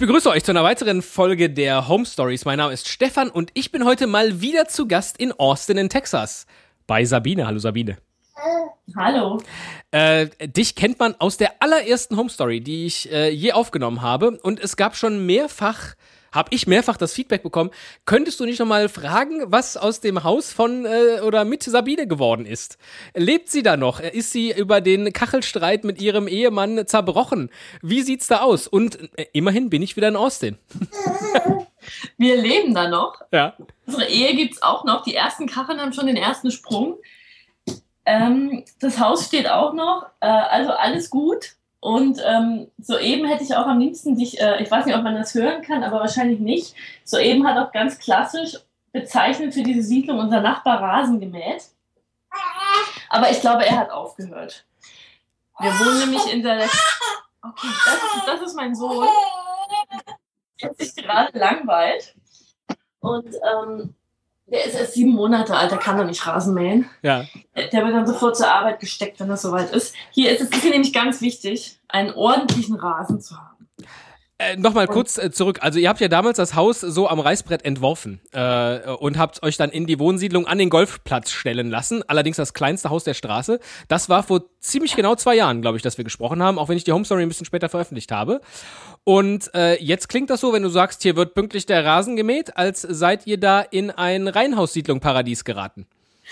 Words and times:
Ich 0.00 0.06
begrüße 0.06 0.30
euch 0.30 0.44
zu 0.44 0.52
einer 0.52 0.64
weiteren 0.64 1.02
Folge 1.02 1.50
der 1.50 1.86
Home 1.86 2.06
Stories. 2.06 2.46
Mein 2.46 2.56
Name 2.56 2.72
ist 2.72 2.88
Stefan 2.88 3.28
und 3.28 3.50
ich 3.52 3.70
bin 3.70 3.84
heute 3.84 4.06
mal 4.06 4.40
wieder 4.40 4.66
zu 4.66 4.88
Gast 4.88 5.18
in 5.18 5.30
Austin 5.32 5.76
in 5.76 5.90
Texas 5.90 6.46
bei 6.86 7.04
Sabine. 7.04 7.46
Hallo 7.46 7.58
Sabine. 7.58 7.98
Hallo. 8.96 9.42
Äh, 9.90 10.28
dich 10.46 10.74
kennt 10.74 10.98
man 11.00 11.16
aus 11.18 11.36
der 11.36 11.52
allerersten 11.60 12.16
Home 12.16 12.30
Story, 12.30 12.62
die 12.62 12.86
ich 12.86 13.12
äh, 13.12 13.28
je 13.28 13.52
aufgenommen 13.52 14.00
habe 14.00 14.40
und 14.42 14.58
es 14.58 14.78
gab 14.78 14.96
schon 14.96 15.26
mehrfach 15.26 15.96
habe 16.32 16.48
ich 16.52 16.66
mehrfach 16.66 16.96
das 16.96 17.12
Feedback 17.12 17.42
bekommen. 17.42 17.70
Könntest 18.04 18.40
du 18.40 18.44
nicht 18.44 18.58
nochmal 18.60 18.88
fragen, 18.88 19.42
was 19.46 19.76
aus 19.76 20.00
dem 20.00 20.24
Haus 20.24 20.52
von 20.52 20.86
äh, 20.86 21.20
oder 21.20 21.44
mit 21.44 21.62
Sabine 21.62 22.06
geworden 22.06 22.46
ist? 22.46 22.78
Lebt 23.14 23.48
sie 23.50 23.62
da 23.62 23.76
noch? 23.76 24.00
Ist 24.00 24.32
sie 24.32 24.52
über 24.52 24.80
den 24.80 25.12
Kachelstreit 25.12 25.84
mit 25.84 26.00
ihrem 26.00 26.28
Ehemann 26.28 26.86
zerbrochen? 26.86 27.50
Wie 27.82 28.02
sieht's 28.02 28.26
da 28.26 28.40
aus? 28.40 28.66
Und 28.66 28.98
äh, 29.18 29.26
immerhin 29.32 29.70
bin 29.70 29.82
ich 29.82 29.96
wieder 29.96 30.08
in 30.08 30.16
Austin. 30.16 30.58
Wir 32.16 32.36
leben 32.36 32.74
da 32.74 32.88
noch. 32.88 33.20
Ja. 33.32 33.56
Unsere 33.86 34.06
Ehe 34.06 34.34
gibt's 34.36 34.62
auch 34.62 34.84
noch. 34.84 35.02
Die 35.02 35.14
ersten 35.14 35.46
Kacheln 35.46 35.80
haben 35.80 35.92
schon 35.92 36.06
den 36.06 36.16
ersten 36.16 36.50
Sprung. 36.50 36.98
Ähm, 38.06 38.64
das 38.80 38.98
Haus 38.98 39.26
steht 39.26 39.48
auch 39.48 39.72
noch. 39.72 40.06
Äh, 40.20 40.26
also 40.26 40.70
alles 40.72 41.10
gut. 41.10 41.56
Und 41.80 42.20
ähm, 42.24 42.70
soeben 42.78 43.26
hätte 43.26 43.42
ich 43.42 43.56
auch 43.56 43.66
am 43.66 43.78
liebsten 43.78 44.16
dich, 44.16 44.38
äh, 44.38 44.62
ich 44.62 44.70
weiß 44.70 44.84
nicht, 44.84 44.96
ob 44.96 45.02
man 45.02 45.14
das 45.14 45.34
hören 45.34 45.62
kann, 45.62 45.82
aber 45.82 46.00
wahrscheinlich 46.00 46.38
nicht. 46.38 46.74
Soeben 47.04 47.46
hat 47.46 47.56
auch 47.56 47.72
ganz 47.72 47.98
klassisch 47.98 48.58
bezeichnet 48.92 49.54
für 49.54 49.62
diese 49.62 49.82
Siedlung 49.82 50.18
unser 50.18 50.42
Nachbar 50.42 50.82
Rasen 50.82 51.20
gemäht. 51.20 51.64
Aber 53.08 53.30
ich 53.30 53.40
glaube, 53.40 53.64
er 53.64 53.78
hat 53.78 53.90
aufgehört. 53.90 54.66
Wir 55.58 55.70
wohnen 55.70 56.00
nämlich 56.00 56.32
in 56.32 56.42
der. 56.42 56.68
Okay, 57.42 57.68
das 57.86 57.94
ist, 57.94 58.26
das 58.26 58.40
ist 58.42 58.54
mein 58.54 58.74
Sohn. 58.74 59.08
Der 60.60 60.74
sich 60.74 60.94
gerade 60.94 61.38
langweilt. 61.38 62.14
Und 63.00 63.34
ähm, 63.34 63.94
der 64.50 64.64
ist 64.66 64.74
erst 64.74 64.94
sieben 64.94 65.12
Monate 65.12 65.56
alt, 65.56 65.70
der 65.70 65.78
kann 65.78 65.96
doch 65.96 66.04
nicht 66.04 66.26
Rasen 66.26 66.54
mähen. 66.54 66.88
Ja. 67.02 67.24
Der 67.54 67.84
wird 67.84 67.94
dann 67.94 68.06
sofort 68.06 68.36
zur 68.36 68.48
Arbeit 68.48 68.80
gesteckt, 68.80 69.20
wenn 69.20 69.28
das 69.28 69.42
soweit 69.42 69.70
ist. 69.70 69.94
Hier 70.10 70.30
ist 70.30 70.40
es 70.40 70.50
ist 70.50 70.62
hier 70.62 70.72
nämlich 70.72 70.92
ganz 70.92 71.20
wichtig, 71.20 71.78
einen 71.88 72.12
ordentlichen 72.12 72.76
Rasen 72.76 73.20
zu 73.20 73.36
haben. 73.36 73.68
Äh, 74.40 74.56
Nochmal 74.56 74.86
kurz 74.86 75.18
äh, 75.18 75.30
zurück. 75.30 75.58
Also 75.60 75.78
ihr 75.78 75.90
habt 75.90 76.00
ja 76.00 76.08
damals 76.08 76.38
das 76.38 76.54
Haus 76.54 76.80
so 76.80 77.08
am 77.08 77.20
Reißbrett 77.20 77.62
entworfen 77.62 78.20
äh, 78.32 78.88
und 78.88 79.18
habt 79.18 79.42
euch 79.42 79.58
dann 79.58 79.68
in 79.68 79.86
die 79.86 79.98
Wohnsiedlung 79.98 80.46
an 80.46 80.56
den 80.56 80.70
Golfplatz 80.70 81.30
stellen 81.30 81.68
lassen. 81.68 82.02
Allerdings 82.08 82.38
das 82.38 82.54
kleinste 82.54 82.88
Haus 82.88 83.04
der 83.04 83.12
Straße. 83.12 83.60
Das 83.88 84.08
war 84.08 84.22
vor 84.22 84.44
ziemlich 84.58 84.96
genau 84.96 85.14
zwei 85.14 85.34
Jahren, 85.34 85.60
glaube 85.60 85.76
ich, 85.76 85.82
dass 85.82 85.98
wir 85.98 86.04
gesprochen 86.04 86.42
haben, 86.42 86.58
auch 86.58 86.70
wenn 86.70 86.78
ich 86.78 86.84
die 86.84 86.92
Home 86.92 87.04
Story 87.04 87.20
ein 87.20 87.28
bisschen 87.28 87.44
später 87.44 87.68
veröffentlicht 87.68 88.12
habe. 88.12 88.40
Und 89.04 89.54
äh, 89.54 89.74
jetzt 89.82 90.08
klingt 90.08 90.30
das 90.30 90.40
so, 90.40 90.54
wenn 90.54 90.62
du 90.62 90.70
sagst, 90.70 91.02
hier 91.02 91.16
wird 91.16 91.34
pünktlich 91.34 91.66
der 91.66 91.84
Rasen 91.84 92.16
gemäht, 92.16 92.56
als 92.56 92.80
seid 92.80 93.26
ihr 93.26 93.38
da 93.38 93.60
in 93.60 93.90
ein 93.90 94.26
Reihenhaussiedlung 94.26 95.00
Paradies 95.00 95.44
geraten. 95.44 95.86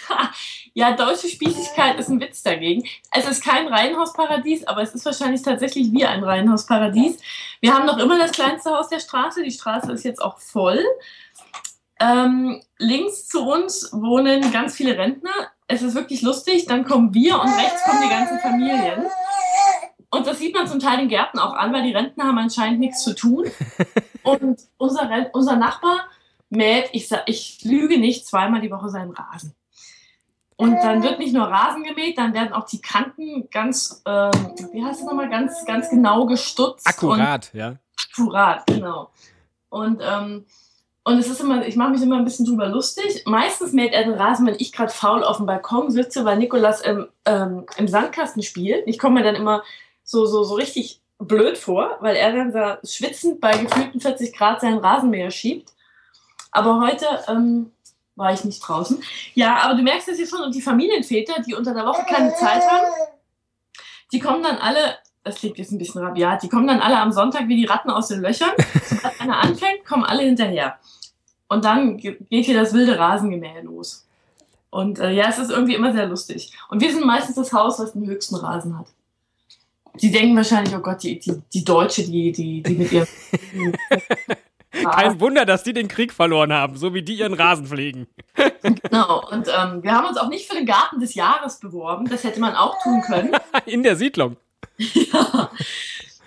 Ja, 0.75 0.93
deutsche 0.93 1.28
Spießigkeit 1.28 1.99
ist 1.99 2.09
ein 2.09 2.21
Witz 2.21 2.43
dagegen. 2.45 2.84
Es 3.11 3.28
ist 3.28 3.43
kein 3.43 3.67
Reihenhausparadies, 3.67 4.65
aber 4.69 4.83
es 4.83 4.95
ist 4.95 5.05
wahrscheinlich 5.05 5.43
tatsächlich 5.43 5.91
wie 5.91 6.05
ein 6.05 6.22
Reihenhausparadies. 6.22 7.19
Wir 7.61 7.75
haben 7.75 7.84
noch 7.87 7.99
immer 7.99 8.17
das 8.17 8.31
kleinste 8.31 8.71
Haus 8.71 8.89
der 8.89 9.00
Straße. 9.00 9.43
Die 9.43 9.50
Straße 9.50 9.91
ist 9.91 10.05
jetzt 10.05 10.22
auch 10.22 10.39
voll. 10.39 10.84
Ähm, 12.00 12.62
links 12.78 13.27
zu 13.27 13.45
uns 13.45 13.91
wohnen 13.93 14.53
ganz 14.53 14.77
viele 14.77 14.97
Rentner. 14.97 15.33
Es 15.67 15.83
ist 15.83 15.97
wirklich 15.97 16.22
lustig. 16.22 16.67
Dann 16.67 16.84
kommen 16.84 17.12
wir 17.12 17.41
und 17.41 17.49
rechts 17.49 17.83
kommen 17.84 18.03
die 18.05 18.09
ganzen 18.09 18.39
Familien. 18.39 19.06
Und 20.11 20.27
das 20.27 20.39
sieht 20.39 20.55
man 20.55 20.69
zum 20.69 20.78
Teil 20.78 20.99
den 20.99 21.09
Gärten 21.09 21.39
auch 21.41 21.55
an, 21.55 21.72
weil 21.72 21.83
die 21.83 21.93
Rentner 21.93 22.25
haben 22.27 22.39
anscheinend 22.39 22.78
nichts 22.78 23.03
zu 23.03 23.15
tun. 23.15 23.51
Und 24.22 24.61
unser, 24.77 25.11
Ren- 25.11 25.31
unser 25.33 25.56
Nachbar 25.56 26.06
mäht, 26.51 26.89
ich, 26.93 27.11
ich 27.27 27.65
lüge 27.65 27.99
nicht, 27.99 28.27
zweimal 28.27 28.61
die 28.61 28.71
Woche 28.71 28.89
seinen 28.91 29.11
Rasen. 29.11 29.55
Und 30.61 30.75
dann 30.83 31.05
wird 31.05 31.21
nicht 31.21 31.33
nur 31.33 31.47
Rasen 31.47 31.85
gemäht, 31.85 32.19
dann 32.19 32.35
werden 32.35 32.53
auch 32.53 32.67
die 32.67 32.81
Kanten 32.81 33.49
ganz, 33.49 34.03
ähm, 34.05 34.33
wie 34.73 34.85
heißt 34.85 35.01
das 35.01 35.07
nochmal, 35.07 35.31
ganz, 35.31 35.65
ganz 35.65 35.89
genau 35.89 36.27
gestutzt. 36.27 36.85
Akkurat, 36.85 37.55
ja. 37.55 37.77
Akkurat, 38.11 38.67
genau. 38.67 39.09
Und, 39.69 40.03
ähm, 40.03 40.47
und 41.05 41.19
es 41.19 41.29
ist 41.29 41.41
immer, 41.41 41.65
ich 41.65 41.77
mache 41.77 41.91
mich 41.91 42.03
immer 42.03 42.17
ein 42.17 42.25
bisschen 42.25 42.45
drüber 42.45 42.67
lustig. 42.67 43.23
Meistens 43.25 43.73
mäht 43.73 43.93
er 43.93 44.03
den 44.03 44.15
Rasen, 44.15 44.49
wenn 44.49 44.57
ich 44.59 44.73
gerade 44.73 44.93
faul 44.93 45.23
auf 45.23 45.37
dem 45.37 45.47
Balkon 45.47 45.93
sitze, 45.93 46.25
weil 46.25 46.39
Nikolas 46.39 46.81
im, 46.81 47.07
ähm, 47.25 47.67
im 47.77 47.87
Sandkasten 47.87 48.43
spielt. 48.43 48.85
Ich 48.89 48.99
komme 48.99 49.21
mir 49.21 49.25
dann 49.25 49.37
immer 49.37 49.63
so, 50.03 50.27
so, 50.27 50.43
so 50.43 50.57
richtig 50.57 51.01
blöd 51.21 51.57
vor, 51.57 51.99
weil 52.01 52.17
er 52.17 52.33
dann 52.33 52.51
da 52.51 52.81
schwitzend 52.83 53.41
bei 53.41 53.57
gefühlten 53.57 54.01
40 54.01 54.37
Grad 54.37 54.61
seinen 54.61 54.79
Rasenmäher 54.79 55.31
schiebt. 55.31 55.71
Aber 56.51 56.81
heute 56.81 57.07
ähm, 57.29 57.71
war 58.19 58.33
ich 58.33 58.45
nicht 58.45 58.61
draußen. 58.61 59.03
Ja, 59.34 59.59
aber 59.62 59.75
du 59.75 59.83
merkst 59.83 60.09
das 60.09 60.17
hier 60.17 60.27
schon. 60.27 60.43
Und 60.43 60.55
die 60.55 60.61
Familienväter, 60.61 61.41
die 61.43 61.55
unter 61.55 61.73
der 61.73 61.87
Woche 61.87 62.05
keine 62.06 62.34
Zeit 62.34 62.62
haben, 62.69 62.87
die 64.12 64.19
kommen 64.19 64.43
dann 64.43 64.56
alle, 64.59 64.97
das 65.25 65.37
klingt 65.37 65.59
jetzt 65.59 65.73
ein 65.73 65.79
bisschen 65.79 66.03
rabiat, 66.03 66.43
die 66.43 66.49
kommen 66.49 66.67
dann 66.67 66.81
alle 66.81 66.99
am 66.99 67.12
Sonntag 67.12 67.49
wie 67.49 67.57
die 67.57 67.67
Ratten 67.67 67.91
aus 67.91 68.09
den 68.09 68.21
Löchern. 68.21 68.51
Sobald 68.84 69.21
einer 69.21 69.39
anfängt, 69.39 69.84
kommen 69.87 70.05
alle 70.05 70.23
hinterher. 70.23 70.78
Und 71.49 71.65
dann 71.65 71.97
ge- 71.97 72.19
geht 72.28 72.45
hier 72.47 72.61
das 72.61 72.73
wilde 72.75 72.99
Rasengemähe 72.99 73.62
los. 73.62 74.07
Und 74.71 74.99
äh, 74.99 75.12
ja, 75.12 75.28
es 75.28 75.39
ist 75.39 75.51
irgendwie 75.51 75.75
immer 75.75 75.93
sehr 75.93 76.07
lustig. 76.07 76.53
Und 76.69 76.81
wir 76.83 76.93
sind 76.93 77.07
meistens 77.07 77.37
das 77.37 77.53
Haus, 77.55 77.78
was 77.78 77.93
den 77.95 78.07
höchsten 78.07 78.34
Rasen 78.34 78.78
hat. 78.78 78.87
Die 80.01 80.11
denken 80.12 80.37
wahrscheinlich, 80.37 80.75
oh 80.77 80.81
Gott, 80.81 81.03
die, 81.03 81.19
die, 81.19 81.41
die 81.53 81.65
Deutsche, 81.65 82.03
die, 82.05 82.31
die, 82.33 82.62
die 82.62 82.75
mit 82.75 82.93
ihrem 82.93 83.07
Kein 84.71 85.21
Wunder, 85.21 85.47
dass 85.47 85.62
die 85.62 85.73
den 85.73 85.89
Krieg 85.89 86.12
verloren 86.12 86.53
haben, 86.53 86.77
so 86.77 86.93
wie 86.93 87.03
die 87.03 87.15
ihren 87.15 87.34
Rasen 87.34 87.67
pflegen. 87.67 88.06
Genau, 88.62 89.27
und 89.31 89.49
ähm, 89.49 89.83
wir 89.83 89.93
haben 89.93 90.06
uns 90.06 90.19
auch 90.19 90.29
nicht 90.29 90.49
für 90.49 90.56
den 90.56 90.67
Garten 90.67 91.01
des 91.01 91.15
Jahres 91.15 91.59
beworben. 91.59 92.09
Das 92.09 92.25
hätte 92.25 92.41
man 92.41 92.55
auch 92.55 92.83
tun 92.83 93.03
können. 93.03 93.33
In 93.67 93.83
der 93.83 93.97
Siedlung. 93.97 94.37
ja. 94.77 95.51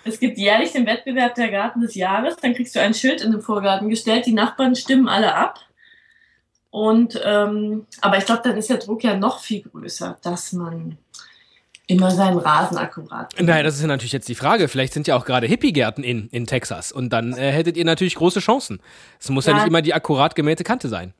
Es 0.04 0.18
gibt 0.18 0.38
jährlich 0.38 0.72
den 0.72 0.86
Wettbewerb 0.86 1.36
der 1.36 1.50
Garten 1.50 1.80
des 1.80 1.94
Jahres. 1.94 2.36
Dann 2.36 2.54
kriegst 2.54 2.74
du 2.74 2.80
ein 2.80 2.94
Schild 2.94 3.20
in 3.20 3.30
den 3.30 3.40
Vorgarten 3.40 3.88
gestellt. 3.88 4.26
Die 4.26 4.32
Nachbarn 4.32 4.74
stimmen 4.74 5.08
alle 5.08 5.34
ab. 5.34 5.60
Und 6.70 7.20
ähm, 7.22 7.86
aber 8.00 8.18
ich 8.18 8.26
glaube, 8.26 8.42
dann 8.42 8.56
ist 8.56 8.70
der 8.70 8.78
Druck 8.78 9.04
ja 9.04 9.16
noch 9.16 9.38
viel 9.40 9.62
größer, 9.62 10.18
dass 10.22 10.52
man 10.52 10.98
immer 11.92 12.10
seinen 12.10 12.38
Rasen 12.38 12.78
akkurat. 12.78 13.34
Naja, 13.40 13.62
das 13.62 13.76
ist 13.76 13.82
ja 13.82 13.86
natürlich 13.86 14.12
jetzt 14.12 14.28
die 14.28 14.34
Frage. 14.34 14.68
Vielleicht 14.68 14.92
sind 14.92 15.06
ja 15.06 15.16
auch 15.16 15.24
gerade 15.24 15.46
Hippie-Gärten 15.46 16.02
in, 16.02 16.28
in 16.28 16.46
Texas. 16.46 16.92
Und 16.92 17.10
dann 17.10 17.34
äh, 17.34 17.52
hättet 17.52 17.76
ihr 17.76 17.84
natürlich 17.84 18.14
große 18.16 18.40
Chancen. 18.40 18.80
Es 19.20 19.30
muss 19.30 19.46
ja. 19.46 19.52
Ja. 19.52 19.58
nicht 19.58 19.68
immer 19.68 19.82
die 19.82 19.94
akkurat 19.94 20.34
gemähte 20.34 20.64
Kante 20.64 20.88
sein. 20.88 21.14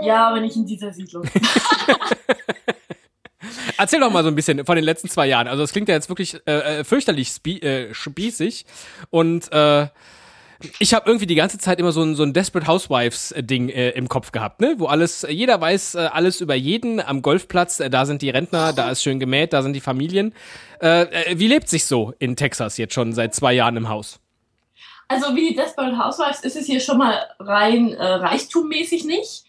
Ja, 0.00 0.28
aber 0.28 0.40
nicht 0.40 0.56
in 0.56 0.66
dieser 0.66 0.92
Siedlung. 0.92 1.24
Erzähl 3.78 4.00
doch 4.00 4.10
mal 4.10 4.22
so 4.22 4.28
ein 4.28 4.34
bisschen 4.34 4.64
von 4.64 4.76
den 4.76 4.84
letzten 4.84 5.08
zwei 5.08 5.26
Jahren. 5.26 5.48
Also 5.48 5.62
das 5.62 5.72
klingt 5.72 5.88
ja 5.88 5.94
jetzt 5.94 6.08
wirklich 6.08 6.40
äh, 6.46 6.80
äh, 6.80 6.84
fürchterlich 6.84 7.28
spie 7.28 7.60
äh, 7.60 7.92
spießig. 7.92 8.64
Und 9.10 9.50
äh, 9.52 9.88
ich 10.78 10.94
habe 10.94 11.08
irgendwie 11.08 11.26
die 11.26 11.34
ganze 11.34 11.58
Zeit 11.58 11.78
immer 11.78 11.92
so 11.92 12.02
ein, 12.02 12.14
so 12.14 12.22
ein 12.22 12.32
Desperate 12.32 12.66
Housewives-Ding 12.66 13.68
äh, 13.68 13.90
im 13.90 14.08
Kopf 14.08 14.32
gehabt, 14.32 14.60
ne? 14.60 14.74
Wo 14.78 14.86
alles, 14.86 15.26
jeder 15.28 15.60
weiß 15.60 15.94
äh, 15.94 16.08
alles 16.12 16.40
über 16.40 16.54
jeden 16.54 17.00
am 17.00 17.22
Golfplatz. 17.22 17.80
Äh, 17.80 17.90
da 17.90 18.06
sind 18.06 18.22
die 18.22 18.30
Rentner, 18.30 18.72
da 18.72 18.90
ist 18.90 19.02
schön 19.02 19.20
gemäht, 19.20 19.52
da 19.52 19.62
sind 19.62 19.74
die 19.74 19.80
Familien. 19.80 20.34
Äh, 20.80 21.02
äh, 21.02 21.38
wie 21.38 21.48
lebt 21.48 21.68
sich 21.68 21.86
so 21.86 22.12
in 22.18 22.36
Texas 22.36 22.76
jetzt 22.78 22.94
schon 22.94 23.12
seit 23.12 23.34
zwei 23.34 23.52
Jahren 23.52 23.76
im 23.76 23.88
Haus? 23.88 24.20
Also 25.08 25.34
wie 25.36 25.50
die 25.50 25.54
Desperate 25.54 25.98
Housewives 25.98 26.40
ist 26.40 26.56
es 26.56 26.66
hier 26.66 26.80
schon 26.80 26.98
mal 26.98 27.26
rein 27.38 27.92
äh, 27.92 28.04
reichtummäßig 28.04 29.04
nicht. 29.04 29.44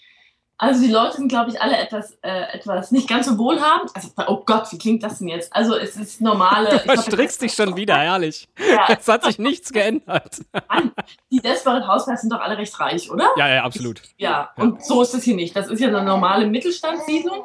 Also 0.58 0.82
die 0.82 0.92
Leute 0.92 1.18
sind, 1.18 1.28
glaube 1.30 1.50
ich, 1.50 1.62
alle 1.62 1.76
etwas, 1.78 2.18
äh, 2.22 2.54
etwas 2.54 2.92
nicht 2.92 3.10
ganz 3.10 3.26
so 3.26 3.38
wohlhabend. 3.38 3.92
Also, 3.94 4.10
oh 4.28 4.44
Gott, 4.46 4.72
wie 4.72 4.78
klingt 4.78 5.04
das 5.04 5.20
denn 5.20 5.28
jetzt? 5.28 5.54
Also 5.54 5.76
es 5.76 5.96
ist 5.98 6.22
normale. 6.22 6.70
Du 6.70 6.80
verstrickst 6.80 7.42
dich 7.42 7.54
schon 7.54 7.76
wieder, 7.76 7.98
herrlich. 7.98 8.48
Ja, 8.58 8.96
Es 8.98 9.08
hat 9.08 9.24
sich 9.24 9.40
nichts 9.40 9.72
geändert. 9.74 10.42
Mann, 10.70 10.92
die 11.32 11.40
Desperate 11.40 11.88
Housewives 11.88 12.22
sind 12.22 12.32
doch 12.32 12.40
alle 12.40 12.58
recht 12.58 12.80
reich, 12.80 13.12
oder? 13.12 13.30
Ja, 13.36 13.48
ja, 13.48 13.64
absolut. 13.64 14.02
Ja, 14.18 14.52
und 14.56 14.86
so 14.86 15.02
ist 15.02 15.14
es 15.14 15.24
hier 15.24 15.36
nicht. 15.36 15.56
Das 15.56 15.68
ist 15.68 15.80
ja 15.80 15.88
eine 15.88 16.04
normale 16.04 16.46
Mittelstandssiedlung. 16.46 17.44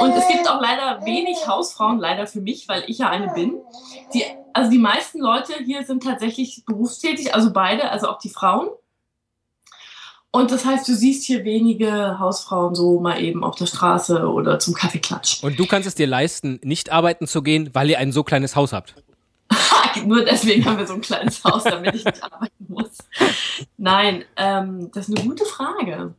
Und 0.00 0.10
es 0.10 0.26
gibt 0.28 0.48
auch 0.50 0.60
leider 0.60 1.04
wenig 1.06 1.46
Hausfrauen, 1.46 1.98
leider 1.98 2.26
für 2.26 2.40
mich, 2.40 2.68
weil 2.68 2.84
ich 2.88 2.98
ja 2.98 3.08
eine 3.08 3.32
bin. 3.32 3.58
Die, 4.12 4.24
also 4.52 4.70
die 4.70 4.78
meisten 4.78 5.20
Leute 5.20 5.54
hier 5.64 5.84
sind 5.84 6.02
tatsächlich 6.02 6.64
berufstätig, 6.66 7.34
also 7.34 7.52
beide, 7.52 7.90
also 7.90 8.08
auch 8.08 8.18
die 8.18 8.30
Frauen. 8.30 8.68
Und 10.32 10.52
das 10.52 10.64
heißt, 10.64 10.86
du 10.86 10.94
siehst 10.94 11.24
hier 11.24 11.44
wenige 11.44 12.18
Hausfrauen 12.20 12.74
so 12.76 13.00
mal 13.00 13.20
eben 13.20 13.42
auf 13.42 13.56
der 13.56 13.66
Straße 13.66 14.28
oder 14.28 14.58
zum 14.60 14.74
Kaffeeklatsch. 14.74 15.42
Und 15.42 15.58
du 15.58 15.66
kannst 15.66 15.88
es 15.88 15.96
dir 15.96 16.06
leisten, 16.06 16.60
nicht 16.62 16.92
arbeiten 16.92 17.26
zu 17.26 17.42
gehen, 17.42 17.70
weil 17.72 17.90
ihr 17.90 17.98
ein 17.98 18.12
so 18.12 18.22
kleines 18.22 18.54
Haus 18.54 18.72
habt. 18.72 18.94
Nur 20.06 20.24
deswegen 20.24 20.64
haben 20.64 20.78
wir 20.78 20.86
so 20.86 20.94
ein 20.94 21.00
kleines 21.00 21.42
Haus, 21.42 21.64
damit 21.64 21.96
ich 21.96 22.04
nicht 22.04 22.22
arbeiten 22.22 22.64
muss. 22.68 22.98
Nein, 23.76 24.24
ähm, 24.36 24.90
das 24.94 25.08
ist 25.08 25.18
eine 25.18 25.26
gute 25.26 25.44
Frage. 25.44 26.14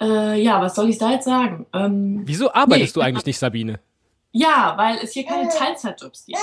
Äh, 0.00 0.42
ja, 0.42 0.60
was 0.60 0.74
soll 0.74 0.88
ich 0.88 0.98
da 0.98 1.12
jetzt 1.12 1.24
sagen? 1.24 1.66
Ähm, 1.72 2.22
Wieso 2.24 2.52
arbeitest 2.52 2.96
Nee. 2.96 3.00
du 3.02 3.06
eigentlich 3.06 3.26
nicht, 3.26 3.38
Sabine? 3.38 3.78
Ja, 4.32 4.74
weil 4.76 4.98
es 5.02 5.12
hier 5.12 5.24
keine 5.24 5.48
Teilzeitjobs 5.48 6.26
gibt. 6.26 6.38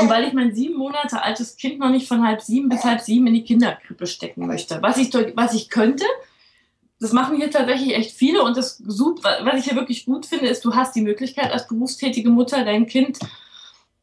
Und 0.00 0.10
weil 0.10 0.24
ich 0.24 0.32
mein 0.32 0.54
sieben 0.54 0.76
Monate 0.76 1.22
altes 1.22 1.56
Kind 1.56 1.78
noch 1.78 1.90
nicht 1.90 2.08
von 2.08 2.26
halb 2.26 2.42
sieben 2.42 2.68
bis 2.68 2.84
halb 2.84 3.00
sieben 3.00 3.26
in 3.28 3.34
die 3.34 3.44
Kinderkrippe 3.44 4.06
stecken 4.06 4.46
möchte. 4.46 4.82
Was 4.82 4.96
ich, 4.96 5.12
was 5.36 5.54
ich 5.54 5.70
könnte, 5.70 6.04
das 7.00 7.12
machen 7.12 7.36
hier 7.36 7.50
tatsächlich 7.50 7.94
echt 7.94 8.12
viele 8.12 8.42
und 8.42 8.56
das 8.56 8.82
was 8.84 9.58
ich 9.58 9.64
hier 9.64 9.76
wirklich 9.76 10.04
gut 10.04 10.26
finde, 10.26 10.46
ist, 10.46 10.64
du 10.64 10.74
hast 10.74 10.96
die 10.96 11.02
Möglichkeit 11.02 11.52
als 11.52 11.68
berufstätige 11.68 12.30
Mutter 12.30 12.64
dein 12.64 12.86
Kind, 12.86 13.18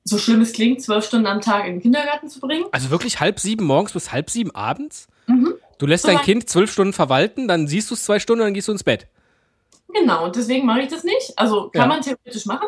so 0.03 0.17
schlimm 0.17 0.41
es 0.41 0.53
klingt, 0.53 0.81
zwölf 0.81 1.05
Stunden 1.05 1.27
am 1.27 1.41
Tag 1.41 1.65
in 1.65 1.73
den 1.73 1.81
Kindergarten 1.81 2.29
zu 2.29 2.39
bringen. 2.39 2.65
Also 2.71 2.89
wirklich 2.89 3.19
halb 3.19 3.39
sieben 3.39 3.65
morgens 3.65 3.93
bis 3.93 4.11
halb 4.11 4.29
sieben 4.29 4.51
abends? 4.55 5.07
Mhm. 5.27 5.55
Du 5.77 5.87
lässt 5.87 6.03
so 6.03 6.11
dein 6.11 6.21
Kind 6.21 6.47
zwölf 6.49 6.71
Stunden 6.71 6.93
verwalten, 6.93 7.47
dann 7.47 7.67
siehst 7.67 7.89
du 7.89 7.95
es 7.95 8.03
zwei 8.03 8.19
Stunden 8.19 8.41
und 8.41 8.47
dann 8.47 8.53
gehst 8.53 8.67
du 8.67 8.71
ins 8.71 8.83
Bett. 8.83 9.07
Genau, 9.93 10.25
und 10.25 10.35
deswegen 10.35 10.65
mache 10.65 10.81
ich 10.81 10.87
das 10.87 11.03
nicht. 11.03 11.37
Also 11.37 11.69
kann 11.69 11.83
ja. 11.83 11.87
man 11.87 12.01
theoretisch 12.01 12.45
machen. 12.45 12.67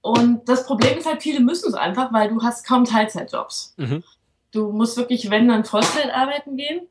Und 0.00 0.48
das 0.48 0.66
Problem 0.66 0.98
ist 0.98 1.06
halt, 1.06 1.22
viele 1.22 1.40
müssen 1.40 1.68
es 1.68 1.74
einfach, 1.74 2.12
weil 2.12 2.28
du 2.28 2.42
hast 2.42 2.66
kaum 2.66 2.84
Teilzeitjobs. 2.84 3.74
Mhm. 3.78 4.04
Du 4.52 4.70
musst 4.70 4.96
wirklich, 4.96 5.30
wenn 5.30 5.48
dann 5.48 5.64
Vollzeit 5.64 6.12
arbeiten 6.14 6.56
gehen. 6.56 6.86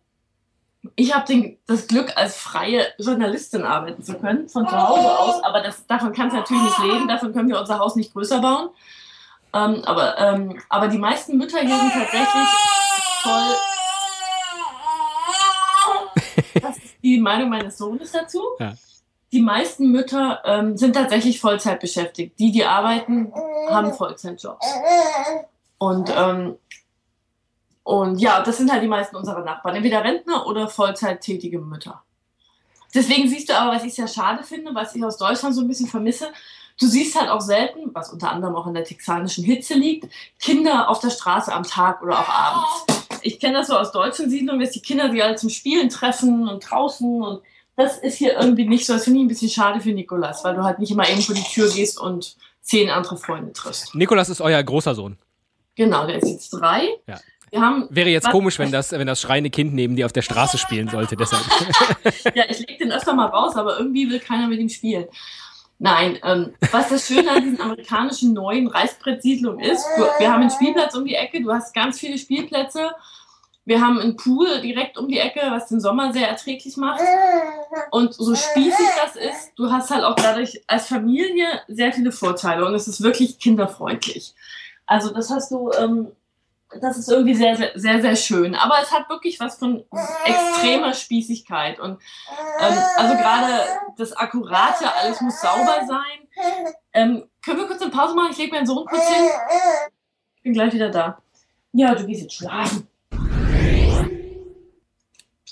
Ich 0.96 1.16
habe 1.16 1.58
das 1.66 1.88
Glück, 1.88 2.12
als 2.18 2.36
freie 2.36 2.88
Journalistin 2.98 3.64
arbeiten 3.64 4.04
zu 4.04 4.16
können, 4.16 4.50
von 4.50 4.68
zu 4.68 4.76
Hause 4.76 5.20
aus. 5.20 5.44
Aber 5.44 5.62
das, 5.62 5.86
davon 5.88 6.12
kannst 6.12 6.34
du 6.34 6.40
natürlich 6.40 6.64
nicht 6.64 6.80
leben. 6.80 7.08
Davon 7.08 7.34
können 7.34 7.50
wir 7.50 7.60
unser 7.60 7.80
Haus 7.80 7.96
nicht 7.96 8.14
größer 8.14 8.42
bauen. 8.42 8.70
Ähm, 9.54 9.84
aber, 9.86 10.18
ähm, 10.18 10.60
aber 10.68 10.88
die 10.88 10.98
meisten 10.98 11.38
Mütter 11.38 11.60
hier 11.60 11.78
sind 11.78 11.94
tatsächlich 11.94 12.48
voll. 13.22 13.56
Das 16.62 16.78
ist 16.78 16.96
die 17.04 17.20
Meinung 17.20 17.50
meines 17.50 17.78
Sohnes 17.78 18.12
dazu. 18.12 18.42
Ja 18.60 18.74
die 19.34 19.42
meisten 19.42 19.92
Mütter 19.92 20.42
ähm, 20.46 20.78
sind 20.78 20.96
tatsächlich 20.96 21.42
Vollzeit 21.42 21.80
beschäftigt. 21.80 22.40
Die, 22.40 22.52
die 22.52 22.64
arbeiten, 22.64 23.34
haben 23.68 23.92
Vollzeitjobs. 23.92 24.66
Und, 25.80 26.14
ähm, 26.16 26.56
und 27.82 28.20
ja, 28.20 28.44
das 28.44 28.58
sind 28.58 28.72
halt 28.72 28.84
die 28.84 28.88
meisten 28.88 29.16
unserer 29.16 29.44
Nachbarn. 29.44 29.76
Entweder 29.76 30.04
Rentner 30.04 30.46
oder 30.46 30.70
Vollzeittätige 30.70 31.60
Mütter. 31.60 32.04
Deswegen 32.94 33.28
siehst 33.28 33.50
du 33.50 33.58
aber, 33.58 33.76
was 33.76 33.84
ich 33.84 33.96
sehr 33.96 34.08
schade 34.08 34.44
finde, 34.44 34.76
was 34.76 34.96
ich 34.96 35.04
aus 35.04 35.18
Deutschland 35.18 35.56
so 35.56 35.62
ein 35.62 35.68
bisschen 35.68 35.88
vermisse, 35.88 36.32
du 36.80 36.86
siehst 36.86 37.20
halt 37.20 37.32
auch 37.32 37.42
selten, 37.42 37.90
was 37.92 38.14
unter 38.14 38.32
anderem 38.32 38.56
auch 38.56 38.68
in 38.68 38.76
der 38.76 38.84
texanischen 38.84 39.44
Hitze 39.44 39.74
liegt, 39.74 40.14
Kinder 40.40 40.90
auf 40.90 41.00
der 41.00 41.10
Straße 41.10 41.52
am 41.52 41.64
Tag 41.64 42.04
oder 42.04 42.20
auch 42.20 42.30
abends. 42.30 42.86
Ich 43.24 43.40
kenne 43.40 43.58
das 43.58 43.68
so 43.68 43.78
aus 43.78 43.92
deutschen 43.92 44.30
Siedlungen, 44.30 44.62
dass 44.62 44.72
die 44.72 44.82
Kinder 44.82 45.10
sich 45.10 45.24
alle 45.24 45.36
zum 45.36 45.50
Spielen 45.50 45.90
treffen 45.90 46.48
und 46.48 46.60
draußen 46.70 47.24
und 47.24 47.42
das 47.76 47.98
ist 47.98 48.18
hier 48.18 48.40
irgendwie 48.40 48.68
nicht 48.68 48.86
so. 48.86 48.94
Das 48.94 49.06
finde 49.06 49.20
ich 49.20 49.26
ein 49.26 49.30
bisschen 49.30 49.50
schade 49.50 49.82
für 49.82 49.92
Nikolas, 49.92 50.44
weil 50.44 50.56
du 50.56 50.64
halt 50.64 50.80
nicht 50.80 50.92
immer 50.92 51.10
eben 51.10 51.22
vor 51.22 51.36
die 51.36 51.42
Tür 51.42 51.70
gehst 51.70 52.00
und 52.00 52.36
zehn 52.62 52.90
andere 52.90 53.18
Freunde 53.18 53.54
triffst. 53.54 53.96
Nikolas 53.96 54.30
ist 54.30 54.42
euer 54.42 54.62
großer 54.62 54.96
Sohn. 54.96 55.18
Genau, 55.76 56.06
der 56.06 56.18
ist 56.18 56.30
jetzt 56.30 56.50
drei. 56.52 56.88
Ja. 57.08 57.20
Wir 57.50 57.62
haben, 57.62 57.88
Wäre 57.92 58.10
jetzt 58.10 58.30
komisch, 58.32 58.58
wenn 58.58 58.72
das, 58.72 58.92
wenn 58.92 59.06
das 59.06 59.22
schreiende 59.22 59.52
Kind 59.52 59.76
neben 59.76 59.96
dir 59.96 60.08
auf 60.08 60.14
der 60.14 60.24
Straße 60.24 60.58
spielen 60.58 60.88
sollte, 60.88 61.16
deshalb. 61.16 61.44
ja, 62.36 62.46
ich 62.50 62.60
lege 62.60 62.78
den 62.80 62.92
öfter 62.92 63.14
mal 63.14 63.28
raus, 63.28 63.56
aber 63.56 63.78
irgendwie 63.78 64.10
will 64.10 64.20
keiner 64.20 64.48
mit 64.48 64.60
ihm 64.60 64.70
spielen. 64.70 65.06
Nein, 65.78 66.18
ähm, 66.24 66.54
was 66.72 66.90
das 66.90 67.06
Schöne 67.06 67.30
an 67.30 67.44
diesen 67.44 67.62
amerikanischen 67.62 68.34
neuen 68.34 68.68
Reißbrettsiedlungen 68.68 69.60
ist, 69.64 69.86
wir 70.18 70.32
haben 70.32 70.42
einen 70.42 70.50
Spielplatz 70.50 70.96
um 70.96 71.06
die 71.06 71.14
Ecke, 71.14 71.44
du 71.44 71.52
hast 71.52 71.76
ganz 71.76 72.00
viele 72.00 72.18
Spielplätze 72.18 72.90
wir 73.66 73.82
haben 73.82 74.00
einen 74.00 74.18
Pool 74.18 74.62
direkt 74.62 74.98
um 74.98 75.08
die 75.08 75.20
Ecke, 75.20 75.42
was 75.50 75.68
den 75.68 75.80
Sommer 75.80 76.12
sehr 76.12 76.28
erträglich 76.28 76.76
macht. 76.76 77.02
Und 77.92 78.14
so 78.14 78.36
spießig 78.36 78.88
das 79.02 79.16
ist, 79.16 79.52
du 79.56 79.72
hast 79.72 79.90
halt 79.90 80.04
auch 80.04 80.16
dadurch 80.16 80.62
als 80.68 80.88
Familie 80.88 81.48
sehr 81.68 81.94
viele 81.94 82.12
Vorteile 82.12 82.66
und 82.66 82.74
es 82.76 82.88
ist 82.88 83.02
wirklich 83.02 83.40
kinderfreundlich. 83.40 84.34
Also 84.86 85.14
das 85.14 85.30
hast 85.30 85.52
du, 85.52 85.72
ähm, 85.72 86.12
das 86.82 86.98
ist 86.98 87.10
irgendwie 87.10 87.36
sehr, 87.36 87.56
sehr, 87.56 87.72
sehr, 87.76 88.02
sehr 88.02 88.16
schön. 88.18 88.56
Aber 88.56 88.76
es 88.82 88.92
hat 88.92 89.10
wirklich 89.10 89.40
was 89.40 89.58
von 89.58 89.86
extremer 90.26 90.94
Spießigkeit. 90.94 91.80
Und 91.80 92.02
ähm, 92.60 92.78
also 92.98 93.16
gerade 93.16 93.64
das 93.98 94.12
Akkurate, 94.14 94.94
alles 94.94 95.22
muss 95.22 95.40
sauber 95.40 95.86
sein. 95.88 96.74
Ähm, 96.92 97.30
können 97.46 97.60
wir 97.60 97.68
kurz 97.68 97.82
eine 97.82 97.92
Pause 97.92 98.14
machen? 98.16 98.32
Ich 98.32 98.38
lege 98.38 98.54
meinen 98.54 98.66
Sohn 98.66 98.86
kurz 98.86 99.08
hin. 99.08 99.26
Ich 100.36 100.44
bin 100.44 100.54
gleich 100.54 100.74
wieder 100.74 100.90
da. 100.90 101.20
Ja, 101.72 101.96
du 101.96 102.06
gehst 102.06 102.24
jetzt 102.24 102.36
schlafen. 102.36 102.88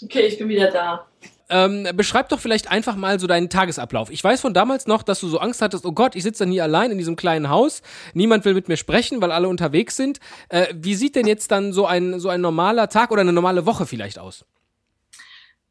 Okay, 0.03 0.21
ich 0.21 0.37
bin 0.37 0.49
wieder 0.49 0.71
da. 0.71 1.07
Ähm, 1.49 1.85
beschreib 1.95 2.29
doch 2.29 2.39
vielleicht 2.39 2.71
einfach 2.71 2.95
mal 2.95 3.19
so 3.19 3.27
deinen 3.27 3.49
Tagesablauf. 3.49 4.09
Ich 4.09 4.23
weiß 4.23 4.39
von 4.39 4.53
damals 4.53 4.87
noch, 4.87 5.03
dass 5.03 5.19
du 5.19 5.27
so 5.27 5.39
Angst 5.39 5.61
hattest, 5.61 5.85
oh 5.85 5.91
Gott, 5.91 6.15
ich 6.15 6.23
sitze 6.23 6.45
dann 6.45 6.51
hier 6.51 6.63
allein 6.63 6.91
in 6.91 6.97
diesem 6.97 7.17
kleinen 7.17 7.49
Haus, 7.49 7.81
niemand 8.13 8.45
will 8.45 8.53
mit 8.53 8.69
mir 8.69 8.77
sprechen, 8.77 9.21
weil 9.21 9.33
alle 9.33 9.49
unterwegs 9.49 9.97
sind. 9.97 10.19
Äh, 10.47 10.67
wie 10.73 10.95
sieht 10.95 11.15
denn 11.15 11.27
jetzt 11.27 11.51
dann 11.51 11.73
so 11.73 11.85
ein, 11.85 12.21
so 12.21 12.29
ein 12.29 12.39
normaler 12.39 12.87
Tag 12.87 13.11
oder 13.11 13.21
eine 13.21 13.33
normale 13.33 13.65
Woche 13.65 13.85
vielleicht 13.85 14.17
aus? 14.17 14.45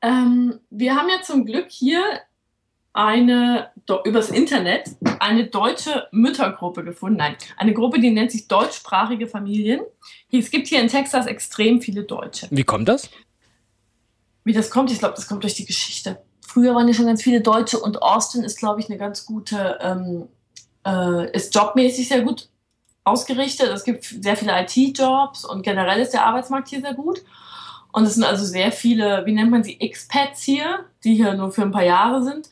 Ähm, 0.03 0.61
wir 0.69 0.97
haben 0.97 1.09
ja 1.09 1.23
zum 1.23 1.47
Glück 1.47 1.71
hier 1.71 2.03
eine, 2.93 3.71
übers 4.05 4.31
Internet 4.31 4.91
eine 5.19 5.47
deutsche 5.47 6.09
Müttergruppe 6.11 6.85
gefunden. 6.85 7.19
Nein, 7.19 7.37
eine 7.57 7.73
Gruppe, 7.73 8.01
die 8.01 8.11
nennt 8.11 8.33
sich 8.33 8.49
deutschsprachige 8.49 9.29
Familien. 9.29 9.81
Es 10.31 10.51
gibt 10.51 10.67
hier 10.67 10.81
in 10.81 10.89
Texas 10.89 11.27
extrem 11.27 11.81
viele 11.81 12.03
Deutsche. 12.03 12.49
Wie 12.51 12.65
kommt 12.65 12.89
das? 12.89 13.09
Wie 14.51 14.55
das 14.55 14.69
kommt, 14.69 14.91
ich 14.91 14.99
glaube, 14.99 15.15
das 15.15 15.29
kommt 15.29 15.45
durch 15.45 15.55
die 15.55 15.65
Geschichte. 15.65 16.21
Früher 16.45 16.75
waren 16.75 16.89
ja 16.89 16.93
schon 16.93 17.07
ganz 17.07 17.23
viele 17.23 17.41
Deutsche 17.41 17.79
und 17.79 18.03
Austin 18.03 18.43
ist, 18.43 18.59
glaube 18.59 18.81
ich, 18.81 18.89
eine 18.89 18.99
ganz 18.99 19.25
gute, 19.25 19.79
ähm, 19.81 20.27
äh, 20.85 21.31
ist 21.31 21.55
jobmäßig 21.55 22.09
sehr 22.09 22.23
gut 22.23 22.49
ausgerichtet. 23.05 23.69
Es 23.69 23.85
gibt 23.85 24.03
sehr 24.05 24.37
viele 24.37 24.61
IT-Jobs 24.61 25.45
und 25.45 25.63
generell 25.63 26.01
ist 26.01 26.15
der 26.15 26.27
Arbeitsmarkt 26.27 26.67
hier 26.67 26.81
sehr 26.81 26.95
gut. 26.95 27.23
Und 27.93 28.03
es 28.03 28.17
sind 28.17 28.25
also 28.25 28.45
sehr 28.45 28.73
viele, 28.73 29.25
wie 29.25 29.35
nennt 29.35 29.53
man 29.53 29.63
sie, 29.63 29.81
Expats 29.81 30.43
hier, 30.43 30.85
die 31.05 31.15
hier 31.15 31.35
nur 31.35 31.53
für 31.53 31.63
ein 31.63 31.71
paar 31.71 31.85
Jahre 31.85 32.25
sind. 32.25 32.51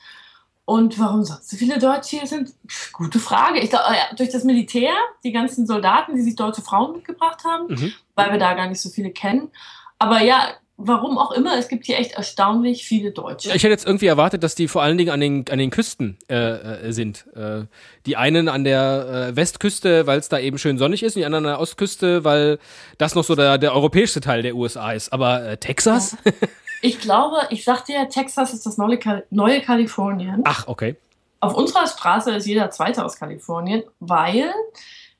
Und 0.64 1.00
warum 1.00 1.25
sonst 1.25 1.50
so 1.50 1.56
viele 1.56 1.80
Deutsche 1.80 2.18
hier 2.18 2.28
sind? 2.28 2.54
Gute 2.92 3.18
Frage. 3.18 3.58
Ich 3.58 3.70
glaube, 3.70 3.87
äh, 3.88 4.14
durch 4.14 4.30
das 4.30 4.44
Militär, 4.44 4.92
die 5.25 5.32
ganzen 5.32 5.66
Soldaten, 5.66 6.14
die 6.14 6.23
sich 6.23 6.37
deutsche 6.37 6.62
Frauen 6.62 6.92
mitgebracht 6.92 7.42
haben, 7.42 7.66
mhm. 7.66 7.92
weil 8.14 8.30
wir 8.30 8.38
da 8.38 8.54
gar 8.54 8.68
nicht 8.68 8.80
so 8.80 8.88
viele 8.88 9.11
kennen. 9.11 9.50
Aber 9.99 10.23
ja, 10.23 10.54
warum 10.78 11.18
auch 11.18 11.32
immer, 11.32 11.58
es 11.58 11.68
gibt 11.68 11.87
hier 11.87 11.99
echt 11.99 12.12
erstaunlich 12.12 12.87
viele 12.87 13.11
Deutsche. 13.11 13.49
Ich 13.49 13.64
hätte 13.64 13.73
jetzt 13.73 13.85
irgendwie 13.85 14.06
erwartet, 14.06 14.44
dass 14.44 14.54
die 14.54 14.68
vor 14.68 14.82
allen 14.82 14.97
Dingen 14.97 15.11
an 15.11 15.20
den, 15.20 15.44
an 15.50 15.58
den 15.58 15.70
Küsten 15.70 16.16
äh, 16.30 16.37
äh, 16.37 16.92
sind. 16.92 17.26
Äh, 17.35 17.64
die 18.06 18.16
einen 18.16 18.49
an 18.49 18.62
der 18.64 19.30
äh, 19.30 19.37
Westküste, 19.37 20.06
weil 20.06 20.20
es 20.20 20.28
da 20.28 20.38
eben 20.38 20.56
schön 20.56 20.78
sonnig 20.78 21.02
ist, 21.02 21.16
und 21.16 21.20
die 21.20 21.26
anderen 21.26 21.44
an 21.47 21.52
der 21.52 21.61
Ostküste, 21.61 22.25
weil 22.25 22.58
das 22.97 23.16
noch 23.16 23.25
so 23.25 23.35
der, 23.35 23.58
der 23.58 23.75
europäische 23.75 24.20
Teil 24.20 24.42
der 24.42 24.54
USA 24.54 24.92
ist. 24.92 25.12
Aber 25.12 25.44
äh, 25.44 25.56
Texas? 25.58 26.16
Ja. 26.25 26.32
Ich 26.80 27.00
glaube, 27.00 27.38
ich 27.50 27.64
sagte 27.64 27.92
ja, 27.92 28.04
Texas 28.04 28.54
ist 28.54 28.64
das 28.64 28.78
neue, 28.78 28.99
Kal 28.99 29.25
neue 29.30 29.61
Kalifornien. 29.61 30.42
Ach, 30.44 30.68
okay. 30.68 30.94
Auf 31.40 31.54
unserer 31.54 31.88
Straße 31.88 32.32
ist 32.32 32.47
jeder 32.47 32.70
Zweite 32.70 33.04
aus 33.04 33.16
Kalifornien, 33.16 33.82
weil 33.99 34.52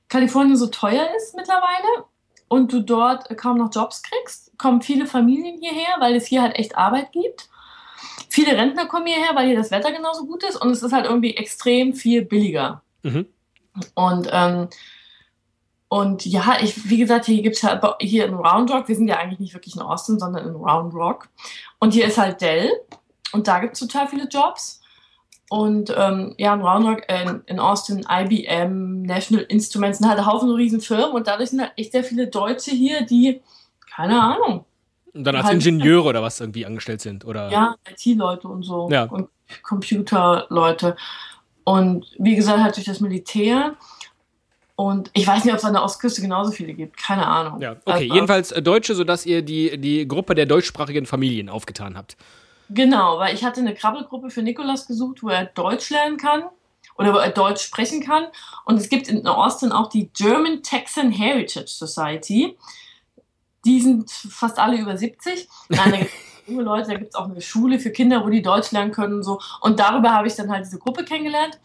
Kalifornien 0.09 0.57
so 0.57 0.69
teuer 0.69 1.09
ist 1.17 1.35
mittlerweile 1.35 2.05
und 2.47 2.73
du 2.73 2.81
dort 2.81 3.37
kaum 3.37 3.59
noch 3.59 3.75
Jobs 3.75 4.05
kriegst, 4.05 4.48
kommen 4.59 4.83
viele 4.83 5.07
Familien 5.07 5.59
hierher, 5.61 5.97
weil 6.01 6.17
es 6.17 6.27
hier 6.27 6.43
halt 6.43 6.57
echt 6.57 6.77
Arbeit 6.77 7.13
gibt. 7.13 7.49
Viele 8.29 8.57
Rentner 8.57 8.87
kommen 8.87 9.07
hierher, 9.07 9.35
weil 9.35 9.47
hier 9.47 9.57
das 9.57 9.71
Wetter 9.71 9.93
genauso 9.93 10.27
gut 10.27 10.43
ist 10.45 10.57
und 10.57 10.71
es 10.71 10.83
ist 10.83 10.93
halt 10.93 11.07
irgendwie 11.07 11.37
extrem 11.37 11.95
viel 11.95 12.25
billiger. 12.25 12.83
Mhm. 13.03 13.27
Und, 13.95 14.29
ähm, 14.33 14.69
und 15.89 16.27
ja, 16.27 16.59
ich, 16.61 16.91
wie 16.91 16.99
gesagt, 16.99 17.25
hier 17.25 17.43
gibt 17.43 17.57
es 17.57 17.63
halt 17.63 17.83
hier 18.01 18.27
in 18.27 18.35
Round 18.35 18.71
Rock, 18.71 18.89
wir 18.89 18.97
sind 18.97 19.09
ja 19.09 19.17
eigentlich 19.17 19.41
nicht 19.41 19.55
wirklich 19.55 19.77
in 19.77 19.83
Austin, 19.83 20.19
sondern 20.19 20.47
in 20.47 20.55
Round 20.55 20.93
Rock. 20.95 21.29
Und 21.79 21.95
hier 21.95 22.07
ist 22.07 22.19
halt 22.19 22.41
Dell 22.41 22.71
und 23.33 23.49
da 23.49 23.61
gibt 23.61 23.75
es 23.75 23.81
total 23.81 24.09
viele 24.09 24.29
Jobs. 24.29 24.83
Und 25.51 25.95
ähm, 25.97 26.35
ja, 26.37 26.53
in 26.53 26.61
Round 26.61 27.03
äh, 27.09 27.35
in 27.47 27.59
Austin, 27.59 28.07
IBM, 28.07 29.03
National 29.03 29.45
Instruments, 29.45 29.99
sind 29.99 30.09
halt 30.09 30.19
ein 30.19 30.27
Haufen 30.27 30.51
riesen 30.51 30.83
Firmen 30.83 31.13
und 31.13 31.27
dadurch 31.27 31.51
sind 31.51 31.63
halt 31.63 31.73
echt 31.77 31.93
sehr 31.93 32.05
viele 32.05 32.27
Deutsche 32.27 32.71
hier, 32.71 33.07
die, 33.07 33.41
keine 33.99 34.23
Ahnung. 34.23 34.65
Und 35.13 35.25
dann 35.25 35.35
als 35.35 35.47
halt, 35.47 35.67
Ingenieure 35.67 36.09
oder 36.09 36.23
was 36.23 36.39
irgendwie 36.39 36.65
angestellt 36.65 37.01
sind, 37.01 37.25
oder? 37.25 37.51
Ja, 37.51 37.75
IT-Leute 37.91 38.47
und 38.47 38.63
so. 38.63 38.89
Ja. 38.93 39.05
Und 39.05 39.29
Computerleute. 39.65 40.97
Und 41.65 42.07
wie 42.17 42.37
gesagt, 42.37 42.61
halt 42.61 42.77
durch 42.77 42.87
das 42.87 43.01
Militär. 43.01 43.75
Und 44.77 45.11
ich 45.15 45.27
weiß 45.27 45.45
nicht, 45.45 45.53
ob 45.53 45.59
es 45.59 45.65
an 45.65 45.73
der 45.73 45.83
Ostküste 45.83 46.21
genauso 46.21 46.53
viele 46.53 46.75
gibt. 46.75 46.97
Keine 46.97 47.27
Ahnung. 47.27 47.61
Ja, 47.61 47.73
okay. 47.73 47.81
Also, 47.87 48.15
Jedenfalls 48.15 48.53
äh, 48.53 48.63
Deutsche, 48.63 48.95
sodass 48.95 49.27
ihr 49.27 49.43
die, 49.43 49.77
die 49.79 50.07
Gruppe 50.07 50.37
der 50.37 50.47
deutschsprachigen 50.47 51.05
Familien 51.05 51.49
aufgetan 51.49 51.97
habt. 51.97 52.17
Genau, 52.71 53.19
weil 53.19 53.35
ich 53.35 53.43
hatte 53.43 53.61
eine 53.61 53.75
Krabbelgruppe 53.75 54.31
für 54.31 54.43
Nikolas 54.43 54.87
gesucht, 54.87 55.25
wo 55.25 55.29
er 55.31 55.47
Deutsch 55.47 55.91
lernen 55.91 56.19
kann 56.19 56.45
oder 56.97 57.13
wo 57.13 57.19
er 57.19 57.31
Deutsch 57.31 57.63
sprechen 57.63 58.01
kann. 58.01 58.27
Und 58.65 58.77
es 58.77 58.89
gibt 58.89 59.09
in 59.09 59.27
Austin 59.27 59.73
auch 59.73 59.89
die 59.89 60.09
German 60.11 60.63
Texan 60.63 61.11
Heritage 61.11 61.67
Society. 61.67 62.57
Die 63.65 63.81
sind 63.81 64.11
fast 64.11 64.59
alle 64.59 64.79
über 64.79 64.97
70. 64.97 65.49
Nein, 65.69 66.07
junge 66.47 66.63
Leute, 66.63 66.89
da 66.89 66.97
gibt 66.97 67.11
es 67.11 67.15
auch 67.15 67.29
eine 67.29 67.41
Schule 67.41 67.79
für 67.79 67.91
Kinder, 67.91 68.25
wo 68.25 68.29
die 68.29 68.43
Deutsch 68.43 68.73
lernen 68.73 68.93
können 68.93 69.15
und 69.15 69.23
so. 69.23 69.41
Und 69.61 69.79
darüber 69.79 70.13
habe 70.13 70.29
ich 70.29 70.35
dann 70.35 70.51
halt 70.51 70.65
diese 70.65 70.79
Gruppe 70.79 71.05
kennengelernt. 71.05 71.59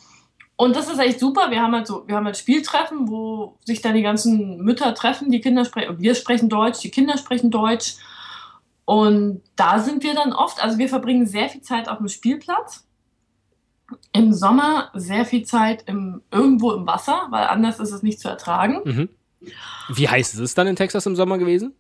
Und 0.56 0.76
das 0.76 0.90
ist 0.90 1.00
echt 1.00 1.20
super. 1.20 1.50
Wir 1.50 1.62
haben 1.62 1.74
halt 1.74 1.88
so, 1.88 2.08
wir 2.08 2.16
haben 2.16 2.26
halt 2.26 2.38
Spieltreffen, 2.38 3.08
wo 3.08 3.58
sich 3.66 3.82
dann 3.82 3.96
die 3.96 4.04
ganzen 4.04 4.58
Mütter 4.58 4.94
treffen, 4.94 5.32
die 5.32 5.42
Kinder 5.42 5.66
sprechen, 5.66 6.00
wir 6.00 6.16
sprechen 6.16 6.50
Deutsch, 6.50 6.80
die 6.82 6.92
Kinder 6.92 7.18
sprechen 7.18 7.50
Deutsch. 7.50 7.96
Und 8.86 9.42
da 9.56 9.80
sind 9.80 10.04
wir 10.04 10.14
dann 10.14 10.34
oft, 10.34 10.62
also 10.62 10.78
wir 10.78 10.90
verbringen 10.90 11.26
sehr 11.26 11.50
viel 11.50 11.62
Zeit 11.62 11.90
auf 11.90 11.98
dem 11.98 12.08
Spielplatz. 12.08 12.86
Im 14.12 14.34
Sommer 14.34 14.90
sehr 14.94 15.26
viel 15.26 15.44
Zeit 15.44 15.84
im, 15.88 16.22
irgendwo 16.32 16.72
im 16.72 16.86
Wasser, 16.86 17.28
weil 17.30 17.48
anders 17.48 17.80
ist 17.80 17.92
es 17.92 18.04
nicht 18.04 18.20
zu 18.20 18.28
ertragen. 18.28 18.82
Mhm. 18.84 19.10
Wie 19.90 20.08
heiß 20.08 20.34
ist 20.34 20.40
es 20.40 20.56
dann 20.56 20.68
in 20.68 20.76
Texas 20.76 21.06
im 21.06 21.16
Sommer 21.16 21.38
gewesen? 21.38 21.76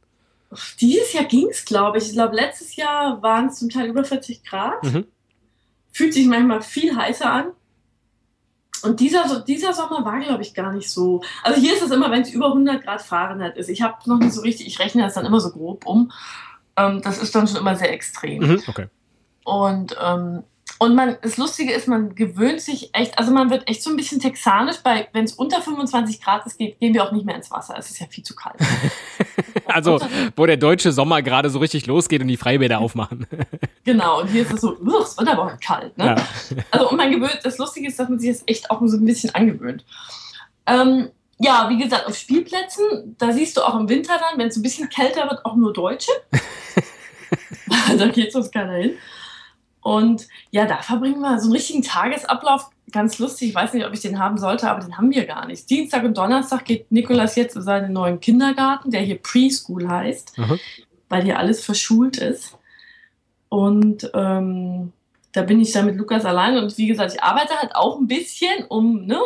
Dieses 0.80 1.14
Jahr 1.14 1.26
ging 1.26 1.50
es, 1.50 1.66
glaube 1.66 1.98
ich. 1.98 2.08
Ich 2.08 2.14
glaube, 2.14 2.36
letztes 2.36 2.76
Jahr 2.76 3.22
waren 3.22 3.48
es 3.48 3.60
zum 3.60 3.70
Teil 3.70 3.88
über 3.88 4.04
40 4.04 4.44
Grad. 4.44 4.84
Mhm. 4.84 5.06
Fühlt 5.92 6.14
sich 6.14 6.26
manchmal 6.28 6.62
viel 6.62 6.96
heißer 6.96 7.32
an. 7.32 7.52
Und 8.84 9.00
dieser, 9.00 9.40
dieser 9.42 9.74
Sommer 9.74 10.04
war, 10.04 10.20
glaube 10.20 10.42
ich, 10.42 10.54
gar 10.54 10.74
nicht 10.74 10.90
so. 10.90 11.24
Also 11.42 11.60
hier 11.62 11.74
ist 11.74 11.82
es 11.82 11.92
immer, 11.92 12.12
wenn 12.12 12.24
es 12.24 12.32
über 12.32 12.48
100 12.48 12.84
Grad 12.84 13.02
Fahrenheit 13.02 13.56
ist. 13.58 13.70
Ich 13.70 13.82
habe 13.82 13.98
noch 14.06 14.20
nicht 14.20 14.34
so 14.34 14.42
richtig, 14.42 14.68
ich 14.68 14.80
rechne 14.80 15.04
das 15.04 15.14
dann 15.14 15.26
immer 15.26 15.40
so 15.40 15.52
grob 15.52 15.86
um. 15.86 16.12
Ähm, 16.76 17.02
das 17.02 17.22
ist 17.22 17.34
dann 17.34 17.48
schon 17.48 17.58
immer 17.58 17.76
sehr 17.76 17.94
extrem. 17.94 18.44
Mhm, 18.44 18.64
okay. 18.68 18.88
Und 19.46 19.96
ähm, 20.02 20.44
und 20.80 20.96
man, 20.96 21.18
das 21.22 21.38
Lustige 21.38 21.72
ist, 21.72 21.88
man 21.88 22.14
gewöhnt 22.14 22.60
sich 22.60 22.90
echt, 22.94 23.18
also 23.18 23.32
man 23.32 23.50
wird 23.50 23.70
echt 23.70 23.84
so 23.84 23.90
ein 23.90 23.96
bisschen 23.96 24.20
texanisch, 24.20 24.78
bei, 24.84 25.08
wenn 25.14 25.24
es 25.24 25.34
unter 25.34 25.62
25 25.62 26.22
Grad 26.22 26.46
ist, 26.46 26.58
geht, 26.58 26.80
gehen 26.80 26.94
wir 26.94 27.06
auch 27.06 27.12
nicht 27.12 27.26
mehr 27.26 27.36
ins 27.36 27.52
Wasser. 27.52 27.76
Es 27.78 27.90
ist 27.90 28.00
ja 28.00 28.08
viel 28.08 28.24
zu 28.24 28.36
kalt. 28.36 28.56
also, 29.66 30.00
wo 30.36 30.46
der 30.46 30.58
deutsche 30.58 30.92
Sommer 30.92 31.22
gerade 31.22 31.50
so 31.50 31.60
richtig 31.60 31.86
losgeht 31.86 32.22
und 32.22 32.28
die 32.28 32.38
Freibäder 32.38 32.80
aufmachen. 32.80 33.28
genau, 33.86 34.22
und 34.22 34.28
hier 34.28 34.42
ist 34.42 34.54
es 34.54 34.62
so, 34.62 34.74
es 35.02 35.18
wird 35.18 35.30
aber 35.30 35.58
kalt, 35.64 35.98
ne? 35.98 36.06
Ja. 36.06 36.16
Also, 36.72 36.90
und 36.90 36.98
man 36.98 37.12
gewöhnt, 37.12 37.40
das 37.44 37.58
Lustige 37.58 37.88
ist, 37.88 38.00
dass 38.00 38.10
man 38.10 38.20
sich 38.20 38.32
das 38.32 38.44
echt 38.48 38.70
auch 38.70 38.82
so 38.84 38.98
ein 38.98 39.06
bisschen 39.06 39.34
angewöhnt. 39.36 39.86
Ähm, 40.66 41.10
ja, 41.40 41.70
wie 41.70 41.78
gesagt, 41.78 42.08
auf 42.08 42.18
Spielplätzen, 42.18 43.16
da 43.18 43.32
siehst 43.32 43.56
du 43.58 43.62
auch 43.62 43.80
im 43.80 43.90
Winter 43.90 44.14
dann, 44.20 44.40
wenn 44.40 44.48
es 44.48 44.58
ein 44.58 44.64
bisschen 44.64 44.90
kälter 44.90 45.30
wird, 45.30 45.46
auch 45.46 45.56
nur 45.56 45.72
Deutsche. 45.72 46.12
da 47.98 48.08
geht 48.08 48.34
sonst 48.34 48.52
keiner 48.52 48.74
hin. 48.74 48.98
Und 49.84 50.28
ja, 50.52 50.66
da 50.66 50.78
verbringen 50.78 51.20
wir 51.20 51.40
so 51.40 51.46
einen 51.46 51.54
richtigen 51.54 51.84
Tagesablauf. 51.84 52.70
Ganz 52.92 53.20
lustig, 53.20 53.50
ich 53.50 53.56
weiß 53.56 53.74
nicht, 53.74 53.86
ob 53.86 53.94
ich 53.94 54.02
den 54.02 54.20
haben 54.20 54.38
sollte, 54.38 54.70
aber 54.70 54.82
den 54.82 54.98
haben 54.98 55.12
wir 55.12 55.26
gar 55.26 55.46
nicht. 55.46 55.70
Dienstag 55.70 56.04
und 56.04 56.18
Donnerstag 56.18 56.64
geht 56.66 56.92
Nikolas 56.92 57.36
jetzt 57.36 57.56
in 57.56 57.62
seinen 57.62 57.92
neuen 57.92 58.20
Kindergarten, 58.20 58.92
der 58.92 59.02
hier 59.02 59.18
Preschool 59.22 59.88
heißt, 59.88 60.38
mhm. 60.38 60.60
weil 61.10 61.24
hier 61.24 61.38
alles 61.38 61.64
verschult 61.64 62.18
ist. 62.18 62.58
Und 63.50 64.10
ähm, 64.14 64.94
da 65.34 65.42
bin 65.42 65.60
ich 65.60 65.72
dann 65.72 65.86
mit 65.86 65.98
Lukas 65.98 66.26
allein. 66.26 66.58
Und 66.58 66.78
wie 66.78 66.88
gesagt, 66.88 67.14
ich 67.14 67.24
arbeite 67.24 67.56
halt 67.56 67.76
auch 67.76 68.00
ein 68.00 68.08
bisschen, 68.08 68.66
um, 68.70 69.06
ne, 69.06 69.20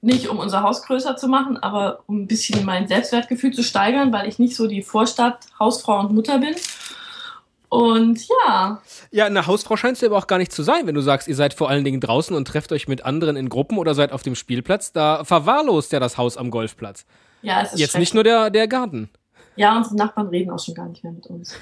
nicht 0.00 0.28
um 0.28 0.38
unser 0.38 0.62
Haus 0.62 0.82
größer 0.82 1.16
zu 1.16 1.28
machen, 1.28 1.56
aber 1.56 2.00
um 2.06 2.22
ein 2.22 2.26
bisschen 2.26 2.64
mein 2.64 2.88
Selbstwertgefühl 2.88 3.52
zu 3.52 3.62
steigern, 3.62 4.12
weil 4.12 4.28
ich 4.28 4.38
nicht 4.38 4.56
so 4.56 4.66
die 4.66 4.82
Vorstadt-Hausfrau 4.82 6.00
und 6.00 6.14
Mutter 6.14 6.38
bin. 6.38 6.54
Und 7.68 8.26
ja. 8.46 8.80
Ja, 9.10 9.26
eine 9.26 9.46
Hausfrau 9.46 9.76
scheinst 9.76 10.02
du 10.02 10.06
aber 10.06 10.16
auch 10.16 10.26
gar 10.26 10.38
nicht 10.38 10.52
zu 10.52 10.62
sein, 10.62 10.86
wenn 10.86 10.94
du 10.94 11.02
sagst, 11.02 11.28
ihr 11.28 11.36
seid 11.36 11.52
vor 11.54 11.68
allen 11.68 11.84
Dingen 11.84 12.00
draußen 12.00 12.34
und 12.34 12.48
trefft 12.48 12.72
euch 12.72 12.88
mit 12.88 13.04
anderen 13.04 13.36
in 13.36 13.48
Gruppen 13.48 13.78
oder 13.78 13.94
seid 13.94 14.12
auf 14.12 14.22
dem 14.22 14.34
Spielplatz. 14.34 14.92
Da 14.92 15.24
verwahrlost 15.24 15.92
ja 15.92 16.00
das 16.00 16.16
Haus 16.16 16.36
am 16.36 16.50
Golfplatz. 16.50 17.04
Ja, 17.42 17.62
es 17.62 17.74
ist 17.74 17.80
Jetzt 17.80 17.98
nicht 17.98 18.14
nur 18.14 18.24
der, 18.24 18.50
der 18.50 18.68
Garten. 18.68 19.10
Ja, 19.56 19.76
unsere 19.76 19.96
Nachbarn 19.96 20.28
reden 20.28 20.50
auch 20.50 20.64
schon 20.64 20.74
gar 20.74 20.88
nicht 20.88 21.02
mehr 21.02 21.12
mit 21.12 21.26
uns. 21.26 21.54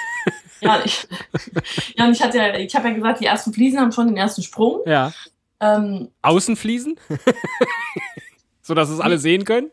ja, 0.60 0.80
ich, 0.84 1.06
ja, 1.96 2.06
und 2.06 2.12
ich 2.12 2.22
hatte 2.22 2.38
ja, 2.38 2.56
ich 2.56 2.74
habe 2.74 2.88
ja 2.88 2.94
gesagt, 2.94 3.20
die 3.20 3.26
ersten 3.26 3.52
Fliesen 3.52 3.78
haben 3.78 3.92
schon 3.92 4.08
den 4.08 4.16
ersten 4.16 4.42
Sprung. 4.42 4.80
Ja. 4.86 5.12
Ähm, 5.60 6.08
Außenfliesen? 6.22 6.98
so 8.62 8.74
dass 8.74 8.88
es 8.88 9.00
alle 9.00 9.18
sehen 9.18 9.44
können? 9.44 9.70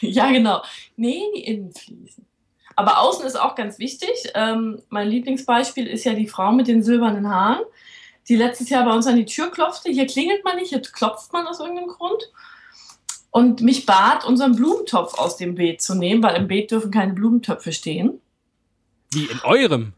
Ja, 0.00 0.30
genau. 0.30 0.62
Nee, 0.96 1.20
die 1.36 1.44
Innenfliesen. 1.44 2.27
Aber 2.78 3.00
außen 3.00 3.26
ist 3.26 3.34
auch 3.34 3.56
ganz 3.56 3.80
wichtig. 3.80 4.30
Ähm, 4.36 4.80
mein 4.88 5.08
Lieblingsbeispiel 5.08 5.88
ist 5.88 6.04
ja 6.04 6.14
die 6.14 6.28
Frau 6.28 6.52
mit 6.52 6.68
den 6.68 6.84
silbernen 6.84 7.28
Haaren, 7.28 7.64
die 8.28 8.36
letztes 8.36 8.70
Jahr 8.70 8.84
bei 8.84 8.92
uns 8.92 9.08
an 9.08 9.16
die 9.16 9.24
Tür 9.24 9.50
klopfte. 9.50 9.90
Hier 9.90 10.06
klingelt 10.06 10.44
man 10.44 10.54
nicht, 10.54 10.68
hier 10.68 10.80
klopft 10.80 11.32
man 11.32 11.48
aus 11.48 11.58
irgendeinem 11.58 11.88
Grund. 11.88 12.30
Und 13.32 13.62
mich 13.62 13.84
bat, 13.84 14.24
unseren 14.24 14.54
Blumentopf 14.54 15.18
aus 15.18 15.36
dem 15.36 15.56
Beet 15.56 15.82
zu 15.82 15.96
nehmen, 15.96 16.22
weil 16.22 16.36
im 16.36 16.46
Beet 16.46 16.70
dürfen 16.70 16.92
keine 16.92 17.14
Blumentöpfe 17.14 17.72
stehen. 17.72 18.20
Wie 19.10 19.24
in 19.24 19.40
eurem? 19.42 19.92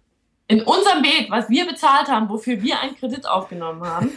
In 0.49 0.63
unserem 0.63 1.03
Beet, 1.03 1.29
was 1.29 1.51
wir 1.51 1.67
bezahlt 1.67 2.09
haben, 2.09 2.31
wofür 2.31 2.63
wir 2.63 2.81
einen 2.81 2.97
Kredit 2.97 3.29
aufgenommen 3.29 3.83
haben. 3.83 4.11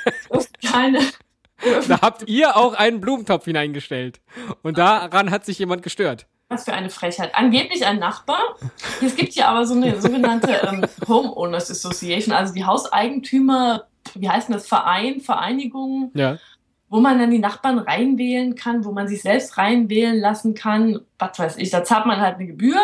keine. 0.64 1.00
Da 1.88 2.00
habt 2.00 2.26
ihr 2.26 2.56
auch 2.56 2.72
einen 2.72 3.02
Blumentopf 3.02 3.44
hineingestellt. 3.44 4.22
Und 4.62 4.78
daran 4.78 5.30
hat 5.30 5.44
sich 5.44 5.58
jemand 5.58 5.82
gestört. 5.82 6.26
Was 6.52 6.64
für 6.64 6.74
eine 6.74 6.90
Frechheit. 6.90 7.34
Angeblich 7.34 7.86
ein 7.86 7.98
Nachbar. 7.98 8.40
Es 9.00 9.16
gibt 9.16 9.34
ja 9.34 9.48
aber 9.48 9.66
so 9.66 9.74
eine 9.74 10.00
sogenannte 10.00 10.50
ähm, 10.68 10.84
Homeowners 11.08 11.70
Association, 11.70 12.34
also 12.34 12.52
die 12.52 12.64
Hauseigentümer, 12.64 13.86
wie 14.14 14.28
heißt 14.28 14.50
das, 14.50 14.66
Verein, 14.66 15.20
Vereinigung, 15.20 16.10
ja. 16.14 16.38
wo 16.88 17.00
man 17.00 17.18
dann 17.18 17.30
die 17.30 17.38
Nachbarn 17.38 17.78
reinwählen 17.78 18.54
kann, 18.54 18.84
wo 18.84 18.92
man 18.92 19.08
sich 19.08 19.22
selbst 19.22 19.56
reinwählen 19.56 20.18
lassen 20.18 20.54
kann. 20.54 21.00
Was 21.18 21.38
weiß 21.38 21.56
ich, 21.56 21.70
da 21.70 21.84
zahlt 21.84 22.06
man 22.06 22.20
halt 22.20 22.36
eine 22.36 22.46
Gebühr. 22.46 22.80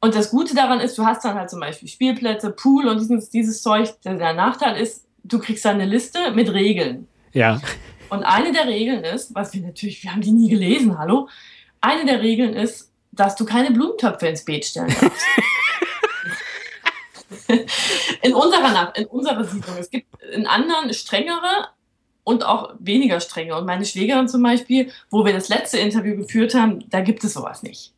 Und 0.00 0.14
das 0.14 0.30
Gute 0.30 0.54
daran 0.54 0.80
ist, 0.80 0.98
du 0.98 1.06
hast 1.06 1.24
dann 1.24 1.34
halt 1.34 1.48
zum 1.48 1.60
Beispiel 1.60 1.88
Spielplätze, 1.88 2.50
Pool 2.50 2.88
und 2.88 3.00
dieses, 3.00 3.30
dieses 3.30 3.62
Zeug. 3.62 3.88
Der 4.04 4.34
Nachteil 4.34 4.76
ist, 4.76 5.06
du 5.22 5.38
kriegst 5.38 5.64
dann 5.64 5.76
eine 5.76 5.86
Liste 5.86 6.32
mit 6.32 6.52
Regeln. 6.52 7.08
Ja. 7.32 7.60
Und 8.10 8.22
eine 8.22 8.52
der 8.52 8.66
Regeln 8.66 9.02
ist, 9.02 9.34
was 9.34 9.54
wir 9.54 9.62
natürlich, 9.62 10.02
wir 10.02 10.12
haben 10.12 10.20
die 10.20 10.30
nie 10.30 10.48
gelesen, 10.50 10.98
hallo, 10.98 11.28
eine 11.84 12.06
der 12.06 12.20
Regeln 12.22 12.54
ist, 12.54 12.90
dass 13.12 13.36
du 13.36 13.44
keine 13.44 13.70
Blumentöpfe 13.70 14.26
ins 14.26 14.44
Beet 14.44 14.64
stellen 14.64 14.94
darfst. 15.00 15.26
in 18.22 18.34
unserer 18.34 18.72
Nacht, 18.72 18.98
in 18.98 19.06
unserer 19.06 19.44
Siedlung. 19.44 19.76
Es 19.78 19.90
gibt 19.90 20.06
in 20.32 20.46
anderen 20.46 20.92
strengere 20.94 21.68
und 22.24 22.44
auch 22.44 22.74
weniger 22.78 23.20
strenge. 23.20 23.56
Und 23.56 23.66
meine 23.66 23.84
Schwägerin 23.84 24.28
zum 24.28 24.42
Beispiel, 24.42 24.90
wo 25.10 25.24
wir 25.24 25.32
das 25.32 25.48
letzte 25.48 25.78
Interview 25.78 26.16
geführt 26.16 26.54
haben, 26.54 26.88
da 26.90 27.00
gibt 27.00 27.22
es 27.22 27.34
sowas 27.34 27.62
nicht. 27.62 27.92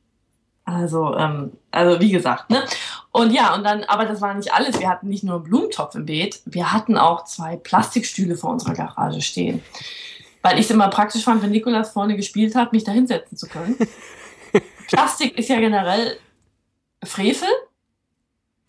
Also, 0.64 1.14
ähm, 1.16 1.52
also 1.70 2.00
wie 2.00 2.10
gesagt, 2.10 2.50
ne? 2.50 2.64
Und 3.12 3.32
ja, 3.32 3.54
und 3.54 3.62
dann, 3.62 3.84
aber 3.84 4.04
das 4.04 4.20
war 4.20 4.34
nicht 4.34 4.52
alles. 4.52 4.80
Wir 4.80 4.88
hatten 4.88 5.08
nicht 5.08 5.22
nur 5.22 5.36
einen 5.36 5.44
Blumentopf 5.44 5.94
im 5.94 6.06
Beet, 6.06 6.42
wir 6.44 6.72
hatten 6.72 6.98
auch 6.98 7.24
zwei 7.24 7.56
Plastikstühle 7.56 8.36
vor 8.36 8.50
unserer 8.50 8.74
Garage 8.74 9.22
stehen. 9.22 9.62
Weil 10.42 10.58
ich 10.58 10.66
es 10.66 10.70
immer 10.70 10.88
praktisch 10.88 11.24
fand, 11.24 11.42
wenn 11.42 11.50
Nikolas 11.50 11.90
vorne 11.90 12.16
gespielt 12.16 12.54
hat, 12.54 12.72
mich 12.72 12.84
da 12.84 12.92
hinsetzen 12.92 13.36
zu 13.36 13.48
können. 13.48 13.76
Plastik 14.88 15.36
ist 15.36 15.48
ja 15.48 15.58
generell 15.58 16.18
Frevel. 17.02 17.48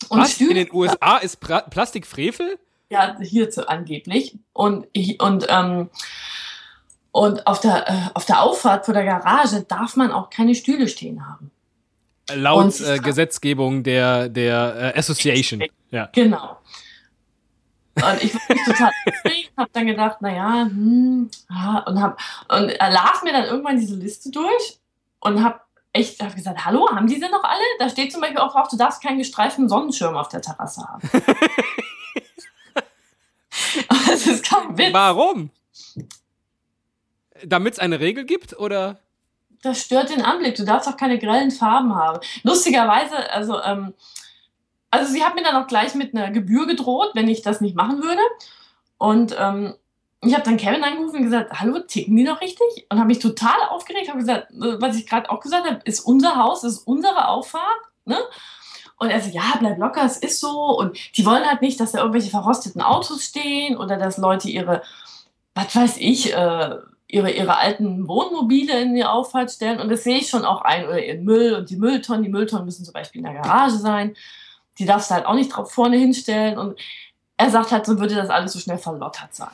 Und 0.08 0.20
Was? 0.20 0.32
Stühle, 0.32 0.50
In 0.50 0.66
den 0.66 0.74
USA 0.74 1.18
ist 1.18 1.40
pra 1.40 1.60
Plastik 1.60 2.06
Frevel? 2.06 2.58
Ja, 2.90 3.16
hierzu 3.20 3.66
angeblich. 3.66 4.36
Und, 4.52 4.86
und, 5.18 5.46
ähm, 5.48 5.90
und 7.12 7.46
auf, 7.46 7.60
der, 7.60 7.88
äh, 7.88 8.10
auf 8.14 8.24
der 8.24 8.42
Auffahrt 8.42 8.86
vor 8.86 8.94
der 8.94 9.04
Garage 9.04 9.62
darf 9.62 9.96
man 9.96 10.10
auch 10.10 10.30
keine 10.30 10.54
Stühle 10.54 10.88
stehen 10.88 11.26
haben. 11.26 11.50
Laut 12.34 12.80
äh, 12.80 12.98
Gesetzgebung 12.98 13.82
der, 13.82 14.28
der 14.28 14.94
äh, 14.94 14.98
Association. 14.98 15.64
Ja. 15.90 16.08
Genau. 16.12 16.58
Und 18.02 18.22
ich 18.22 18.34
war 18.34 18.42
mich 18.48 18.64
total 18.64 18.90
aufgeregt, 19.06 19.52
hab 19.56 19.72
dann 19.72 19.86
gedacht, 19.86 20.22
naja, 20.22 20.64
hm, 20.64 21.30
und 21.86 22.02
hab, 22.02 22.18
und 22.48 22.68
er 22.70 22.90
las 22.90 23.22
mir 23.22 23.32
dann 23.32 23.44
irgendwann 23.44 23.78
diese 23.78 23.96
Liste 23.96 24.30
durch 24.30 24.78
und 25.20 25.42
hab 25.42 25.66
echt 25.92 26.22
hab 26.22 26.34
gesagt, 26.34 26.64
hallo, 26.64 26.88
haben 26.90 27.06
die 27.06 27.16
sie 27.16 27.28
noch 27.28 27.44
alle? 27.44 27.62
Da 27.78 27.88
steht 27.88 28.12
zum 28.12 28.20
Beispiel 28.20 28.40
auch 28.40 28.52
drauf, 28.52 28.68
du 28.68 28.76
darfst 28.76 29.02
keinen 29.02 29.18
gestreiften 29.18 29.68
Sonnenschirm 29.68 30.16
auf 30.16 30.28
der 30.28 30.42
Terrasse 30.42 30.86
haben. 30.86 31.10
das 34.06 34.26
ist 34.26 34.44
kein 34.44 34.76
Witz. 34.76 34.92
Warum? 34.92 35.50
Damit 37.44 37.74
es 37.74 37.78
eine 37.78 38.00
Regel 38.00 38.24
gibt, 38.24 38.58
oder? 38.58 38.98
Das 39.62 39.82
stört 39.82 40.10
den 40.10 40.22
Anblick. 40.22 40.54
Du 40.56 40.64
darfst 40.64 40.88
auch 40.88 40.96
keine 40.96 41.18
grellen 41.18 41.50
Farben 41.50 41.94
haben. 41.94 42.20
Lustigerweise, 42.42 43.30
also 43.30 43.60
ähm, 43.62 43.94
also 44.90 45.12
sie 45.12 45.24
hat 45.24 45.34
mir 45.34 45.42
dann 45.42 45.56
auch 45.56 45.66
gleich 45.66 45.94
mit 45.94 46.14
einer 46.14 46.30
Gebühr 46.30 46.66
gedroht, 46.66 47.10
wenn 47.14 47.28
ich 47.28 47.42
das 47.42 47.60
nicht 47.60 47.76
machen 47.76 48.02
würde. 48.02 48.22
Und 48.96 49.36
ähm, 49.38 49.74
ich 50.20 50.34
habe 50.34 50.44
dann 50.44 50.56
Kevin 50.56 50.82
angerufen 50.82 51.16
und 51.16 51.24
gesagt, 51.24 51.52
hallo, 51.60 51.78
ticken 51.80 52.16
die 52.16 52.24
noch 52.24 52.40
richtig? 52.40 52.86
Und 52.88 52.98
habe 52.98 53.08
mich 53.08 53.20
total 53.20 53.60
aufgeregt, 53.70 54.08
habe 54.08 54.18
gesagt, 54.18 54.50
äh, 54.52 54.80
was 54.80 54.96
ich 54.96 55.06
gerade 55.06 55.30
auch 55.30 55.40
gesagt 55.40 55.66
habe, 55.66 55.80
ist 55.84 56.00
unser 56.00 56.36
Haus, 56.36 56.64
ist 56.64 56.78
unsere 56.78 57.28
Auffahrt. 57.28 57.80
Ne? 58.04 58.18
Und 58.98 59.10
er 59.10 59.20
so, 59.20 59.30
ja, 59.30 59.54
bleib 59.60 59.78
locker, 59.78 60.04
es 60.04 60.16
ist 60.16 60.40
so. 60.40 60.76
Und 60.76 60.98
die 61.16 61.24
wollen 61.24 61.46
halt 61.46 61.62
nicht, 61.62 61.78
dass 61.78 61.92
da 61.92 61.98
irgendwelche 61.98 62.30
verrosteten 62.30 62.80
Autos 62.80 63.24
stehen 63.24 63.76
oder 63.76 63.96
dass 63.96 64.18
Leute 64.18 64.48
ihre, 64.48 64.82
was 65.54 65.76
weiß 65.76 65.96
ich, 65.98 66.34
äh, 66.34 66.76
ihre, 67.06 67.30
ihre 67.30 67.56
alten 67.56 68.08
Wohnmobile 68.08 68.80
in 68.80 68.94
die 68.94 69.04
Auffahrt 69.04 69.52
stellen. 69.52 69.80
Und 69.80 69.88
das 69.88 70.02
sehe 70.02 70.18
ich 70.18 70.28
schon 70.28 70.44
auch 70.44 70.62
ein. 70.62 70.86
Oder 70.86 71.04
ihren 71.04 71.24
Müll 71.24 71.54
und 71.54 71.70
die 71.70 71.76
Mülltonnen. 71.76 72.24
Die 72.24 72.28
Mülltonnen 72.28 72.64
müssen 72.64 72.84
zum 72.84 72.94
Beispiel 72.94 73.20
in 73.20 73.32
der 73.32 73.40
Garage 73.40 73.76
sein 73.76 74.16
die 74.78 74.86
darfst 74.86 75.10
du 75.10 75.14
halt 75.14 75.26
auch 75.26 75.34
nicht 75.34 75.50
drauf 75.50 75.72
vorne 75.72 75.96
hinstellen. 75.96 76.58
Und 76.58 76.78
er 77.36 77.50
sagt 77.50 77.72
halt, 77.72 77.86
so 77.86 77.98
würde 77.98 78.14
das 78.14 78.30
alles 78.30 78.52
so 78.52 78.58
schnell 78.58 78.78
verlottert 78.78 79.34
sein. 79.34 79.48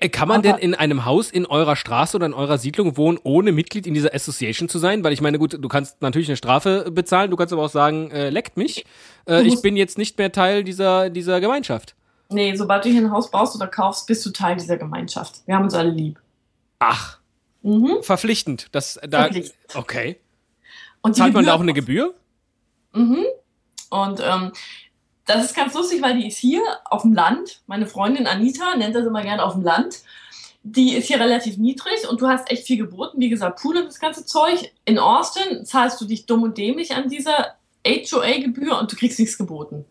Äh, 0.00 0.08
kann 0.08 0.28
man 0.28 0.42
denn 0.42 0.56
in 0.56 0.74
einem 0.74 1.04
Haus 1.04 1.30
in 1.30 1.46
eurer 1.46 1.76
Straße 1.76 2.16
oder 2.16 2.26
in 2.26 2.34
eurer 2.34 2.58
Siedlung 2.58 2.96
wohnen, 2.96 3.18
ohne 3.22 3.52
Mitglied 3.52 3.86
in 3.86 3.94
dieser 3.94 4.14
Association 4.14 4.68
zu 4.68 4.78
sein? 4.78 5.02
Weil 5.02 5.12
ich 5.12 5.20
meine, 5.20 5.38
gut, 5.38 5.56
du 5.58 5.68
kannst 5.68 6.02
natürlich 6.02 6.28
eine 6.28 6.36
Strafe 6.36 6.90
bezahlen, 6.90 7.30
du 7.30 7.36
kannst 7.36 7.52
aber 7.52 7.62
auch 7.62 7.70
sagen, 7.70 8.10
äh, 8.10 8.30
leckt 8.30 8.56
mich. 8.56 8.84
Äh, 9.26 9.42
ich 9.42 9.62
bin 9.62 9.76
jetzt 9.76 9.98
nicht 9.98 10.18
mehr 10.18 10.32
Teil 10.32 10.64
dieser, 10.64 11.10
dieser 11.10 11.40
Gemeinschaft. 11.40 11.94
Nee, 12.30 12.54
sobald 12.54 12.84
du 12.84 12.90
hier 12.90 13.00
ein 13.00 13.10
Haus 13.10 13.30
baust 13.30 13.56
oder 13.56 13.66
kaufst, 13.66 14.06
bist 14.06 14.24
du 14.26 14.30
Teil 14.30 14.56
dieser 14.56 14.76
Gemeinschaft. 14.76 15.40
Wir 15.46 15.54
haben 15.54 15.64
uns 15.64 15.74
alle 15.74 15.90
lieb. 15.90 16.20
Ach. 16.78 17.18
Mhm. 17.62 18.02
Verpflichtend. 18.02 18.68
Das, 18.72 19.00
da, 19.08 19.22
Verpflichtend. 19.22 19.58
Okay. 19.74 20.20
Und 21.00 21.16
Zahlt 21.16 21.32
man 21.32 21.46
da 21.46 21.54
auch 21.54 21.60
eine 21.60 21.72
Gebühr? 21.72 22.14
Mhm. 22.92 23.24
Und 23.90 24.20
ähm, 24.20 24.52
das 25.26 25.44
ist 25.44 25.56
ganz 25.56 25.74
lustig, 25.74 26.02
weil 26.02 26.18
die 26.18 26.28
ist 26.28 26.38
hier 26.38 26.62
auf 26.86 27.02
dem 27.02 27.12
Land. 27.12 27.60
Meine 27.66 27.86
Freundin 27.86 28.26
Anita 28.26 28.76
nennt 28.76 28.94
das 28.94 29.06
immer 29.06 29.22
gerne 29.22 29.44
auf 29.44 29.52
dem 29.52 29.62
Land. 29.62 30.02
Die 30.62 30.94
ist 30.94 31.06
hier 31.06 31.20
relativ 31.20 31.56
niedrig 31.58 32.08
und 32.08 32.20
du 32.20 32.28
hast 32.28 32.50
echt 32.50 32.66
viel 32.66 32.78
geboten. 32.78 33.20
Wie 33.20 33.28
gesagt, 33.28 33.60
Pool 33.60 33.76
und 33.76 33.86
das 33.86 34.00
ganze 34.00 34.24
Zeug. 34.24 34.72
In 34.84 34.98
Austin 34.98 35.64
zahlst 35.64 36.00
du 36.00 36.06
dich 36.06 36.26
dumm 36.26 36.42
und 36.42 36.58
dämlich 36.58 36.94
an 36.94 37.08
dieser 37.08 37.56
HOA-Gebühr 37.86 38.78
und 38.78 38.90
du 38.90 38.96
kriegst 38.96 39.18
nichts 39.18 39.38
geboten. 39.38 39.84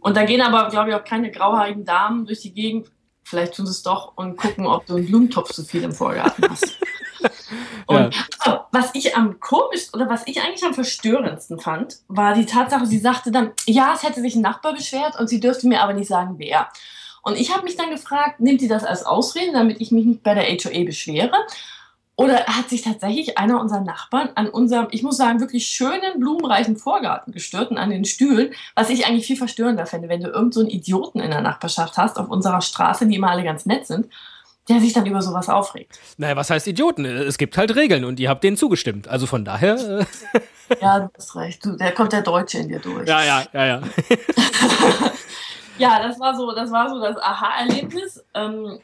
Und 0.00 0.16
da 0.16 0.24
gehen 0.24 0.40
aber, 0.40 0.68
glaube 0.68 0.90
ich, 0.90 0.96
auch 0.96 1.04
keine 1.04 1.30
grauhaarigen 1.30 1.84
Damen 1.84 2.26
durch 2.26 2.40
die 2.40 2.52
Gegend. 2.52 2.90
Vielleicht 3.22 3.54
tun 3.54 3.66
sie 3.66 3.72
es 3.72 3.82
doch 3.82 4.16
und 4.16 4.36
gucken, 4.36 4.66
ob 4.66 4.86
du 4.86 4.96
einen 4.96 5.06
Blumentopf 5.06 5.52
zu 5.52 5.64
viel 5.64 5.82
im 5.82 5.92
Vorgarten 5.92 6.48
hast. 6.50 6.78
Und 7.86 8.14
ja. 8.46 8.68
was 8.70 8.94
ich 8.94 9.16
am 9.16 9.40
komischsten 9.40 10.00
oder 10.00 10.10
was 10.10 10.26
ich 10.26 10.42
eigentlich 10.42 10.64
am 10.64 10.74
verstörendsten 10.74 11.58
fand, 11.58 11.98
war 12.08 12.34
die 12.34 12.46
Tatsache, 12.46 12.86
sie 12.86 12.98
sagte 12.98 13.30
dann, 13.30 13.52
ja, 13.66 13.92
es 13.94 14.02
hätte 14.02 14.20
sich 14.20 14.34
ein 14.34 14.42
Nachbar 14.42 14.74
beschwert 14.74 15.18
und 15.18 15.28
sie 15.28 15.40
dürfte 15.40 15.66
mir 15.66 15.82
aber 15.82 15.92
nicht 15.92 16.08
sagen, 16.08 16.34
wer. 16.38 16.68
Und 17.22 17.36
ich 17.36 17.54
habe 17.54 17.64
mich 17.64 17.76
dann 17.76 17.90
gefragt, 17.90 18.40
nimmt 18.40 18.60
sie 18.60 18.68
das 18.68 18.84
als 18.84 19.04
Ausrede, 19.04 19.52
damit 19.52 19.80
ich 19.80 19.90
mich 19.90 20.06
nicht 20.06 20.22
bei 20.22 20.34
der 20.34 20.44
HOA 20.44 20.84
beschwere? 20.84 21.32
Oder 22.16 22.44
hat 22.46 22.68
sich 22.68 22.82
tatsächlich 22.82 23.38
einer 23.38 23.60
unserer 23.60 23.80
Nachbarn 23.80 24.28
an 24.34 24.48
unserem, 24.48 24.88
ich 24.90 25.02
muss 25.02 25.16
sagen, 25.16 25.40
wirklich 25.40 25.66
schönen, 25.66 26.18
blumenreichen 26.20 26.76
Vorgarten 26.76 27.32
gestört 27.32 27.70
und 27.70 27.78
an 27.78 27.88
den 27.88 28.04
Stühlen, 28.04 28.52
was 28.74 28.90
ich 28.90 29.06
eigentlich 29.06 29.26
viel 29.26 29.38
verstörender 29.38 29.86
fände, 29.86 30.10
wenn 30.10 30.20
du 30.20 30.26
irgendeinen 30.26 30.68
so 30.68 30.70
Idioten 30.70 31.20
in 31.20 31.30
der 31.30 31.40
Nachbarschaft 31.40 31.96
hast, 31.96 32.18
auf 32.18 32.28
unserer 32.28 32.60
Straße, 32.60 33.06
die 33.06 33.16
immer 33.16 33.30
alle 33.30 33.42
ganz 33.42 33.64
nett 33.64 33.86
sind 33.86 34.06
der 34.70 34.80
sich 34.80 34.92
dann 34.92 35.04
über 35.04 35.20
sowas 35.20 35.48
aufregt. 35.48 35.98
Naja, 36.16 36.36
was 36.36 36.48
heißt 36.48 36.66
Idioten? 36.68 37.04
Es 37.04 37.38
gibt 37.38 37.58
halt 37.58 37.74
Regeln 37.74 38.04
und 38.04 38.20
ihr 38.20 38.28
habt 38.28 38.44
denen 38.44 38.56
zugestimmt. 38.56 39.08
Also 39.08 39.26
von 39.26 39.44
daher. 39.44 39.76
Äh 39.76 40.76
ja, 40.80 41.00
du 41.00 41.10
hast 41.16 41.34
recht. 41.34 41.64
Du, 41.64 41.76
der 41.76 41.92
kommt 41.92 42.12
der 42.12 42.22
Deutsche 42.22 42.58
in 42.58 42.68
dir 42.68 42.78
durch. 42.78 43.08
Ja, 43.08 43.22
ja, 43.24 43.44
ja, 43.52 43.66
ja. 43.66 43.82
ja, 45.78 46.02
das 46.06 46.20
war 46.20 46.36
so, 46.36 46.52
das 46.52 46.70
war 46.70 46.88
so 46.88 47.00
das 47.00 47.16
Aha-Erlebnis, 47.16 48.24
ähm, 48.34 48.78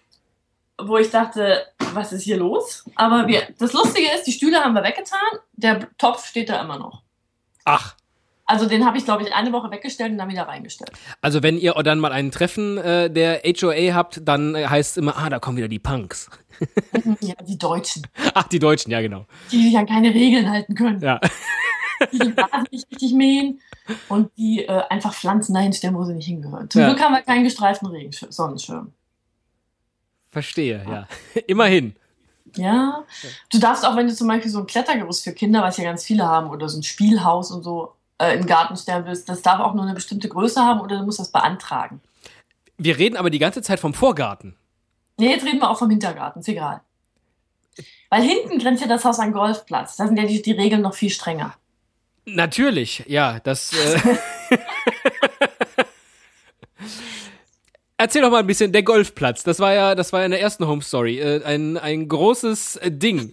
wo 0.79 0.99
ich 0.99 1.11
dachte, 1.11 1.65
was 1.95 2.13
ist 2.13 2.25
hier 2.25 2.37
los? 2.37 2.85
Aber 2.97 3.29
wir, 3.29 3.47
das 3.59 3.73
Lustige 3.73 4.11
ist, 4.13 4.25
die 4.25 4.33
Stühle 4.33 4.59
haben 4.59 4.75
wir 4.75 4.83
weggetan, 4.83 5.39
der 5.53 5.89
Topf 5.99 6.27
steht 6.27 6.49
da 6.49 6.61
immer 6.61 6.79
noch. 6.79 7.03
Ach. 7.65 7.95
Also 8.47 8.67
den 8.67 8.87
habe 8.87 8.97
ich, 8.97 9.05
glaube 9.05 9.25
ich, 9.25 9.35
eine 9.35 9.53
Woche 9.53 9.73
weggestellt 9.73 10.13
und 10.13 10.19
dann 10.19 10.29
wieder 10.29 10.45
reingestellt. 10.45 10.93
Also 11.21 11.43
wenn 11.43 11.59
ihr 11.59 11.73
dann 11.83 11.99
mal 11.99 12.13
ein 12.13 12.31
Treffen 12.31 12.79
äh, 12.79 13.11
der 13.11 13.43
HOA 13.45 13.93
habt, 13.93 14.21
dann 14.25 14.55
äh, 14.55 14.67
heißt 14.67 14.93
es 14.93 14.97
immer, 14.97 15.17
ah, 15.19 15.29
da 15.29 15.41
kommen 15.41 15.57
wieder 15.57 15.69
die 15.69 15.81
Punks. 15.81 16.31
ja, 17.21 17.35
die 17.47 17.59
Deutschen. 17.59 18.07
Ach, 18.35 18.47
die 18.47 18.61
Deutschen, 18.61 18.93
ja 18.93 19.01
genau. 19.01 19.27
Die 19.51 19.65
sich 19.65 19.77
an 19.77 19.87
keine 19.87 20.15
Regeln 20.15 20.49
halten 20.49 20.75
können. 20.75 21.01
Ja. 21.01 21.21
Die 22.13 22.19
den 22.19 22.35
Rasen 22.35 22.67
nicht 22.71 22.91
richtig 22.91 23.15
mähen 23.15 23.59
und 24.11 24.31
die 24.37 24.67
äh, 24.67 24.83
einfach 24.91 25.15
Pflanzen 25.15 25.55
dahin 25.55 25.73
stellen, 25.73 25.95
wo 25.95 26.05
sie 26.05 26.13
nicht 26.13 26.27
hingehören. 26.27 26.69
Zum 26.69 26.83
ja. 26.83 26.89
Glück 26.89 27.03
haben 27.03 27.15
wir 27.15 27.23
keinen 27.23 27.45
gestreiften 27.45 27.89
Regenschirm, 27.89 28.31
Sonnenschirm. 28.31 28.93
Verstehe, 30.29 30.85
ja. 30.87 31.09
Immerhin. 31.47 31.97
Ja. 32.55 33.05
Du 33.51 33.59
darfst 33.59 33.87
auch, 33.87 33.97
wenn 33.97 34.07
du 34.07 34.15
zum 34.15 34.29
Beispiel 34.29 34.51
so 34.51 34.59
ein 34.59 34.67
Klettergerüst 34.67 35.25
für 35.25 35.33
Kinder, 35.33 35.63
was 35.63 35.79
ja 35.79 35.85
ganz 35.85 36.05
viele 36.05 36.27
haben, 36.27 36.51
oder 36.51 36.69
so 36.69 36.79
ein 36.79 36.83
Spielhaus 36.83 37.51
und 37.51 37.63
so, 37.63 37.96
äh, 38.19 38.37
im 38.37 38.47
Garten 38.47 38.77
sterben 38.77 39.07
willst, 39.07 39.29
das 39.29 39.43
darf 39.43 39.61
auch 39.61 39.75
nur 39.75 39.85
eine 39.85 39.95
bestimmte 39.95 40.29
Größe 40.29 40.61
haben 40.61 40.81
oder 40.81 40.99
du 40.99 41.05
musst 41.05 41.19
das 41.19 41.33
beantragen. 41.33 42.01
Wir 42.79 42.99
reden 42.99 43.17
aber 43.17 43.31
die 43.31 43.39
ganze 43.39 43.63
Zeit 43.63 43.81
vom 43.81 43.95
Vorgarten. 43.95 44.57
Nee, 45.19 45.31
jetzt 45.31 45.47
reden 45.47 45.61
wir 45.61 45.71
auch 45.71 45.79
vom 45.79 45.91
Hintergarten, 45.91 46.41
ist 46.41 46.49
egal. 46.49 46.83
Weil 48.11 48.23
hinten 48.23 48.59
grenzt 48.59 48.83
ja 48.83 48.89
das 48.89 49.05
Haus 49.05 49.19
an 49.19 49.33
Golfplatz. 49.33 49.97
Da 49.97 50.07
sind 50.07 50.19
ja 50.19 50.27
die, 50.27 50.41
die 50.43 50.53
Regeln 50.53 50.83
noch 50.83 50.95
viel 50.95 51.11
strenger. 51.11 51.55
Natürlich, 52.25 53.05
ja, 53.07 53.41
das. 53.41 53.73
Äh 53.73 53.99
Erzähl 57.99 58.21
doch 58.21 58.31
mal 58.31 58.41
ein 58.41 58.47
bisschen, 58.47 58.73
der 58.73 58.83
Golfplatz, 58.83 59.43
das 59.43 59.59
war 59.59 59.73
ja, 59.73 59.95
das 59.95 60.13
war 60.13 60.21
ja 60.21 60.27
in 60.27 60.33
der 60.33 60.41
ersten 60.43 60.67
Home 60.67 60.83
Story, 60.83 61.19
äh, 61.19 61.43
ein, 61.45 61.79
ein 61.79 62.09
großes 62.09 62.79
Ding. 62.85 63.33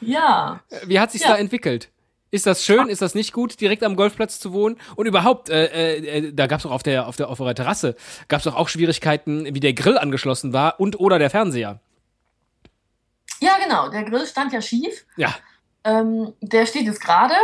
ja. 0.00 0.60
Wie 0.86 0.98
hat 0.98 1.12
sich 1.12 1.20
ja. 1.20 1.28
da 1.28 1.36
entwickelt? 1.36 1.90
Ist 2.30 2.46
das 2.46 2.64
schön? 2.64 2.88
Ist 2.88 3.00
das 3.00 3.14
nicht 3.14 3.32
gut, 3.32 3.60
direkt 3.60 3.82
am 3.82 3.96
Golfplatz 3.96 4.38
zu 4.38 4.52
wohnen? 4.52 4.76
Und 4.96 5.06
überhaupt, 5.06 5.48
äh, 5.48 5.66
äh, 5.66 6.18
äh 6.26 6.32
da 6.32 6.46
gab 6.46 6.60
es 6.60 6.66
auch 6.66 6.70
auf 6.70 6.82
der, 6.82 7.06
auf 7.06 7.16
der 7.16 7.28
auf 7.28 7.40
eurer 7.40 7.54
Terrasse, 7.54 7.96
gab 8.28 8.38
es 8.38 8.44
doch 8.44 8.54
auch 8.54 8.68
Schwierigkeiten, 8.68 9.46
wie 9.54 9.60
der 9.60 9.72
Grill 9.72 9.96
angeschlossen 9.96 10.52
war 10.52 10.78
und 10.78 11.00
oder 11.00 11.18
der 11.18 11.30
Fernseher. 11.30 11.80
Ja, 13.40 13.52
genau. 13.62 13.88
Der 13.88 14.04
Grill 14.04 14.26
stand 14.26 14.52
ja 14.52 14.60
schief. 14.60 15.06
Ja. 15.16 15.34
Ähm, 15.84 16.34
der 16.40 16.66
steht 16.66 16.86
jetzt 16.86 17.00
gerade, 17.00 17.34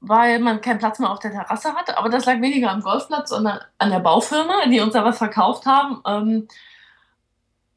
weil 0.00 0.38
man 0.38 0.60
keinen 0.60 0.78
Platz 0.78 0.98
mehr 0.98 1.10
auf 1.10 1.20
der 1.20 1.30
Terrasse 1.30 1.74
hatte. 1.74 1.96
Aber 1.96 2.08
das 2.08 2.26
lag 2.26 2.40
weniger 2.40 2.70
am 2.70 2.82
Golfplatz, 2.82 3.30
sondern 3.30 3.60
an 3.78 3.90
der 3.90 4.00
Baufirma, 4.00 4.66
die 4.66 4.80
uns 4.80 4.92
da 4.92 5.04
was 5.04 5.18
verkauft 5.18 5.66
haben. 5.66 6.02
Ähm, 6.06 6.48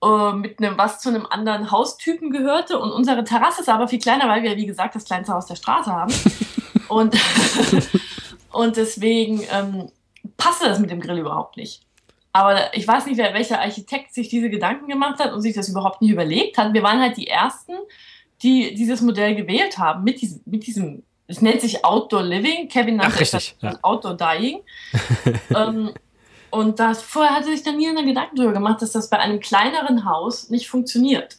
äh, 0.04 0.34
mit 0.34 0.60
einem, 0.60 0.78
was 0.78 1.00
zu 1.00 1.10
einem 1.10 1.26
anderen 1.26 1.72
Haustypen 1.72 2.32
gehörte. 2.32 2.80
Und 2.80 2.92
unsere 2.92 3.24
Terrasse 3.24 3.62
ist 3.62 3.70
aber 3.70 3.88
viel 3.88 4.00
kleiner, 4.00 4.28
weil 4.28 4.44
wir, 4.44 4.56
wie 4.56 4.66
gesagt, 4.66 4.96
das 4.96 5.06
kleinste 5.06 5.34
Haus 5.34 5.46
der 5.46 5.56
Straße 5.56 5.92
haben. 5.92 6.14
und, 6.88 7.16
und 8.52 8.78
deswegen 8.78 9.44
ähm, 9.52 9.92
passte 10.38 10.66
das 10.66 10.80
mit 10.80 10.90
dem 10.90 11.02
Grill 11.02 11.20
überhaupt 11.20 11.58
nicht. 11.58 11.82
Aber 12.32 12.76
ich 12.76 12.88
weiß 12.88 13.08
nicht, 13.08 13.18
wer, 13.18 13.34
welcher 13.34 13.60
Architekt 13.60 14.14
sich 14.14 14.30
diese 14.30 14.50
Gedanken 14.50 14.88
gemacht 14.88 15.20
hat 15.20 15.34
und 15.34 15.42
sich 15.42 15.56
das 15.56 15.68
überhaupt 15.68 16.02
nicht 16.02 16.12
überlegt 16.12 16.58
hat. 16.58 16.74
Wir 16.74 16.84
waren 16.84 17.02
halt 17.02 17.18
die 17.18 17.28
Ersten, 17.28 17.74
die 18.44 18.76
dieses 18.76 19.02
Modell 19.02 19.36
gewählt 19.36 19.78
haben 19.78 20.04
mit 20.04 20.22
diesem, 20.22 20.42
mit 20.46 20.66
diesem 20.66 21.04
es 21.30 21.42
nennt 21.42 21.62
sich 21.62 21.86
Outdoor 21.86 22.24
Living. 22.24 22.68
Kevin 22.70 22.96
nannte 22.96 23.22
es 23.22 23.56
ja. 23.62 23.78
Outdoor 23.84 24.16
Dying. 24.16 24.62
ähm, 25.56 25.92
und 26.52 26.80
das, 26.80 27.02
vorher 27.02 27.36
hatte 27.36 27.48
sich 27.48 27.64
dann 27.64 27.78
nie 27.78 27.88
einen 27.88 28.06
Gedanken 28.08 28.36
darüber 28.36 28.54
gemacht, 28.54 28.82
dass 28.82 28.92
das 28.92 29.10
bei 29.10 29.18
einem 29.18 29.40
kleineren 29.40 30.06
Haus 30.06 30.50
nicht 30.50 30.70
funktioniert. 30.70 31.38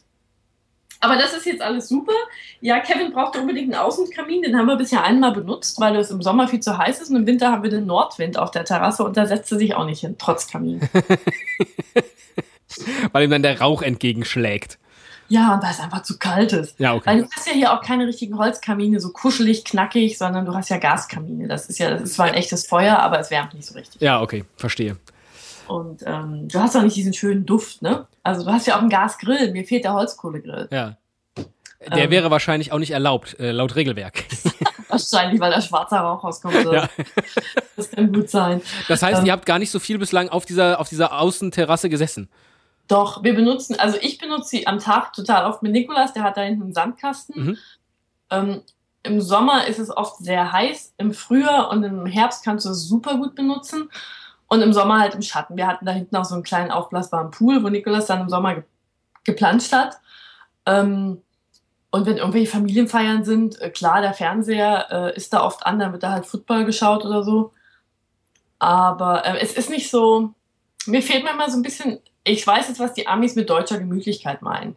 Aber 1.03 1.15
das 1.15 1.33
ist 1.33 1.47
jetzt 1.47 1.61
alles 1.63 1.89
super. 1.89 2.13
Ja, 2.61 2.79
Kevin 2.79 3.11
brauchte 3.11 3.41
unbedingt 3.41 3.73
einen 3.73 3.83
Außenkamin. 3.83 4.43
Den 4.43 4.55
haben 4.55 4.67
wir 4.67 4.75
bisher 4.75 5.03
einmal 5.03 5.31
benutzt, 5.31 5.79
weil 5.79 5.95
es 5.95 6.11
im 6.11 6.21
Sommer 6.21 6.47
viel 6.47 6.59
zu 6.59 6.77
heiß 6.77 7.01
ist. 7.01 7.09
Und 7.09 7.15
im 7.15 7.25
Winter 7.25 7.51
haben 7.51 7.63
wir 7.63 7.71
den 7.71 7.87
Nordwind 7.87 8.37
auf 8.37 8.51
der 8.51 8.65
Terrasse 8.65 9.03
und 9.03 9.17
da 9.17 9.25
setzt 9.25 9.51
er 9.51 9.57
sich 9.57 9.73
auch 9.73 9.85
nicht 9.85 10.01
hin, 10.01 10.15
trotz 10.19 10.47
Kamin. 10.47 10.79
weil 13.11 13.23
ihm 13.23 13.31
dann 13.31 13.41
der 13.41 13.59
Rauch 13.59 13.81
entgegenschlägt. 13.81 14.77
Ja, 15.31 15.53
und 15.53 15.63
weil 15.63 15.71
es 15.71 15.79
einfach 15.79 16.03
zu 16.03 16.19
kalt 16.19 16.51
ist. 16.51 16.77
Ja, 16.77 16.93
okay. 16.93 17.05
Weil 17.05 17.21
du 17.21 17.29
hast 17.33 17.47
ja 17.47 17.53
hier 17.53 17.73
auch 17.73 17.81
keine 17.81 18.05
richtigen 18.05 18.37
Holzkamine, 18.37 18.99
so 18.99 19.13
kuschelig, 19.13 19.63
knackig, 19.63 20.17
sondern 20.17 20.45
du 20.45 20.53
hast 20.53 20.69
ja 20.69 20.77
Gaskamine. 20.77 21.47
Das 21.47 21.67
ist 21.67 21.79
ja, 21.79 21.89
das 21.89 22.01
ist 22.01 22.13
zwar 22.15 22.25
ein 22.25 22.33
echtes 22.33 22.67
Feuer, 22.67 22.99
aber 22.99 23.17
es 23.17 23.31
wärmt 23.31 23.53
nicht 23.53 23.65
so 23.65 23.73
richtig. 23.73 24.01
Ja, 24.01 24.21
okay, 24.21 24.43
verstehe. 24.57 24.97
Und 25.69 26.03
ähm, 26.05 26.49
du 26.49 26.59
hast 26.59 26.75
auch 26.75 26.81
nicht 26.81 26.97
diesen 26.97 27.13
schönen 27.13 27.45
Duft, 27.45 27.81
ne? 27.81 28.07
Also 28.23 28.43
du 28.43 28.51
hast 28.51 28.67
ja 28.67 28.75
auch 28.75 28.81
einen 28.81 28.89
Gasgrill, 28.89 29.51
mir 29.53 29.63
fehlt 29.63 29.85
der 29.85 29.93
Holzkohlegrill. 29.93 30.67
Ja. 30.69 30.97
Der 31.79 32.03
ähm, 32.03 32.11
wäre 32.11 32.29
wahrscheinlich 32.29 32.73
auch 32.73 32.79
nicht 32.79 32.91
erlaubt, 32.91 33.39
äh, 33.39 33.51
laut 33.51 33.77
Regelwerk. 33.77 34.25
wahrscheinlich, 34.89 35.39
weil 35.39 35.51
da 35.51 35.61
schwarzer 35.61 36.01
Rauch 36.01 36.25
rauskommt. 36.25 36.55
Ja. 36.65 36.89
Das 37.77 37.89
kann 37.89 38.11
gut 38.11 38.29
sein. 38.29 38.61
Das 38.89 39.01
heißt, 39.01 39.21
ähm, 39.21 39.27
ihr 39.27 39.31
habt 39.31 39.45
gar 39.45 39.59
nicht 39.59 39.71
so 39.71 39.79
viel 39.79 39.97
bislang 39.97 40.27
auf 40.27 40.45
dieser, 40.45 40.79
auf 40.79 40.89
dieser 40.89 41.17
Außenterrasse 41.17 41.87
gesessen. 41.87 42.29
Doch, 42.91 43.23
wir 43.23 43.33
benutzen, 43.33 43.79
also 43.79 43.97
ich 44.01 44.17
benutze 44.17 44.49
sie 44.49 44.67
am 44.67 44.79
Tag 44.79 45.13
total 45.13 45.45
oft 45.45 45.63
mit 45.63 45.71
Nikolas, 45.71 46.11
der 46.11 46.23
hat 46.23 46.35
da 46.35 46.41
hinten 46.41 46.63
einen 46.63 46.73
Sandkasten. 46.73 47.41
Mhm. 47.41 47.57
Ähm, 48.29 48.61
Im 49.03 49.21
Sommer 49.21 49.65
ist 49.65 49.79
es 49.79 49.95
oft 49.95 50.17
sehr 50.17 50.51
heiß, 50.51 50.95
im 50.97 51.13
Frühjahr 51.13 51.69
und 51.69 51.83
im 51.83 52.05
Herbst 52.05 52.43
kannst 52.43 52.65
du 52.65 52.71
es 52.71 52.89
super 52.89 53.15
gut 53.15 53.33
benutzen. 53.33 53.89
Und 54.49 54.61
im 54.61 54.73
Sommer 54.73 54.99
halt 54.99 55.15
im 55.15 55.21
Schatten. 55.21 55.55
Wir 55.55 55.67
hatten 55.67 55.85
da 55.85 55.93
hinten 55.93 56.17
auch 56.17 56.25
so 56.25 56.35
einen 56.35 56.43
kleinen 56.43 56.71
aufblasbaren 56.71 57.31
Pool, 57.31 57.63
wo 57.63 57.69
Nikolas 57.69 58.07
dann 58.07 58.19
im 58.19 58.27
Sommer 58.27 58.55
ge 58.55 58.63
geplanscht 59.23 59.71
hat. 59.71 59.97
Ähm, 60.65 61.21
und 61.91 62.05
wenn 62.05 62.17
irgendwelche 62.17 62.51
Familienfeiern 62.51 63.23
sind, 63.23 63.61
äh, 63.61 63.69
klar, 63.69 64.01
der 64.01 64.13
Fernseher 64.13 64.87
äh, 64.91 65.15
ist 65.15 65.31
da 65.31 65.43
oft 65.43 65.65
an, 65.65 65.79
da 65.79 65.93
wird 65.93 66.03
da 66.03 66.11
halt 66.11 66.25
Football 66.25 66.65
geschaut 66.65 67.05
oder 67.05 67.23
so. 67.23 67.53
Aber 68.59 69.25
äh, 69.25 69.39
es 69.39 69.53
ist 69.53 69.69
nicht 69.69 69.89
so, 69.89 70.33
mir 70.85 71.01
fehlt 71.01 71.23
mir 71.23 71.31
immer 71.31 71.49
so 71.49 71.55
ein 71.55 71.63
bisschen 71.63 72.01
ich 72.23 72.45
weiß 72.45 72.67
jetzt, 72.67 72.79
was 72.79 72.93
die 72.93 73.07
Amis 73.07 73.35
mit 73.35 73.49
deutscher 73.49 73.79
Gemütlichkeit 73.79 74.41
meinen. 74.41 74.75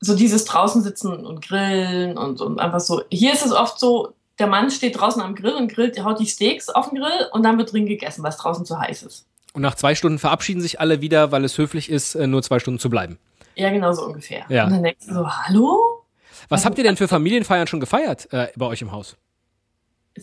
So 0.00 0.14
dieses 0.14 0.44
draußen 0.44 0.82
sitzen 0.82 1.24
und 1.24 1.46
grillen 1.46 2.18
und, 2.18 2.40
und 2.40 2.60
einfach 2.60 2.80
so. 2.80 3.02
Hier 3.10 3.32
ist 3.32 3.44
es 3.44 3.52
oft 3.52 3.78
so, 3.78 4.12
der 4.38 4.46
Mann 4.46 4.70
steht 4.70 4.98
draußen 4.98 5.22
am 5.22 5.34
Grill 5.34 5.54
und 5.54 5.68
grillt, 5.68 6.02
haut 6.02 6.20
die 6.20 6.26
Steaks 6.26 6.68
auf 6.68 6.90
den 6.90 6.98
Grill 6.98 7.28
und 7.32 7.42
dann 7.42 7.56
wird 7.58 7.72
drin 7.72 7.86
gegessen, 7.86 8.22
weil 8.22 8.30
es 8.30 8.36
draußen 8.36 8.64
zu 8.64 8.78
heiß 8.78 9.04
ist. 9.04 9.26
Und 9.52 9.62
nach 9.62 9.76
zwei 9.76 9.94
Stunden 9.94 10.18
verabschieden 10.18 10.60
sich 10.60 10.80
alle 10.80 11.00
wieder, 11.00 11.30
weil 11.30 11.44
es 11.44 11.56
höflich 11.56 11.88
ist, 11.88 12.16
äh, 12.16 12.26
nur 12.26 12.42
zwei 12.42 12.58
Stunden 12.58 12.80
zu 12.80 12.90
bleiben. 12.90 13.18
Ja, 13.54 13.70
genau 13.70 13.92
so 13.92 14.04
ungefähr. 14.04 14.44
Ja. 14.48 14.64
Und 14.64 14.72
dann 14.72 14.82
denkst 14.82 15.06
du 15.06 15.14
so, 15.14 15.28
hallo? 15.28 16.04
Was 16.48 16.64
habt 16.64 16.76
ihr 16.76 16.84
denn 16.84 16.96
für 16.96 17.08
Familienfeiern 17.08 17.68
schon 17.68 17.80
gefeiert 17.80 18.32
äh, 18.32 18.48
bei 18.56 18.66
euch 18.66 18.82
im 18.82 18.90
Haus? 18.90 19.16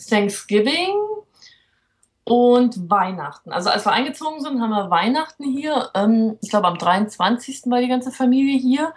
Thanksgiving 0.08 0.90
und 2.32 2.88
Weihnachten. 2.88 3.52
Also 3.52 3.68
als 3.68 3.84
wir 3.84 3.92
eingezogen 3.92 4.40
sind, 4.40 4.62
haben 4.62 4.70
wir 4.70 4.88
Weihnachten 4.88 5.44
hier. 5.44 5.90
Ähm, 5.92 6.38
ich 6.40 6.48
glaube 6.48 6.66
am 6.66 6.78
23. 6.78 7.64
war 7.66 7.82
die 7.82 7.88
ganze 7.88 8.10
Familie 8.10 8.58
hier. 8.58 8.94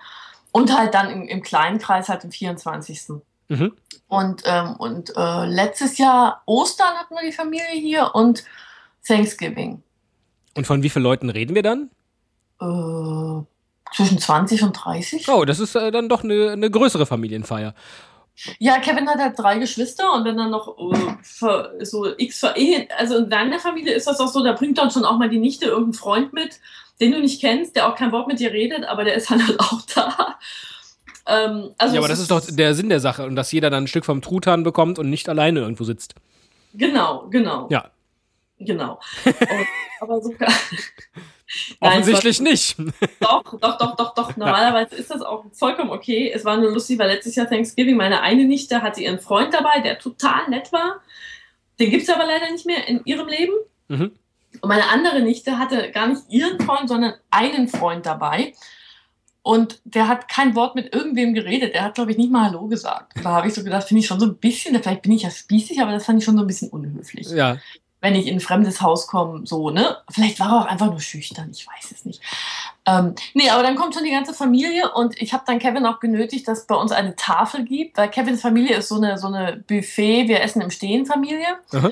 Und 0.53 0.73
halt 0.73 0.93
dann 0.93 1.09
im, 1.09 1.27
im 1.27 1.41
kleinen 1.41 1.77
Kreis 1.77 2.07
halt 2.07 2.23
am 2.23 2.31
24. 2.31 3.09
Mhm. 3.49 3.73
Und, 4.07 4.43
ähm, 4.45 4.77
und 4.77 5.11
äh, 5.17 5.45
letztes 5.47 5.97
Jahr 5.97 6.43
Ostern 6.45 6.93
hatten 6.95 7.13
wir 7.13 7.29
die 7.29 7.35
Familie 7.35 7.73
hier 7.73 8.11
und 8.13 8.45
Thanksgiving. 9.05 9.83
Und 10.55 10.65
von 10.65 10.81
wie 10.81 10.89
vielen 10.89 11.03
Leuten 11.03 11.29
reden 11.29 11.55
wir 11.55 11.63
dann? 11.63 11.89
Äh, 12.61 13.43
zwischen 13.93 14.17
20 14.17 14.63
und 14.63 14.71
30. 14.71 15.27
Oh, 15.27 15.43
das 15.43 15.59
ist 15.59 15.75
äh, 15.75 15.91
dann 15.91 16.07
doch 16.07 16.23
eine, 16.23 16.51
eine 16.51 16.71
größere 16.71 17.05
Familienfeier. 17.05 17.75
Ja, 18.59 18.79
Kevin 18.79 19.09
hat 19.09 19.19
halt 19.19 19.39
drei 19.39 19.59
Geschwister 19.59 20.13
und 20.13 20.25
wenn 20.25 20.37
dann 20.37 20.51
noch 20.51 20.77
äh, 20.77 21.85
so 21.85 22.07
x 22.17 22.43
Ehe, 22.55 22.87
also 22.97 23.17
in 23.17 23.29
seiner 23.29 23.59
Familie 23.59 23.93
ist 23.93 24.07
das 24.07 24.19
auch 24.19 24.27
so, 24.27 24.43
da 24.43 24.53
bringt 24.53 24.77
dann 24.77 24.91
schon 24.91 25.05
auch 25.05 25.17
mal 25.17 25.29
die 25.29 25.39
Nichte 25.39 25.65
irgendeinen 25.65 25.93
Freund 25.93 26.33
mit, 26.33 26.59
den 26.99 27.11
du 27.11 27.19
nicht 27.19 27.39
kennst, 27.39 27.75
der 27.75 27.87
auch 27.87 27.95
kein 27.95 28.11
Wort 28.11 28.27
mit 28.27 28.39
dir 28.39 28.51
redet, 28.51 28.85
aber 28.85 29.03
der 29.03 29.15
ist 29.15 29.31
dann 29.31 29.45
halt 29.45 29.59
auch 29.59 29.81
da. 29.93 30.37
Ähm, 31.27 31.71
also 31.77 31.95
ja, 31.95 32.01
aber 32.01 32.07
das 32.07 32.19
ist 32.19 32.29
doch 32.29 32.41
der 32.45 32.75
Sinn 32.75 32.89
der 32.89 32.99
Sache 32.99 33.25
und 33.25 33.35
dass 33.35 33.51
jeder 33.51 33.69
dann 33.69 33.85
ein 33.85 33.87
Stück 33.87 34.05
vom 34.05 34.21
Truthahn 34.21 34.63
bekommt 34.63 34.99
und 34.99 35.09
nicht 35.09 35.27
alleine 35.29 35.61
irgendwo 35.61 35.83
sitzt. 35.83 36.15
Genau, 36.73 37.27
genau. 37.29 37.67
Ja. 37.71 37.89
Genau. 38.59 38.99
Und, 39.25 39.35
aber 39.99 40.21
so 41.47 41.75
Nein, 41.79 41.99
Offensichtlich 41.99 42.41
nicht. 42.41 42.75
Doch, 43.19 43.43
doch, 43.59 43.77
doch, 43.77 43.95
doch, 43.95 44.13
doch. 44.13 44.35
Normalerweise 44.35 44.95
ist 44.95 45.11
das 45.11 45.21
auch 45.21 45.45
vollkommen 45.51 45.91
okay. 45.91 46.31
Es 46.33 46.43
war 46.43 46.57
nur 46.57 46.71
lustig, 46.71 46.97
weil 46.97 47.09
letztes 47.09 47.35
Jahr 47.35 47.47
Thanksgiving 47.47 47.95
meine 47.95 48.21
eine 48.21 48.45
Nichte 48.45 48.81
hatte 48.81 49.01
ihren 49.01 49.19
Freund 49.19 49.53
dabei, 49.53 49.81
der 49.81 49.99
total 49.99 50.49
nett 50.49 50.71
war. 50.71 51.01
Den 51.79 51.91
gibt 51.91 52.03
es 52.03 52.09
aber 52.09 52.25
leider 52.25 52.51
nicht 52.51 52.65
mehr 52.65 52.87
in 52.87 53.01
ihrem 53.05 53.27
Leben. 53.27 53.53
Mhm. 53.87 54.11
Und 54.61 54.69
meine 54.69 54.89
andere 54.89 55.21
Nichte 55.21 55.59
hatte 55.59 55.91
gar 55.91 56.07
nicht 56.07 56.23
ihren 56.29 56.59
Freund, 56.59 56.89
sondern 56.89 57.13
einen 57.29 57.67
Freund 57.67 58.05
dabei. 58.05 58.53
Und 59.41 59.79
der 59.83 60.07
hat 60.07 60.27
kein 60.27 60.55
Wort 60.55 60.73
mit 60.73 60.95
irgendwem 60.95 61.35
geredet. 61.35 61.75
Der 61.75 61.83
hat, 61.83 61.95
glaube 61.95 62.11
ich, 62.11 62.17
nicht 62.17 62.31
mal 62.31 62.45
Hallo 62.45 62.67
gesagt. 62.67 63.13
Da 63.23 63.29
habe 63.29 63.47
ich 63.47 63.53
so 63.53 63.63
gedacht, 63.63 63.87
finde 63.87 63.99
ich 63.99 64.07
schon 64.07 64.19
so 64.19 64.25
ein 64.25 64.37
bisschen, 64.37 64.81
vielleicht 64.81 65.03
bin 65.03 65.11
ich 65.11 65.21
ja 65.21 65.29
spießig, 65.29 65.79
aber 65.81 65.91
das 65.91 66.05
fand 66.05 66.17
ich 66.17 66.25
schon 66.25 66.35
so 66.35 66.43
ein 66.43 66.47
bisschen 66.47 66.69
unhöflich 66.69 67.29
Ja. 67.29 67.57
Wenn 68.05 68.13
ich 68.13 68.27
in 68.27 68.37
ein 68.37 68.39
fremdes 68.39 68.81
Haus 68.81 69.07
komme, 69.07 69.47
so, 69.47 69.71
ne? 69.71 69.97
Vielleicht 70.11 70.39
war 70.39 70.49
er 70.49 70.61
auch 70.61 70.65
einfach 70.67 70.91
nur 70.91 70.99
schüchtern, 70.99 71.49
ich 71.51 71.65
weiß 71.65 71.91
es 71.91 72.05
nicht. 72.05 72.21
Ähm, 72.85 73.15
nee, 73.33 73.49
aber 73.49 73.63
dann 73.63 73.75
kommt 73.75 73.95
schon 73.95 74.03
die 74.03 74.11
ganze 74.11 74.35
Familie 74.35 74.91
und 74.93 75.19
ich 75.19 75.33
habe 75.33 75.43
dann 75.47 75.57
Kevin 75.57 75.87
auch 75.87 75.99
genötigt, 75.99 76.47
dass 76.47 76.59
es 76.59 76.67
bei 76.67 76.75
uns 76.75 76.91
eine 76.91 77.15
Tafel 77.15 77.65
gibt, 77.65 77.97
weil 77.97 78.11
Kevins 78.11 78.43
Familie 78.43 78.75
ist 78.75 78.89
so 78.89 78.97
eine, 78.97 79.17
so 79.17 79.25
eine 79.25 79.57
Buffet, 79.57 80.27
wir 80.27 80.41
essen 80.41 80.61
im 80.61 80.69
Stehen 80.69 81.07
Familie. 81.07 81.47
Aha. 81.73 81.89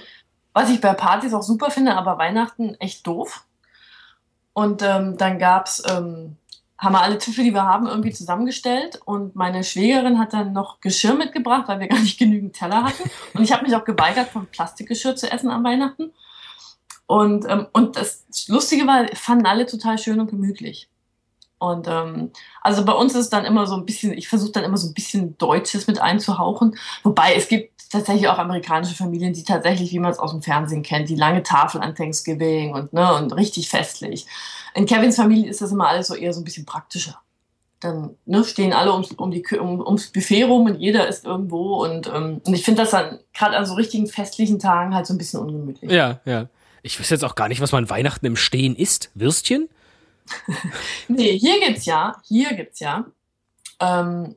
Was 0.53 0.69
ich 0.69 0.79
bei 0.79 0.93
Partys 0.93 1.33
auch 1.33 1.41
super 1.41 1.71
finde, 1.71 1.95
aber 1.95 2.19
Weihnachten 2.19 2.75
echt 2.75 3.07
doof. 3.07 3.43
Und 4.53 4.83
ähm, 4.83 5.17
dann 5.17 5.39
gab's, 5.39 5.81
ähm, 5.89 6.37
haben 6.77 6.93
wir 6.93 7.01
alle 7.01 7.17
Tische, 7.17 7.43
die 7.43 7.53
wir 7.53 7.63
haben, 7.63 7.87
irgendwie 7.87 8.11
zusammengestellt. 8.11 8.99
Und 9.05 9.35
meine 9.35 9.63
Schwägerin 9.63 10.19
hat 10.19 10.33
dann 10.33 10.53
noch 10.53 10.81
Geschirr 10.81 11.13
mitgebracht, 11.13 11.67
weil 11.67 11.79
wir 11.79 11.87
gar 11.89 11.99
nicht 11.99 12.19
genügend 12.19 12.53
Teller 12.53 12.83
hatten. 12.83 13.09
Und 13.33 13.43
ich 13.43 13.51
habe 13.51 13.63
mich 13.63 13.75
auch 13.75 13.85
geweigert, 13.85 14.29
von 14.29 14.47
Plastikgeschirr 14.47 15.15
zu 15.15 15.31
essen 15.31 15.49
an 15.49 15.63
Weihnachten. 15.63 16.11
Und, 17.05 17.45
ähm, 17.49 17.67
und 17.73 17.95
das 17.95 18.25
Lustige 18.47 18.87
war, 18.87 19.05
fanden 19.13 19.45
alle 19.45 19.65
total 19.65 19.97
schön 19.97 20.19
und 20.19 20.29
gemütlich. 20.29 20.89
Und 21.59 21.87
ähm, 21.87 22.31
also 22.61 22.83
bei 22.83 22.91
uns 22.91 23.15
ist 23.15 23.29
dann 23.29 23.45
immer 23.45 23.65
so 23.67 23.75
ein 23.75 23.85
bisschen, 23.85 24.11
ich 24.11 24.27
versuche 24.27 24.51
dann 24.51 24.65
immer 24.65 24.75
so 24.75 24.89
ein 24.89 24.93
bisschen 24.93 25.37
Deutsches 25.37 25.87
mit 25.87 26.01
einzuhauchen. 26.01 26.75
Wobei 27.03 27.35
es 27.35 27.47
gibt 27.47 27.72
tatsächlich 27.93 28.27
auch 28.27 28.37
amerikanische 28.37 28.95
Familien, 28.95 29.33
die 29.33 29.43
tatsächlich, 29.43 29.91
wie 29.91 29.99
man 29.99 30.11
es 30.11 30.19
aus 30.19 30.31
dem 30.31 30.41
Fernsehen 30.41 30.83
kennt, 30.83 31.09
die 31.09 31.15
lange 31.15 31.43
Tafel 31.43 31.81
an 31.81 31.95
Thanksgiving 31.95 32.73
und, 32.73 32.91
ne, 32.91 33.13
und 33.15 33.33
richtig 33.35 33.69
festlich. 33.69 34.25
In 34.75 34.85
Kevins 34.85 35.15
Familie 35.15 35.49
ist 35.49 35.61
das 35.61 35.71
immer 35.71 35.87
alles 35.87 36.07
so 36.07 36.15
eher 36.15 36.33
so 36.33 36.41
ein 36.41 36.43
bisschen 36.43 36.65
praktischer. 36.65 37.19
Dann 37.79 38.15
ne, 38.25 38.43
stehen 38.43 38.73
alle 38.73 38.91
ums, 38.91 39.11
um 39.11 39.31
die, 39.31 39.45
um, 39.57 39.79
ums 39.79 40.07
Buffet 40.07 40.43
rum 40.43 40.65
und 40.65 40.79
jeder 40.79 41.07
ist 41.07 41.25
irgendwo. 41.25 41.83
Und, 41.83 42.07
ähm, 42.07 42.41
und 42.45 42.53
ich 42.53 42.63
finde 42.63 42.81
das 42.81 42.91
dann 42.91 43.19
gerade 43.33 43.55
an 43.55 43.65
so 43.65 43.75
richtigen 43.75 44.07
festlichen 44.07 44.59
Tagen 44.59 44.95
halt 44.95 45.05
so 45.05 45.13
ein 45.13 45.17
bisschen 45.17 45.39
ungemütlich. 45.39 45.91
Ja, 45.91 46.19
ja. 46.25 46.47
Ich 46.81 46.99
wüsste 46.99 47.15
jetzt 47.15 47.23
auch 47.23 47.35
gar 47.35 47.47
nicht, 47.47 47.61
was 47.61 47.71
man 47.71 47.89
Weihnachten 47.89 48.25
im 48.25 48.35
Stehen 48.35 48.75
isst. 48.75 49.11
Würstchen? 49.13 49.69
Nee, 51.09 51.37
hier 51.37 51.59
gibt's 51.59 51.85
ja, 51.85 52.15
hier 52.25 52.53
gibt's 52.53 52.79
ja. 52.79 53.05
Ähm, 53.79 54.35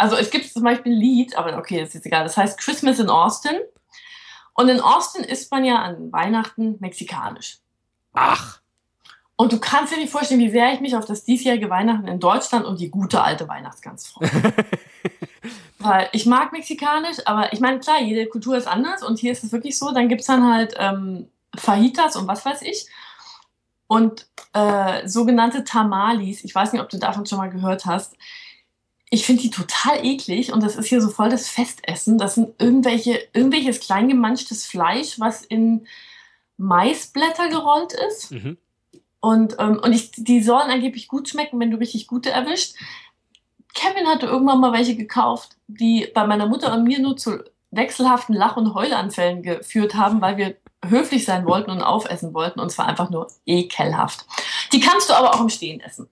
also 0.00 0.16
es 0.16 0.30
gibt 0.30 0.50
zum 0.50 0.62
Beispiel 0.62 0.92
ein 0.92 0.98
Lied, 0.98 1.36
aber 1.36 1.58
okay, 1.58 1.78
das 1.78 1.90
ist 1.90 1.94
jetzt 1.96 2.06
egal. 2.06 2.24
Das 2.24 2.36
heißt 2.36 2.58
Christmas 2.58 2.98
in 2.98 3.10
Austin. 3.10 3.56
Und 4.54 4.68
in 4.68 4.80
Austin 4.80 5.24
isst 5.24 5.50
man 5.52 5.62
ja 5.64 5.76
an 5.76 6.10
Weihnachten 6.10 6.76
mexikanisch. 6.80 7.58
Ach. 8.14 8.60
Und 9.36 9.52
du 9.52 9.60
kannst 9.60 9.92
dir 9.92 9.98
nicht 9.98 10.10
vorstellen, 10.10 10.40
wie 10.40 10.50
sehr 10.50 10.72
ich 10.72 10.80
mich 10.80 10.96
auf 10.96 11.04
das 11.04 11.24
diesjährige 11.24 11.68
Weihnachten 11.68 12.08
in 12.08 12.18
Deutschland 12.18 12.64
und 12.64 12.80
die 12.80 12.90
gute 12.90 13.22
alte 13.22 13.46
Weihnachtsgans 13.46 14.08
freue. 14.08 14.30
Weil 15.78 16.08
ich 16.12 16.24
mag 16.24 16.52
mexikanisch, 16.52 17.18
aber 17.26 17.52
ich 17.52 17.60
meine, 17.60 17.80
klar, 17.80 18.00
jede 18.00 18.26
Kultur 18.26 18.56
ist 18.56 18.68
anders 18.68 19.02
und 19.02 19.18
hier 19.18 19.32
ist 19.32 19.44
es 19.44 19.52
wirklich 19.52 19.78
so, 19.78 19.92
dann 19.92 20.08
gibt's 20.08 20.26
dann 20.26 20.50
halt 20.50 20.74
ähm, 20.78 21.28
Fajitas 21.56 22.16
und 22.16 22.26
was 22.26 22.44
weiß 22.44 22.62
ich. 22.62 22.86
Und 23.86 24.26
äh, 24.54 25.06
sogenannte 25.06 25.64
Tamalis, 25.64 26.42
ich 26.44 26.54
weiß 26.54 26.72
nicht, 26.72 26.82
ob 26.82 26.88
du 26.88 26.98
davon 26.98 27.26
schon 27.26 27.38
mal 27.38 27.50
gehört 27.50 27.86
hast. 27.86 28.16
Ich 29.10 29.26
finde 29.26 29.42
die 29.42 29.50
total 29.50 30.04
eklig 30.04 30.52
und 30.52 30.62
das 30.62 30.76
ist 30.76 30.86
hier 30.86 31.02
so 31.02 31.08
voll 31.08 31.28
das 31.28 31.48
Festessen. 31.48 32.16
Das 32.16 32.36
sind 32.36 32.54
irgendwelche, 32.60 33.20
irgendwelches 33.32 33.80
kleingemanschtes 33.80 34.66
Fleisch, 34.66 35.18
was 35.18 35.44
in 35.44 35.86
Maisblätter 36.56 37.48
gerollt 37.48 37.92
ist. 38.08 38.30
Mhm. 38.30 38.56
Und, 39.20 39.56
ähm, 39.58 39.80
und 39.82 39.92
ich, 39.92 40.12
die 40.12 40.42
sollen 40.42 40.70
angeblich 40.70 41.08
gut 41.08 41.28
schmecken, 41.28 41.58
wenn 41.60 41.70
du 41.70 41.78
richtig 41.78 42.06
gute 42.06 42.30
erwischt. 42.30 42.74
Kevin 43.74 44.06
hatte 44.06 44.26
irgendwann 44.26 44.60
mal 44.60 44.72
welche 44.72 44.96
gekauft, 44.96 45.56
die 45.66 46.08
bei 46.14 46.26
meiner 46.26 46.46
Mutter 46.46 46.72
und 46.74 46.84
mir 46.84 47.00
nur 47.00 47.16
zu 47.16 47.42
wechselhaften 47.70 48.34
Lach- 48.34 48.56
und 48.56 48.74
Heulanfällen 48.74 49.42
geführt 49.42 49.94
haben, 49.94 50.20
weil 50.20 50.36
wir 50.36 50.56
höflich 50.84 51.24
sein 51.24 51.46
wollten 51.46 51.70
und 51.70 51.82
aufessen 51.82 52.34
wollten. 52.34 52.60
Und 52.60 52.70
zwar 52.70 52.86
einfach 52.86 53.10
nur 53.10 53.28
ekelhaft. 53.46 54.26
Die 54.72 54.80
kannst 54.80 55.08
du 55.08 55.14
aber 55.14 55.34
auch 55.34 55.40
im 55.40 55.50
Stehen 55.50 55.80
essen. 55.80 56.08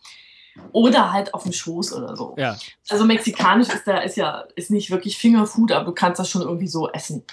Oder 0.73 1.13
halt 1.13 1.35
auf 1.35 1.45
dem 1.45 1.53
Schoß 1.53 1.95
oder 1.95 2.17
so. 2.17 2.35
Ja. 2.37 2.57
Also 2.89 3.05
mexikanisch 3.05 3.69
ist 3.69 3.87
da 3.87 3.99
ist 3.99 4.17
ja 4.17 4.45
ist 4.55 4.71
nicht 4.71 4.91
wirklich 4.91 5.19
Fingerfood, 5.19 5.73
aber 5.73 5.87
du 5.87 5.93
kannst 5.93 6.19
das 6.19 6.29
schon 6.29 6.43
irgendwie 6.43 6.69
so 6.69 6.91
essen. 6.91 7.25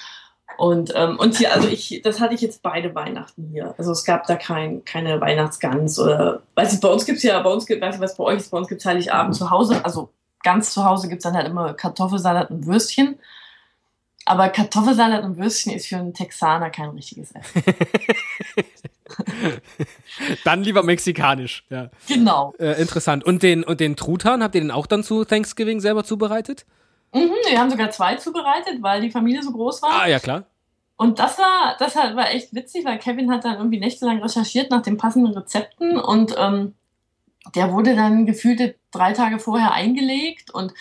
Und, 0.58 0.94
ähm, 0.96 1.20
und 1.20 1.36
hier, 1.36 1.54
also 1.54 1.68
ich, 1.68 2.02
das 2.04 2.22
hatte 2.22 2.34
ich 2.34 2.42
jetzt 2.42 2.62
beide 2.62 2.96
Weihnachten 2.96 3.50
hier. 3.52 3.76
Also 3.78 3.92
es 3.92 4.06
gab 4.06 4.26
da 4.28 4.36
kein, 4.36 4.86
keine 4.86 5.20
Weihnachtsgans 5.20 6.00
oder 6.00 6.44
weiß 6.56 6.74
ich, 6.74 6.80
bei 6.80 6.88
uns 6.88 7.06
gibt 7.06 7.18
es 7.18 7.24
ja, 7.24 7.42
bei 7.42 7.50
uns 7.50 7.66
gibt, 7.66 7.82
weiß 7.82 7.96
ich, 7.96 8.02
was 8.02 8.16
bei 8.16 8.24
euch 8.24 8.38
ist, 8.38 8.52
bei 8.52 8.58
uns 8.58 8.68
gibt 8.68 8.82
es 8.82 8.86
Heiligabend 8.86 9.36
zu 9.36 9.50
Hause. 9.50 9.84
Also 9.84 10.10
ganz 10.44 10.72
zu 10.72 10.86
Hause 10.86 11.10
gibt 11.10 11.20
es 11.20 11.24
dann 11.24 11.36
halt 11.36 11.48
immer 11.48 11.74
Kartoffelsalat 11.74 12.52
und 12.52 12.66
Würstchen. 12.66 13.20
Aber 14.26 14.50
Kartoffelsalat 14.50 15.24
und 15.24 15.38
Würstchen 15.38 15.72
ist 15.74 15.88
für 15.88 15.98
einen 15.98 16.14
Texaner 16.14 16.72
kein 16.72 16.90
richtiges 16.90 17.32
Essen. 17.32 17.64
Dann 20.44 20.64
lieber 20.64 20.82
mexikanisch. 20.82 21.64
Ja. 21.70 21.92
Genau. 22.08 22.54
Äh, 22.58 22.82
interessant. 22.82 23.24
Und 23.24 23.44
den, 23.44 23.64
und 23.64 23.80
den 23.80 23.96
Truthahn, 23.96 24.42
habt 24.42 24.56
ihr 24.56 24.62
den 24.62 24.72
auch 24.72 24.88
dann 24.88 25.04
zu 25.04 25.26
Thanksgiving 25.26 25.80
selber 25.80 26.04
zubereitet? 26.04 26.66
Mhm, 27.14 27.32
wir 27.48 27.60
haben 27.60 27.70
sogar 27.70 27.92
zwei 27.92 28.16
zubereitet, 28.16 28.82
weil 28.82 29.02
die 29.02 29.12
Familie 29.12 29.44
so 29.44 29.52
groß 29.52 29.84
war. 29.84 30.02
Ah, 30.02 30.08
ja, 30.08 30.20
klar. 30.20 30.46
Und 30.98 31.20
das 31.20 31.38
war, 31.38 31.76
das 31.78 31.96
war 31.96 32.32
echt 32.32 32.56
witzig, 32.56 32.86
weil 32.86 32.98
Kevin 32.98 33.30
hat 33.32 33.46
dann 33.46 33.58
irgendwie 33.58 33.80
nächtelang 33.80 34.22
recherchiert 34.22 34.72
nach 34.72 34.82
den 34.82 34.98
passenden 34.98 35.34
Rezepten 35.34 35.98
und 35.98 36.34
ähm, 36.38 36.74
der 37.54 37.72
wurde 37.74 37.96
dann 37.96 38.26
gefühlte 38.26 38.76
drei 38.92 39.14
Tage 39.14 39.40
vorher 39.40 39.74
eingelegt 39.74 40.52
und 40.52 40.74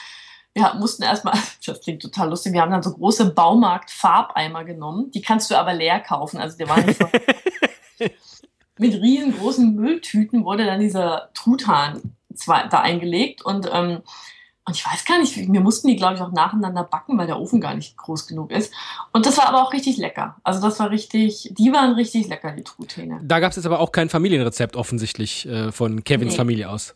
wir 0.55 0.75
mussten 0.75 1.03
erstmal, 1.03 1.38
das 1.67 1.81
klingt 1.81 2.03
total 2.03 2.31
lustig, 2.31 2.53
wir 2.53 2.62
haben 2.62 2.71
dann 2.71 2.83
so 2.83 2.93
große 2.93 3.31
Baumarkt-Farbeimer 3.31 4.64
genommen, 4.64 5.11
die 5.11 5.23
kannst 5.23 5.51
du 5.51 5.57
aber 5.57 5.75
leer 5.75 6.01
kaufen, 6.01 6.38
also 6.38 6.57
der 6.57 6.69
war 6.69 6.81
nicht 6.81 6.99
so. 6.99 7.09
Mit 8.79 8.95
riesengroßen 8.95 9.75
Mülltüten 9.75 10.45
wurde 10.45 10.64
dann 10.64 10.81
dieser 10.81 11.31
Truthahn 11.35 12.17
zwar 12.35 12.69
da 12.69 12.81
eingelegt 12.81 13.45
und 13.45 13.69
ähm, 13.73 14.03
und 14.67 14.77
ich 14.77 14.87
weiß 14.87 15.05
gar 15.05 15.19
nicht, 15.19 15.37
wir 15.37 15.61
mussten 15.61 15.88
die, 15.88 15.97
glaube 15.97 16.14
ich, 16.14 16.23
auch 16.23 16.33
nacheinander 16.33 16.85
backen, 16.85 17.19
weil 17.19 17.27
der 17.27 17.38
Ofen 17.38 17.61
gar 17.61 17.75
nicht 17.75 17.99
groß 17.99 18.27
genug 18.27 18.51
ist. 18.51 18.73
Und 19.12 19.27
das 19.27 19.37
war 19.37 19.47
aber 19.49 19.62
auch 19.62 19.75
richtig 19.75 19.99
lecker. 19.99 20.37
Also 20.43 20.62
das 20.62 20.79
war 20.81 20.90
richtig, 20.90 21.53
die 21.53 21.71
waren 21.71 21.93
richtig 21.93 22.29
lecker, 22.29 22.51
die 22.53 22.64
Truthähne. 22.64 23.21
Da 23.23 23.40
gab 23.40 23.51
es 23.51 23.57
jetzt 23.57 23.67
aber 23.67 23.81
auch 23.81 23.93
kein 23.93 24.09
Familienrezept 24.09 24.75
offensichtlich 24.75 25.47
äh, 25.47 25.71
von 25.71 26.03
Kevins 26.03 26.33
Nee. 26.33 26.38
Familie 26.38 26.71
aus. 26.71 26.95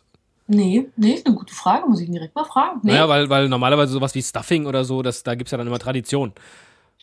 Nee, 0.50 0.88
nee, 0.96 1.12
ist 1.12 1.26
eine 1.26 1.36
gute 1.36 1.54
Frage, 1.54 1.86
muss 1.86 2.00
ich 2.00 2.06
ihn 2.08 2.14
direkt 2.14 2.34
mal 2.34 2.44
fragen. 2.44 2.80
Nee. 2.82 2.92
Naja, 2.92 3.08
weil, 3.08 3.28
weil 3.28 3.48
normalerweise 3.50 3.92
sowas 3.92 4.14
wie 4.14 4.22
Stuffing 4.22 4.64
oder 4.64 4.82
so, 4.82 5.02
das, 5.02 5.22
da 5.22 5.34
gibt's 5.34 5.50
ja 5.50 5.58
dann 5.58 5.66
immer 5.66 5.78
Tradition. 5.78 6.32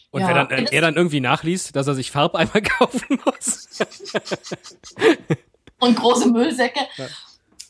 Und 0.09 0.21
ja. 0.21 0.27
wenn 0.29 0.35
dann, 0.35 0.49
äh, 0.49 0.65
er 0.71 0.81
dann 0.81 0.95
irgendwie 0.95 1.19
nachliest, 1.19 1.75
dass 1.75 1.85
er 1.85 1.93
sich 1.93 2.09
Farbeimer 2.09 2.61
kaufen 2.79 3.19
muss. 3.23 3.67
Und 5.79 5.95
große 5.95 6.29
Müllsäcke. 6.29 6.79
Ja. 6.97 7.05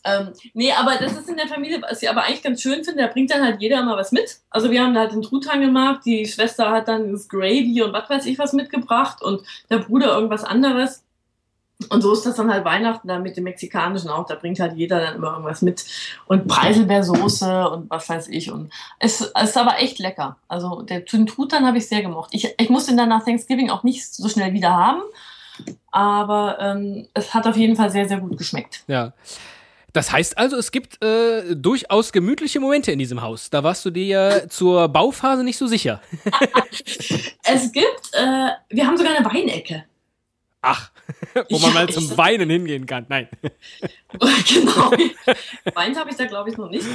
Ähm, 0.05 0.33
nee, 0.53 0.71
aber 0.71 0.97
das 0.97 1.13
ist 1.13 1.27
in 1.27 1.35
der 1.35 1.47
Familie, 1.47 1.81
was 1.81 2.01
ich 2.01 2.09
aber 2.09 2.23
eigentlich 2.23 2.43
ganz 2.43 2.61
schön 2.61 2.83
finde, 2.83 3.01
da 3.01 3.07
bringt 3.07 3.31
dann 3.31 3.43
halt 3.43 3.59
jeder 3.59 3.79
immer 3.79 3.97
was 3.97 4.11
mit. 4.11 4.37
Also 4.51 4.69
wir 4.69 4.81
haben 4.81 4.93
da 4.93 5.01
halt 5.01 5.13
den 5.13 5.23
Truthahn 5.23 5.61
gemacht, 5.61 6.01
die 6.05 6.27
Schwester 6.27 6.69
hat 6.69 6.87
dann 6.87 7.11
das 7.11 7.27
Gravy 7.27 7.81
und 7.81 7.91
was 7.91 8.09
weiß 8.09 8.25
ich 8.27 8.37
was 8.37 8.53
mitgebracht 8.53 9.23
und 9.23 9.41
der 9.69 9.79
Bruder 9.79 10.13
irgendwas 10.13 10.43
anderes. 10.43 11.03
Und 11.89 12.01
so 12.01 12.13
ist 12.13 12.25
das 12.25 12.35
dann 12.35 12.51
halt 12.51 12.63
Weihnachten 12.63 13.07
dann 13.07 13.21
mit 13.21 13.35
dem 13.35 13.43
Mexikanischen 13.43 14.09
auch. 14.09 14.25
Da 14.25 14.35
bringt 14.35 14.59
halt 14.59 14.77
jeder 14.77 14.99
dann 14.99 15.15
immer 15.15 15.31
irgendwas 15.31 15.61
mit. 15.61 15.83
Und 16.25 16.47
Preiselbeersoße 16.47 17.69
und 17.69 17.89
was 17.89 18.07
weiß 18.07 18.29
ich. 18.29 18.49
Und 18.51 18.71
es, 18.99 19.21
es 19.21 19.49
ist 19.49 19.57
aber 19.57 19.79
echt 19.79 19.99
lecker. 19.99 20.37
Also 20.47 20.83
der 20.83 21.05
Truthahn 21.05 21.65
habe 21.65 21.77
ich 21.77 21.87
sehr 21.87 22.01
gemocht. 22.01 22.29
Ich, 22.33 22.53
ich 22.57 22.69
musste 22.69 22.91
ihn 22.91 22.97
dann 22.97 23.09
nach 23.09 23.25
Thanksgiving 23.25 23.69
auch 23.69 23.83
nicht 23.83 24.07
so 24.13 24.29
schnell 24.29 24.53
wieder 24.53 24.75
haben. 24.75 25.01
Aber 25.91 26.57
ähm, 26.59 27.07
es 27.13 27.33
hat 27.33 27.45
auf 27.45 27.57
jeden 27.57 27.75
Fall 27.75 27.91
sehr, 27.91 28.07
sehr 28.07 28.19
gut 28.19 28.37
geschmeckt. 28.37 28.83
Ja. 28.87 29.13
Das 29.91 30.11
heißt 30.11 30.37
also, 30.37 30.57
es 30.57 30.71
gibt 30.71 31.01
äh, 31.03 31.55
durchaus 31.55 32.11
gemütliche 32.11 32.59
Momente 32.59 32.91
in 32.91 32.99
diesem 32.99 33.21
Haus. 33.21 33.49
Da 33.49 33.63
warst 33.63 33.85
du 33.85 33.91
dir 33.91 34.05
ja 34.05 34.49
zur 34.49 34.89
Bauphase 34.89 35.43
nicht 35.43 35.57
so 35.57 35.67
sicher. 35.67 36.01
es 37.43 37.71
gibt, 37.71 38.11
äh, 38.13 38.49
wir 38.69 38.87
haben 38.87 38.97
sogar 38.97 39.15
eine 39.15 39.25
Weinecke. 39.25 39.85
Ach, 40.65 40.91
wo 41.49 41.59
man 41.59 41.69
ja, 41.69 41.73
mal 41.73 41.89
zum 41.89 42.17
Weinen 42.17 42.49
hingehen 42.49 42.85
kann. 42.85 43.05
Nein. 43.07 43.29
genau. 44.11 44.91
Weint 45.75 45.99
habe 45.99 46.09
ich 46.09 46.17
da, 46.17 46.25
glaube 46.25 46.49
ich, 46.49 46.57
noch 46.57 46.69
nicht. 46.69 46.87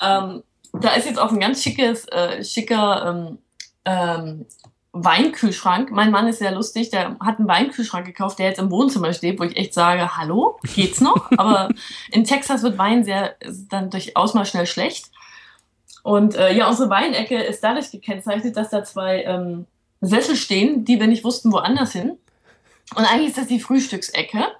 Ähm, 0.00 0.42
da 0.72 0.94
ist 0.94 1.06
jetzt 1.06 1.18
auch 1.18 1.30
ein 1.30 1.40
ganz 1.40 1.62
schickes, 1.62 2.06
äh, 2.08 2.42
schicker 2.42 3.06
ähm, 3.06 3.38
ähm, 3.84 4.46
Weinkühlschrank. 4.92 5.90
Mein 5.90 6.10
Mann 6.10 6.28
ist 6.28 6.38
sehr 6.38 6.52
lustig, 6.52 6.90
der 6.90 7.16
hat 7.20 7.38
einen 7.38 7.48
Weinkühlschrank 7.48 8.04
gekauft, 8.04 8.38
der 8.38 8.46
jetzt 8.46 8.58
im 8.58 8.70
Wohnzimmer 8.70 9.12
steht, 9.12 9.38
wo 9.40 9.44
ich 9.44 9.56
echt 9.56 9.72
sage, 9.74 10.16
hallo, 10.16 10.58
geht's 10.74 11.00
noch? 11.00 11.30
Aber 11.36 11.68
in 12.10 12.24
Texas 12.24 12.62
wird 12.62 12.78
Wein 12.78 13.04
sehr 13.04 13.36
dann 13.68 13.90
durchaus 13.90 14.34
mal 14.34 14.44
schnell 14.44 14.66
schlecht. 14.66 15.10
Und 16.02 16.34
äh, 16.34 16.52
ja, 16.54 16.68
unsere 16.68 16.90
Weinecke 16.90 17.40
ist 17.40 17.62
dadurch 17.62 17.90
gekennzeichnet, 17.90 18.56
dass 18.56 18.70
da 18.70 18.82
zwei 18.82 19.22
ähm, 19.22 19.66
Sessel 20.00 20.36
stehen, 20.36 20.84
die 20.84 20.98
wir 20.98 21.06
nicht 21.06 21.24
wussten, 21.24 21.52
woanders 21.52 21.92
hin. 21.92 22.18
Und 22.94 23.04
eigentlich 23.04 23.28
ist 23.28 23.38
das 23.38 23.46
die 23.46 23.60
Frühstücksecke 23.60 24.52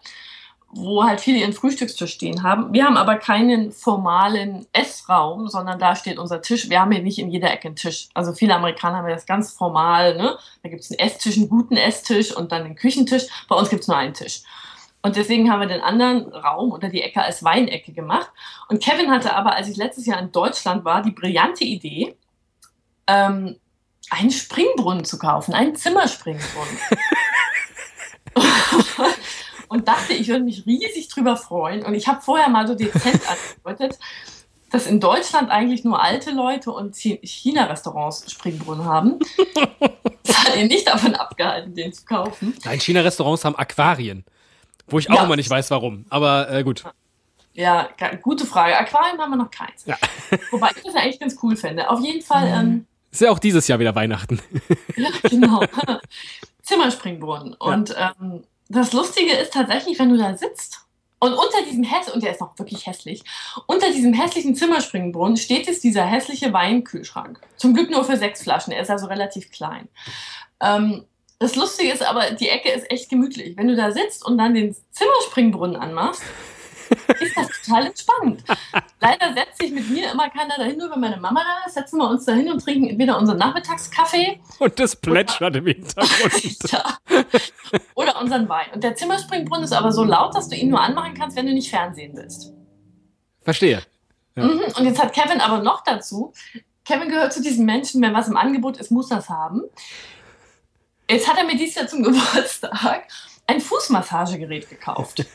wo 0.75 1.05
halt 1.05 1.21
viele 1.21 1.39
ihren 1.39 1.53
Frühstückstisch 1.53 2.15
stehen 2.15 2.43
haben. 2.43 2.73
Wir 2.73 2.85
haben 2.85 2.97
aber 2.97 3.17
keinen 3.17 3.73
formalen 3.73 4.67
Essraum, 4.73 5.49
sondern 5.49 5.79
da 5.79 5.95
steht 5.95 6.19
unser 6.19 6.41
Tisch. 6.41 6.71
Wir 6.71 6.81
haben 6.81 6.93
hier 6.93 7.03
nicht 7.03 7.19
in 7.19 7.31
jeder 7.31 7.53
Ecke 7.53 7.69
einen 7.69 7.77
Tisch. 7.77 8.09
Also 8.15 8.33
viele 8.33 8.55
Amerikaner 8.55 8.99
haben 8.99 9.09
das 9.09 9.27
ganz 9.27 9.53
formal. 9.53 10.17
Ne? 10.17 10.37
Da 10.63 10.71
gibt 10.71 10.81
es 10.81 10.91
einen 10.91 10.99
Esstisch, 10.99 11.37
einen 11.37 11.51
guten 11.51 11.77
Esstisch 11.77 12.35
und 12.35 12.53
dann 12.53 12.63
einen 12.63 12.75
Küchentisch. 12.77 13.25
Bei 13.49 13.57
uns 13.57 13.69
gibt 13.69 13.83
es 13.83 13.89
nur 13.89 13.99
einen 13.99 14.15
Tisch. 14.15 14.43
Und 15.03 15.17
deswegen 15.17 15.51
haben 15.51 15.61
wir 15.61 15.69
den 15.69 15.83
anderen 15.83 16.33
Raum 16.33 16.73
oder 16.73 16.89
die 16.89 17.03
Ecke 17.03 17.23
als 17.23 17.45
Weinecke 17.45 17.93
gemacht. 17.93 18.31
Und 18.69 18.83
Kevin 18.83 19.11
hatte 19.11 19.37
aber, 19.37 19.55
als 19.55 19.69
ich 19.69 19.77
letztes 19.77 20.07
Jahr 20.07 20.21
in 20.21 20.33
Deutschland 20.33 20.85
war, 20.87 21.03
die 21.03 21.11
brillante 21.11 21.65
Idee, 21.65 22.17
ähm, 23.07 23.57
einen 24.09 24.31
Springbrunnen 24.31 25.05
zu 25.05 25.19
kaufen, 25.19 25.53
einen 25.53 25.77
Zimmerspringbrunnen. 25.77 26.79
und 29.69 29.89
dachte, 29.89 30.13
ich 30.13 30.29
würde 30.29 30.45
mich 30.45 30.67
riesig 30.67 31.09
drüber 31.09 31.37
freuen. 31.37 31.85
Und 31.85 31.95
ich 31.95 32.07
habe 32.09 32.21
vorher 32.21 32.49
mal 32.49 32.67
so 32.67 32.75
dezent 32.75 33.21
angedeutet, 33.65 33.99
dass 34.71 34.87
in 34.87 35.01
Deutschland 35.01 35.51
eigentlich 35.51 35.85
nur 35.85 36.03
alte 36.03 36.31
Leute 36.31 36.71
und 36.73 36.97
China-Restaurants 36.97 38.31
Springbrunnen 38.31 38.85
haben. 38.85 39.19
Das 40.25 40.39
hat 40.39 40.57
ihn 40.57 40.69
nicht 40.69 40.87
davon 40.87 41.17
abgehalten, 41.17 41.75
den 41.75 41.93
zu 41.93 42.05
kaufen. 42.05 42.55
Nein, 42.65 42.79
China-Restaurants 42.79 43.45
haben 43.45 43.57
Aquarien. 43.57 44.25
Wo 44.87 45.01
ich 45.01 45.11
auch 45.11 45.17
ja. 45.17 45.25
immer 45.25 45.35
nicht 45.35 45.51
weiß, 45.51 45.73
warum. 45.73 46.07
Aber 46.11 46.49
äh, 46.49 46.63
gut. 46.63 46.85
Ja, 47.55 47.89
gute 48.23 48.47
Frage. 48.47 48.79
Aquarien 48.79 49.19
haben 49.19 49.31
wir 49.31 49.37
noch 49.37 49.51
keins. 49.51 49.85
Ja. 49.85 49.99
Wobei 50.53 50.69
ich 50.77 50.83
das 50.85 50.95
eigentlich 50.95 51.19
ganz 51.19 51.37
cool 51.43 51.57
fände. 51.57 51.91
Auf 51.91 52.01
jeden 52.01 52.23
Fall. 52.23 52.47
Ähm, 52.47 52.87
ist 53.11 53.21
ja 53.21 53.31
auch 53.31 53.41
dieses 53.41 53.67
Jahr 53.67 53.81
wieder 53.81 53.97
Weihnachten. 53.97 54.41
ja, 54.97 55.11
genau. 55.29 55.65
Zimmerspringbrunnen. 56.73 57.55
Und 57.55 57.91
ja. 57.91 58.15
ähm, 58.21 58.45
das 58.69 58.93
Lustige 58.93 59.33
ist 59.33 59.53
tatsächlich, 59.53 59.99
wenn 59.99 60.11
du 60.11 60.17
da 60.17 60.37
sitzt 60.37 60.81
und 61.19 61.35
unter 61.35 61.63
diesem 61.65 61.85
hässlichen, 61.85 62.15
und 62.15 62.25
der 62.25 62.33
ist 62.33 62.41
noch 62.41 62.59
wirklich 62.59 62.87
hässlich, 62.87 63.23
unter 63.67 63.93
diesem 63.93 64.13
hässlichen 64.13 64.57
Zimmerspringbrunnen 64.57 65.37
steht 65.37 65.67
jetzt 65.67 65.85
dieser 65.85 66.05
hässliche 66.05 66.53
Weinkühlschrank. 66.53 67.41
Zum 67.57 67.75
Glück 67.75 67.91
nur 67.91 68.05
für 68.05 68.17
sechs 68.17 68.43
Flaschen, 68.43 68.73
er 68.73 68.83
ist 68.83 68.91
also 68.91 69.07
relativ 69.07 69.51
klein. 69.51 69.89
Ähm, 70.61 71.05
das 71.39 71.57
Lustige 71.57 71.93
ist 71.93 72.03
aber, 72.03 72.31
die 72.31 72.49
Ecke 72.49 72.71
ist 72.71 72.91
echt 72.91 73.09
gemütlich. 73.09 73.57
Wenn 73.57 73.69
du 73.69 73.77
da 73.77 73.91
sitzt 73.91 74.25
und 74.25 74.39
dann 74.39 74.55
den 74.55 74.75
Zimmerspringbrunnen 74.93 75.77
anmachst, 75.77 76.23
ist 77.21 77.37
das 77.37 77.49
total 77.63 77.87
entspannt. 77.87 78.45
Leider 79.01 79.33
setzt 79.35 79.61
sich 79.61 79.71
mit 79.73 79.89
mir 79.91 80.13
immer 80.13 80.29
keiner 80.31 80.57
dahin, 80.57 80.79
nur 80.79 80.91
wenn 80.91 81.01
meine 81.01 81.17
Mama 81.19 81.43
da 81.43 81.67
ist, 81.67 81.75
setzen 81.75 81.99
wir 81.99 82.09
uns 82.09 82.25
dahin 82.25 82.51
und 82.51 82.63
trinken 82.63 82.89
entweder 82.89 83.19
unseren 83.19 83.39
Nachmittagskaffee. 83.39 84.41
Und 84.59 84.79
das 84.79 84.97
plätschert 84.97 85.57
im 85.57 85.67
Hintergrund. 85.67 86.71
ja. 86.71 86.99
Oder 87.95 88.21
unseren 88.21 88.49
Wein. 88.49 88.67
Und 88.75 88.85
der 88.85 88.95
Zimmerspringbrunnen 88.95 89.65
ist 89.65 89.73
aber 89.73 89.93
so 89.93 90.05
laut, 90.05 90.35
dass 90.35 90.49
du 90.49 90.57
ihn 90.57 90.71
nur 90.71 90.81
anmachen 90.81 91.15
kannst, 91.15 91.37
wenn 91.37 91.47
du 91.47 91.53
nicht 91.53 91.71
Fernsehen 91.71 92.17
willst. 92.17 92.53
Verstehe. 93.43 93.83
Ja. 94.37 94.45
Mhm. 94.45 94.61
Und 94.77 94.85
jetzt 94.85 95.03
hat 95.03 95.13
Kevin 95.13 95.41
aber 95.41 95.63
noch 95.63 95.85
dazu, 95.85 96.33
Kevin 96.85 97.09
gehört 97.09 97.33
zu 97.33 97.43
diesen 97.43 97.65
Menschen, 97.65 98.03
wenn 98.03 98.15
was 98.15 98.29
im 98.29 98.37
Angebot 98.37 98.77
ist, 98.77 98.91
muss 98.91 99.09
das 99.09 99.29
haben. 99.29 99.63
Jetzt 101.09 101.29
hat 101.29 101.39
er 101.39 101.45
mir 101.45 101.57
dieses 101.57 101.75
Jahr 101.75 101.87
zum 101.87 102.03
Geburtstag 102.05 103.09
ein 103.47 103.61
Fußmassagegerät 103.61 104.69
gekauft. 104.69 105.25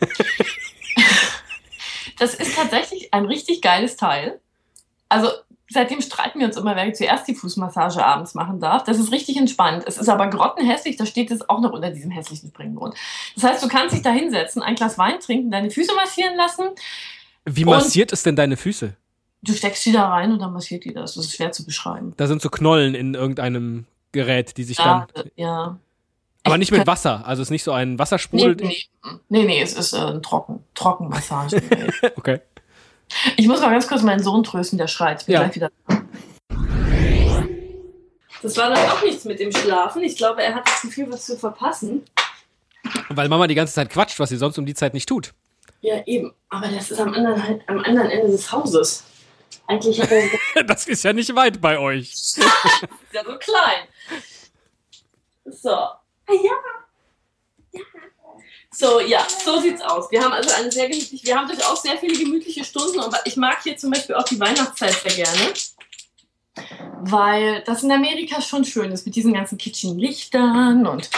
Das 2.20 2.34
ist 2.34 2.56
tatsächlich 2.56 3.14
ein 3.14 3.26
richtig 3.26 3.62
geiles 3.62 3.96
Teil. 3.96 4.40
Also 5.10 5.30
seitdem 5.70 6.02
streiten 6.02 6.40
wir 6.40 6.48
uns 6.48 6.58
immer, 6.58 6.76
wer 6.76 6.94
zuerst 6.94 7.28
die 7.28 7.36
Fußmassage 7.36 8.04
abends 8.04 8.34
machen 8.34 8.60
darf. 8.60 8.84
Das 8.84 9.00
ist 9.00 9.12
richtig 9.12 9.38
entspannt. 9.38 9.84
Es 9.86 9.98
ist 9.98 10.10
aber 10.10 10.28
grottenhässlich, 10.28 10.96
da 10.96 11.06
steht 11.06 11.32
es 11.32 11.48
auch 11.50 11.60
noch 11.60 11.72
unter 11.72 11.92
diesem 11.92 12.12
hässlichen 12.12 12.50
Springbrunnen. 12.50 12.96
Das 13.36 13.44
heißt, 13.44 13.64
du 13.64 13.68
kannst 13.68 13.96
dich 13.96 14.02
da 14.02 14.12
hinsetzen, 14.12 14.62
ein 14.62 14.76
Glas 14.76 14.98
Wein 14.98 15.20
trinken, 15.20 15.52
deine 15.52 15.70
Füße 15.70 15.94
massieren 15.96 16.36
lassen. 16.38 16.70
Wie 17.46 17.66
massiert 17.66 18.12
es 18.14 18.24
denn 18.24 18.36
deine 18.36 18.58
Füße? 18.58 18.96
Du 19.42 19.54
steckst 19.54 19.86
die 19.86 19.92
da 19.92 20.10
rein 20.10 20.32
und 20.32 20.40
dann 20.40 20.52
massiert 20.52 20.84
die 20.84 20.94
das. 20.94 21.14
Das 21.14 21.26
ist 21.26 21.36
schwer 21.36 21.52
zu 21.52 21.66
beschreiben. 21.66 22.14
Da 22.18 22.28
sind 22.28 22.42
so 22.42 22.50
Knollen 22.50 22.96
in 22.96 23.14
irgendeinem 23.14 23.86
Gerät, 24.12 24.58
die 24.58 24.64
sich 24.64 24.80
ja, 24.80 25.08
dann. 25.14 25.32
Ja. 25.36 25.80
Aber 26.48 26.58
nicht 26.58 26.72
mit 26.72 26.88
Wasser, 26.88 27.26
also 27.26 27.42
es 27.42 27.48
ist 27.48 27.52
nicht 27.52 27.64
so 27.64 27.72
ein 27.72 28.00
Wassersprudel. 28.00 28.56
Nee, 28.56 28.66
nee, 28.66 29.20
nee, 29.30 29.46
nee 29.46 29.62
es 29.62 29.74
ist 29.74 29.94
äh, 29.94 29.98
ein 29.98 30.24
Trocken, 30.24 30.64
Trockenmassage. 30.74 31.62
okay. 32.16 32.42
Ich 33.38 33.48
muss 33.48 33.62
mal 33.62 33.72
ganz 33.72 33.88
kurz 33.88 34.02
meinen 34.02 34.24
Sohn 34.24 34.44
trösten, 34.44 34.78
der 34.78 34.88
schreit. 34.88 35.22
Ich 35.22 35.26
bin 35.28 35.34
ja. 35.34 35.44
gleich 35.44 35.56
wieder. 35.56 35.72
Das 38.42 38.58
war 38.58 38.70
dann 38.70 38.90
auch 38.90 39.02
nichts 39.04 39.26
mit 39.26 39.40
dem 39.40 39.52
Schlafen. 39.52 40.04
Ich 40.04 40.18
glaube, 40.18 40.44
er 40.44 40.56
hat 40.56 40.68
das 40.68 40.82
Gefühl, 40.82 41.12
was 41.12 41.26
zu 41.26 41.38
verpassen. 41.38 42.04
Weil 43.10 43.30
Mama 43.30 43.48
die 43.48 43.56
ganze 43.56 43.74
Zeit 43.74 43.90
quatscht, 43.90 44.20
was 44.20 44.30
sie 44.30 44.38
sonst 44.38 44.58
um 44.58 44.66
die 44.66 44.76
Zeit 44.76 44.94
nicht 44.94 45.10
tut. 45.10 45.34
Ja, 45.82 46.02
eben. 46.06 46.34
Aber 46.50 46.68
das 46.68 46.92
ist 46.92 47.00
am 47.00 47.14
anderen, 47.14 47.62
am 47.68 47.80
anderen 47.80 48.10
Ende 48.10 48.32
des 48.32 48.52
Hauses. 48.52 49.04
Eigentlich 49.68 50.02
hat 50.02 50.12
er. 50.12 50.64
das 50.64 50.88
ist 50.88 51.04
ja 51.04 51.14
nicht 51.14 51.36
weit 51.36 51.60
bei 51.60 51.78
euch. 51.78 52.12
ist 52.14 52.38
ja 53.12 53.24
so 53.24 53.38
klein. 53.38 53.88
So. 55.46 55.76
Ah, 56.28 56.34
ja. 56.34 56.52
Ja. 57.72 57.82
So, 58.72 59.00
ja, 59.00 59.26
so 59.44 59.60
sieht's 59.60 59.82
aus. 59.82 60.12
Wir 60.12 60.24
haben 60.24 60.34
also 60.34 60.54
eine 60.54 60.72
sehr 60.72 60.88
gemütliche, 60.90 61.26
wir 61.26 61.36
haben 61.36 61.48
durchaus 61.48 61.82
sehr 61.82 61.98
viele 61.98 62.18
gemütliche 62.18 62.64
Stunden 62.64 63.00
und 63.00 63.16
ich 63.26 63.38
mag 63.38 63.64
hier 63.64 63.78
zum 63.78 63.92
Beispiel 63.92 64.16
auch 64.16 64.24
die 64.24 64.40
Weihnachtszeit 64.40 64.94
sehr 64.94 65.26
gerne. 65.26 65.54
Weil 67.02 67.64
das 67.66 67.84
in 67.84 67.92
Amerika 67.92 68.42
schon 68.42 68.66
schön 68.66 68.92
ist 68.92 69.06
mit 69.06 69.16
diesen 69.16 69.34
ganzen 69.34 69.58
kitschigen 69.58 69.98
Lichtern 69.98 70.86
und 70.86 71.10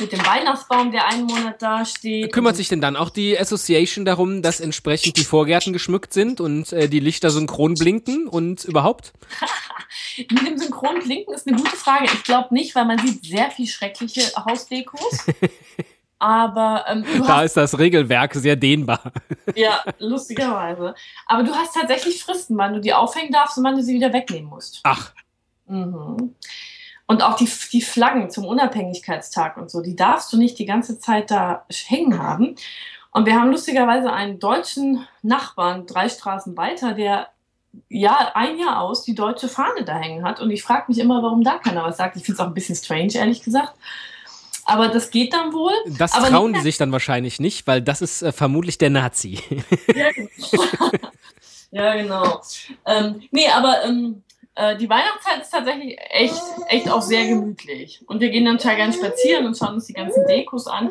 mit 0.00 0.12
dem 0.12 0.24
Weihnachtsbaum, 0.24 0.92
der 0.92 1.06
einen 1.06 1.24
Monat 1.24 1.60
da 1.60 1.84
steht. 1.84 2.32
Kümmert 2.32 2.56
sich 2.56 2.68
denn 2.68 2.80
dann 2.80 2.96
auch 2.96 3.10
die 3.10 3.38
Association 3.38 4.04
darum, 4.04 4.42
dass 4.42 4.60
entsprechend 4.60 5.16
die 5.16 5.24
Vorgärten 5.24 5.72
geschmückt 5.72 6.12
sind 6.12 6.40
und 6.40 6.72
äh, 6.72 6.88
die 6.88 7.00
Lichter 7.00 7.30
synchron 7.30 7.74
blinken 7.74 8.28
und 8.28 8.64
überhaupt? 8.64 9.12
Mit 10.18 10.46
dem 10.46 10.58
synchron 10.58 11.00
blinken 11.00 11.34
ist 11.34 11.46
eine 11.46 11.56
gute 11.56 11.76
Frage. 11.76 12.06
Ich 12.06 12.24
glaube 12.24 12.52
nicht, 12.54 12.74
weil 12.74 12.84
man 12.84 12.98
sieht 12.98 13.24
sehr 13.24 13.50
viel 13.50 13.66
schreckliche 13.66 14.22
Hausdekos. 14.44 15.26
Aber 16.20 16.84
ähm, 16.88 17.04
da 17.26 17.42
ist 17.42 17.56
das 17.56 17.78
Regelwerk 17.78 18.34
sehr 18.34 18.56
dehnbar. 18.56 19.12
Ja, 19.54 19.82
lustigerweise. 19.98 20.94
Aber 21.26 21.42
du 21.42 21.52
hast 21.52 21.74
tatsächlich 21.74 22.22
Fristen, 22.22 22.56
wann 22.58 22.74
du 22.74 22.80
die 22.80 22.92
aufhängen 22.92 23.32
darfst 23.32 23.56
und 23.56 23.64
wann 23.64 23.76
du 23.76 23.82
sie 23.82 23.94
wieder 23.94 24.12
wegnehmen 24.12 24.50
musst. 24.50 24.80
Ach. 24.84 25.12
Mhm. 25.66 26.34
Und 27.08 27.22
auch 27.22 27.36
die, 27.36 27.48
die 27.72 27.80
Flaggen 27.80 28.30
zum 28.30 28.44
Unabhängigkeitstag 28.44 29.56
und 29.56 29.70
so, 29.70 29.80
die 29.80 29.96
darfst 29.96 30.30
du 30.30 30.36
nicht 30.36 30.58
die 30.58 30.66
ganze 30.66 31.00
Zeit 31.00 31.30
da 31.30 31.64
hängen 31.86 32.22
haben. 32.22 32.54
Und 33.12 33.24
wir 33.24 33.34
haben 33.34 33.50
lustigerweise 33.50 34.12
einen 34.12 34.38
deutschen 34.38 35.08
Nachbarn, 35.22 35.86
drei 35.86 36.10
Straßen 36.10 36.54
weiter, 36.58 36.92
der 36.92 37.28
Jahr, 37.88 38.36
ein 38.36 38.58
Jahr 38.58 38.82
aus 38.82 39.04
die 39.04 39.14
deutsche 39.14 39.48
Fahne 39.48 39.84
da 39.84 39.96
hängen 39.96 40.22
hat. 40.22 40.38
Und 40.38 40.50
ich 40.50 40.62
frage 40.62 40.84
mich 40.88 40.98
immer, 40.98 41.22
warum 41.22 41.42
da 41.42 41.56
keiner 41.56 41.82
was 41.82 41.96
sagt. 41.96 42.16
Ich 42.16 42.24
finde 42.24 42.34
es 42.34 42.40
auch 42.40 42.48
ein 42.48 42.54
bisschen 42.54 42.76
strange, 42.76 43.14
ehrlich 43.14 43.42
gesagt. 43.42 43.72
Aber 44.66 44.88
das 44.88 45.10
geht 45.10 45.32
dann 45.32 45.54
wohl. 45.54 45.72
Das 45.96 46.12
Aber 46.12 46.28
trauen 46.28 46.52
die 46.52 46.60
sich 46.60 46.76
dann 46.76 46.92
wahrscheinlich 46.92 47.40
nicht, 47.40 47.66
weil 47.66 47.80
das 47.80 48.02
ist 48.02 48.20
äh, 48.20 48.32
vermutlich 48.32 48.76
der 48.76 48.90
Nazi. 48.90 49.42
Ja, 49.94 50.10
genau. 50.12 50.90
ja, 51.70 51.96
genau. 51.96 52.42
Ähm, 52.84 53.22
nee, 53.30 53.48
aber 53.48 53.82
ähm, 53.84 54.22
äh, 54.58 54.76
die 54.76 54.90
Weihnachtszeit 54.90 55.42
ist 55.42 55.50
tatsächlich 55.50 55.96
echt, 56.10 56.42
echt 56.66 56.90
auch 56.90 57.00
sehr 57.00 57.26
gemütlich. 57.28 58.02
Und 58.06 58.20
wir 58.20 58.30
gehen 58.30 58.44
dann 58.44 58.58
total 58.58 58.76
gerne 58.76 58.92
spazieren 58.92 59.46
und 59.46 59.56
schauen 59.56 59.74
uns 59.74 59.86
die 59.86 59.92
ganzen 59.92 60.26
Dekos 60.26 60.66
an. 60.66 60.90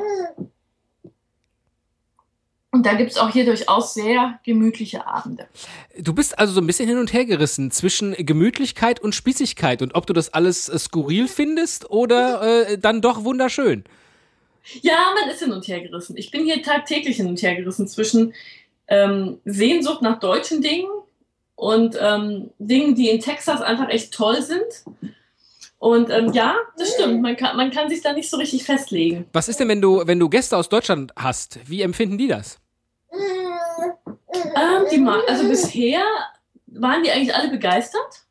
Und 2.71 2.85
da 2.85 2.93
gibt 2.93 3.11
es 3.11 3.17
auch 3.17 3.29
hier 3.29 3.43
durchaus 3.43 3.93
sehr 3.93 4.39
gemütliche 4.45 5.05
Abende. 5.05 5.47
Du 5.99 6.13
bist 6.13 6.39
also 6.39 6.53
so 6.53 6.61
ein 6.61 6.67
bisschen 6.67 6.87
hin 6.87 6.97
und 6.97 7.11
her 7.11 7.25
gerissen 7.25 7.69
zwischen 7.71 8.13
Gemütlichkeit 8.13 9.01
und 9.01 9.15
Spießigkeit 9.15 9.81
und 9.81 9.95
ob 9.95 10.05
du 10.07 10.13
das 10.13 10.33
alles 10.33 10.69
äh, 10.69 10.79
skurril 10.79 11.27
findest 11.27 11.89
oder 11.89 12.69
äh, 12.69 12.77
dann 12.77 13.01
doch 13.01 13.25
wunderschön. 13.25 13.83
Ja, 14.81 15.13
man 15.19 15.29
ist 15.29 15.39
hin 15.39 15.51
und 15.51 15.67
her 15.67 15.81
gerissen. 15.81 16.15
Ich 16.15 16.31
bin 16.31 16.45
hier 16.45 16.61
tagtäglich 16.61 17.17
hin 17.17 17.27
und 17.27 17.41
her 17.41 17.55
gerissen 17.55 17.87
zwischen 17.87 18.33
ähm, 18.87 19.39
Sehnsucht 19.43 20.01
nach 20.01 20.19
deutschen 20.19 20.61
Dingen 20.61 20.87
und 21.57 21.97
ähm, 21.99 22.51
Dingen, 22.59 22.93
die 22.93 23.09
in 23.09 23.19
Texas 23.19 23.61
einfach 23.61 23.89
echt 23.89 24.13
toll 24.13 24.41
sind. 24.41 24.63
Und 25.79 26.09
ähm, 26.11 26.31
ja, 26.31 26.55
das 26.77 26.93
stimmt. 26.93 27.21
Man 27.21 27.35
kann, 27.35 27.57
man 27.57 27.71
kann 27.71 27.89
sich 27.89 28.01
da 28.01 28.13
nicht 28.13 28.29
so 28.29 28.37
richtig 28.37 28.63
festlegen. 28.63 29.25
Was 29.33 29.49
ist 29.49 29.59
denn, 29.59 29.67
wenn 29.67 29.81
du, 29.81 30.03
wenn 30.05 30.19
du 30.19 30.29
Gäste 30.29 30.55
aus 30.55 30.69
Deutschland 30.69 31.11
hast? 31.15 31.59
Wie 31.67 31.81
empfinden 31.81 32.17
die 32.17 32.27
das? 32.27 32.59
Ähm, 33.11 34.85
die, 34.91 35.03
also 35.27 35.47
bisher 35.49 36.01
waren 36.67 37.03
die 37.03 37.11
eigentlich 37.11 37.35
alle 37.35 37.49
begeistert 37.49 38.25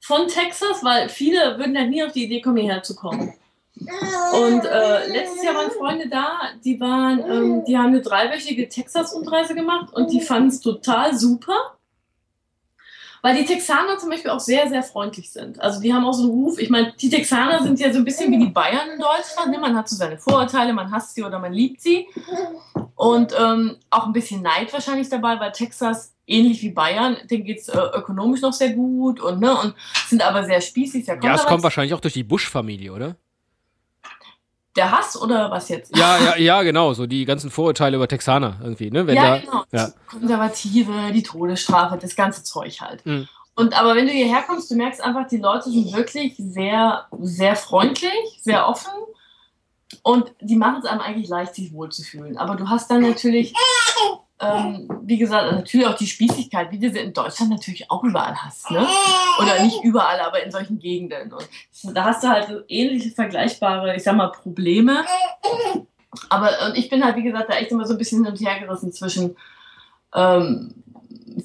von 0.00 0.26
Texas, 0.26 0.82
weil 0.82 1.08
viele 1.08 1.58
würden 1.58 1.76
ja 1.76 1.84
nie 1.84 2.02
auf 2.02 2.12
die 2.12 2.24
Idee 2.24 2.40
kommen, 2.40 2.56
hierher 2.56 2.82
zu 2.82 2.96
kommen. 2.96 3.34
Und 3.76 4.64
äh, 4.64 5.06
letztes 5.08 5.44
Jahr 5.44 5.54
waren 5.54 5.70
Freunde 5.70 6.08
da, 6.08 6.40
die 6.64 6.80
waren, 6.80 7.20
ähm, 7.20 7.64
die 7.64 7.78
haben 7.78 7.88
eine 7.88 8.02
dreiwöchige 8.02 8.68
Texas-Rundreise 8.68 9.54
gemacht 9.54 9.92
und 9.92 10.12
die 10.12 10.20
fanden 10.20 10.48
es 10.48 10.60
total 10.60 11.16
super. 11.16 11.76
Weil 13.22 13.36
die 13.36 13.44
Texaner 13.44 13.98
zum 13.98 14.10
Beispiel 14.10 14.32
auch 14.32 14.40
sehr, 14.40 14.68
sehr 14.68 14.82
freundlich 14.82 15.30
sind. 15.30 15.60
Also 15.60 15.80
die 15.80 15.94
haben 15.94 16.04
auch 16.04 16.12
so 16.12 16.24
einen 16.24 16.32
Ruf. 16.32 16.58
Ich 16.58 16.70
meine, 16.70 16.92
die 17.00 17.08
Texaner 17.08 17.62
sind 17.62 17.78
ja 17.78 17.92
so 17.92 17.98
ein 17.98 18.04
bisschen 18.04 18.32
wie 18.32 18.38
die 18.38 18.50
Bayern 18.50 18.90
in 18.94 19.00
Deutschland. 19.00 19.52
Ne? 19.52 19.58
Man 19.58 19.76
hat 19.76 19.88
so 19.88 19.94
seine 19.94 20.18
Vorurteile, 20.18 20.72
man 20.72 20.90
hasst 20.90 21.14
sie 21.14 21.22
oder 21.22 21.38
man 21.38 21.52
liebt 21.52 21.80
sie. 21.80 22.08
Und 22.96 23.32
ähm, 23.38 23.76
auch 23.90 24.06
ein 24.06 24.12
bisschen 24.12 24.42
Neid 24.42 24.72
wahrscheinlich 24.72 25.08
dabei, 25.08 25.38
weil 25.38 25.52
Texas 25.52 26.14
ähnlich 26.26 26.62
wie 26.62 26.70
Bayern, 26.70 27.16
denen 27.30 27.44
geht 27.44 27.60
es 27.60 27.68
äh, 27.68 27.78
ökonomisch 27.94 28.40
noch 28.40 28.52
sehr 28.52 28.70
gut 28.70 29.20
und, 29.20 29.40
ne, 29.40 29.56
und 29.56 29.74
sind 30.08 30.22
aber 30.22 30.44
sehr 30.44 30.60
spießig, 30.60 31.04
sehr 31.04 31.18
Ja, 31.22 31.34
es 31.34 31.46
kommt 31.46 31.62
wahrscheinlich 31.62 31.94
auch 31.94 32.00
durch 32.00 32.14
die 32.14 32.24
Bush-Familie, 32.24 32.92
oder? 32.92 33.16
Der 34.76 34.90
Hass 34.90 35.20
oder 35.20 35.50
was 35.50 35.68
jetzt? 35.68 35.96
Ja, 35.96 36.18
ja, 36.18 36.36
ja, 36.36 36.62
genau, 36.62 36.94
so 36.94 37.06
die 37.06 37.24
ganzen 37.26 37.50
Vorurteile 37.50 37.96
über 37.96 38.08
Texaner 38.08 38.56
irgendwie, 38.62 38.90
ne? 38.90 39.06
Wenn 39.06 39.16
ja, 39.16 39.22
da, 39.22 39.38
genau. 39.38 39.64
Ja. 39.70 39.92
Konservative, 40.08 41.12
die 41.12 41.22
Todesstrafe, 41.22 41.98
das 41.98 42.16
ganze 42.16 42.42
Zeug 42.42 42.80
halt. 42.80 43.04
Mhm. 43.04 43.28
Und 43.54 43.78
aber 43.78 43.94
wenn 43.94 44.06
du 44.06 44.12
hierher 44.12 44.42
kommst, 44.42 44.70
du 44.70 44.76
merkst 44.76 45.02
einfach, 45.02 45.28
die 45.28 45.36
Leute 45.36 45.70
sind 45.70 45.92
wirklich 45.92 46.34
sehr, 46.38 47.06
sehr 47.20 47.54
freundlich, 47.54 48.40
sehr 48.40 48.66
offen 48.66 48.92
und 50.02 50.32
die 50.40 50.56
machen 50.56 50.80
es 50.82 50.88
einem 50.88 51.02
eigentlich 51.02 51.28
leicht, 51.28 51.54
sich 51.54 51.72
wohlzufühlen. 51.72 52.38
Aber 52.38 52.56
du 52.56 52.68
hast 52.68 52.90
dann 52.90 53.02
natürlich, 53.02 53.52
ähm, 54.42 54.88
wie 55.04 55.18
gesagt, 55.18 55.52
natürlich 55.52 55.86
auch 55.86 55.94
die 55.96 56.06
Spießigkeit, 56.06 56.72
wie 56.72 56.78
du 56.78 56.90
sie 56.90 56.98
in 56.98 57.12
Deutschland 57.12 57.52
natürlich 57.52 57.88
auch 57.90 58.02
überall 58.02 58.34
hast. 58.34 58.70
Ne? 58.70 58.84
Oder 59.40 59.62
nicht 59.62 59.84
überall, 59.84 60.18
aber 60.20 60.42
in 60.42 60.50
solchen 60.50 60.80
Gegenden. 60.80 61.32
Und 61.32 61.94
da 61.94 62.04
hast 62.04 62.24
du 62.24 62.28
halt 62.28 62.48
so 62.48 62.60
ähnliche, 62.66 63.10
vergleichbare, 63.10 63.94
ich 63.94 64.02
sag 64.02 64.16
mal, 64.16 64.32
Probleme. 64.32 65.04
Aber 66.28 66.50
und 66.66 66.76
ich 66.76 66.88
bin 66.90 67.04
halt, 67.04 67.16
wie 67.16 67.22
gesagt, 67.22 67.50
da 67.50 67.54
echt 67.54 67.70
immer 67.70 67.86
so 67.86 67.94
ein 67.94 67.98
bisschen 67.98 68.24
hin 68.24 68.32
und 68.32 68.40
her 68.40 68.58
gerissen 68.58 68.92
zwischen 68.92 69.36
ähm, 70.14 70.74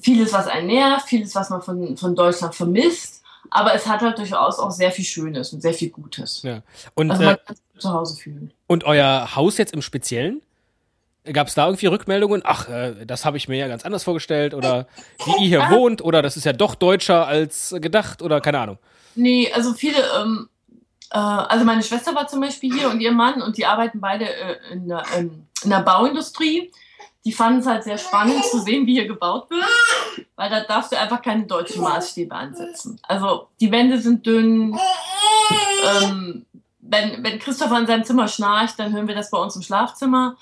vieles, 0.02 0.32
was 0.32 0.48
einen 0.48 0.66
nervt, 0.66 1.08
vieles, 1.08 1.34
was 1.34 1.50
man 1.50 1.62
von, 1.62 1.96
von 1.96 2.16
Deutschland 2.16 2.54
vermisst. 2.54 3.22
Aber 3.50 3.74
es 3.74 3.86
hat 3.86 4.02
halt 4.02 4.18
durchaus 4.18 4.58
auch 4.58 4.70
sehr 4.70 4.90
viel 4.90 5.04
Schönes 5.04 5.52
und 5.52 5.62
sehr 5.62 5.72
viel 5.72 5.90
Gutes. 5.90 6.42
Ja. 6.42 6.62
Und, 6.94 7.10
Also 7.10 7.22
äh, 7.22 7.26
man 7.26 7.36
kann 7.46 7.56
sich 7.56 7.64
zu 7.78 7.92
Hause 7.92 8.16
fühlen. 8.16 8.52
und 8.66 8.84
euer 8.84 9.36
Haus 9.36 9.56
jetzt 9.56 9.72
im 9.72 9.82
Speziellen? 9.82 10.42
Gab 11.24 11.48
es 11.48 11.54
da 11.54 11.66
irgendwie 11.66 11.86
Rückmeldungen? 11.86 12.42
Ach, 12.44 12.68
äh, 12.68 13.04
das 13.04 13.24
habe 13.24 13.36
ich 13.36 13.48
mir 13.48 13.58
ja 13.58 13.68
ganz 13.68 13.84
anders 13.84 14.04
vorgestellt. 14.04 14.54
Oder 14.54 14.86
wie 15.24 15.44
ihr 15.44 15.48
hier 15.48 15.70
wohnt. 15.70 16.02
Oder 16.02 16.22
das 16.22 16.36
ist 16.36 16.44
ja 16.44 16.52
doch 16.52 16.74
deutscher 16.74 17.26
als 17.26 17.74
gedacht. 17.78 18.22
Oder 18.22 18.40
keine 18.40 18.60
Ahnung. 18.60 18.78
Nee, 19.14 19.52
also 19.52 19.74
viele, 19.74 19.98
ähm, 20.20 20.48
äh, 21.10 21.18
also 21.18 21.64
meine 21.64 21.82
Schwester 21.82 22.14
war 22.14 22.28
zum 22.28 22.40
Beispiel 22.40 22.72
hier 22.72 22.88
und 22.88 23.00
ihr 23.00 23.12
Mann 23.12 23.42
und 23.42 23.56
die 23.56 23.66
arbeiten 23.66 24.00
beide 24.00 24.26
äh, 24.32 24.56
in, 24.72 24.88
der, 24.88 25.02
ähm, 25.16 25.46
in 25.64 25.70
der 25.70 25.80
Bauindustrie. 25.80 26.70
Die 27.24 27.32
fanden 27.32 27.60
es 27.60 27.66
halt 27.66 27.84
sehr 27.84 27.98
spannend 27.98 28.44
zu 28.44 28.60
sehen, 28.60 28.86
wie 28.86 28.94
hier 28.94 29.08
gebaut 29.08 29.50
wird, 29.50 29.64
weil 30.36 30.48
da 30.48 30.60
darfst 30.60 30.92
du 30.92 30.98
einfach 30.98 31.20
keine 31.20 31.44
deutschen 31.44 31.82
Maßstäbe 31.82 32.34
ansetzen. 32.34 32.98
Also 33.02 33.48
die 33.60 33.70
Wände 33.70 34.00
sind 34.00 34.24
dünn. 34.24 34.78
Ähm, 35.84 36.46
wenn, 36.80 37.22
wenn 37.22 37.38
Christopher 37.38 37.78
in 37.78 37.86
seinem 37.86 38.04
Zimmer 38.04 38.28
schnarcht, 38.28 38.78
dann 38.78 38.92
hören 38.92 39.08
wir 39.08 39.14
das 39.14 39.30
bei 39.30 39.38
uns 39.38 39.56
im 39.56 39.62
Schlafzimmer. 39.62 40.36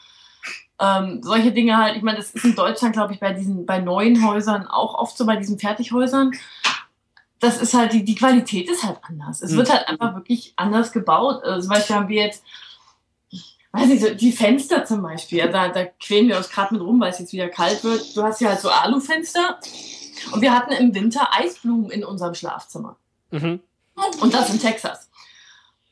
Ähm, 0.78 1.22
solche 1.22 1.52
Dinge 1.52 1.76
halt, 1.78 1.96
ich 1.96 2.02
meine, 2.02 2.18
das 2.18 2.30
ist 2.32 2.44
in 2.44 2.54
Deutschland, 2.54 2.94
glaube 2.94 3.14
ich, 3.14 3.20
bei 3.20 3.32
diesen, 3.32 3.64
bei 3.64 3.78
neuen 3.78 4.26
Häusern 4.26 4.66
auch 4.66 4.94
oft 4.94 5.16
so, 5.16 5.24
bei 5.24 5.36
diesen 5.36 5.58
Fertighäusern. 5.58 6.32
Das 7.40 7.58
ist 7.60 7.74
halt, 7.74 7.92
die, 7.92 8.04
die 8.04 8.14
Qualität 8.14 8.68
ist 8.70 8.82
halt 8.82 8.98
anders. 9.02 9.42
Es 9.42 9.52
Mhm. 9.52 9.56
wird 9.58 9.72
halt 9.72 9.88
einfach 9.88 10.14
wirklich 10.14 10.52
anders 10.56 10.92
gebaut. 10.92 11.42
Also, 11.44 11.66
zum 11.66 11.70
Beispiel 11.74 11.96
haben 11.96 12.08
wir 12.08 12.22
jetzt, 12.24 12.42
weiß 13.72 13.86
nicht, 13.88 14.02
so 14.02 14.14
die 14.14 14.32
Fenster 14.32 14.84
zum 14.84 15.02
Beispiel, 15.02 15.48
da, 15.50 15.68
da 15.68 15.84
quälen 15.84 16.28
wir 16.28 16.36
uns 16.36 16.48
gerade 16.50 16.74
mit 16.74 16.82
rum, 16.82 17.00
weil 17.00 17.10
es 17.10 17.18
jetzt 17.18 17.32
wieder 17.32 17.48
kalt 17.48 17.82
wird. 17.84 18.16
Du 18.16 18.22
hast 18.22 18.40
ja 18.40 18.50
halt 18.50 18.60
so 18.60 18.68
Alufenster. 18.70 19.58
Und 20.32 20.40
wir 20.40 20.54
hatten 20.54 20.72
im 20.72 20.94
Winter 20.94 21.28
Eisblumen 21.32 21.90
in 21.90 22.04
unserem 22.04 22.34
Schlafzimmer. 22.34 22.96
Mhm. 23.30 23.60
Und 24.20 24.34
das 24.34 24.50
in 24.50 24.60
Texas. 24.60 25.05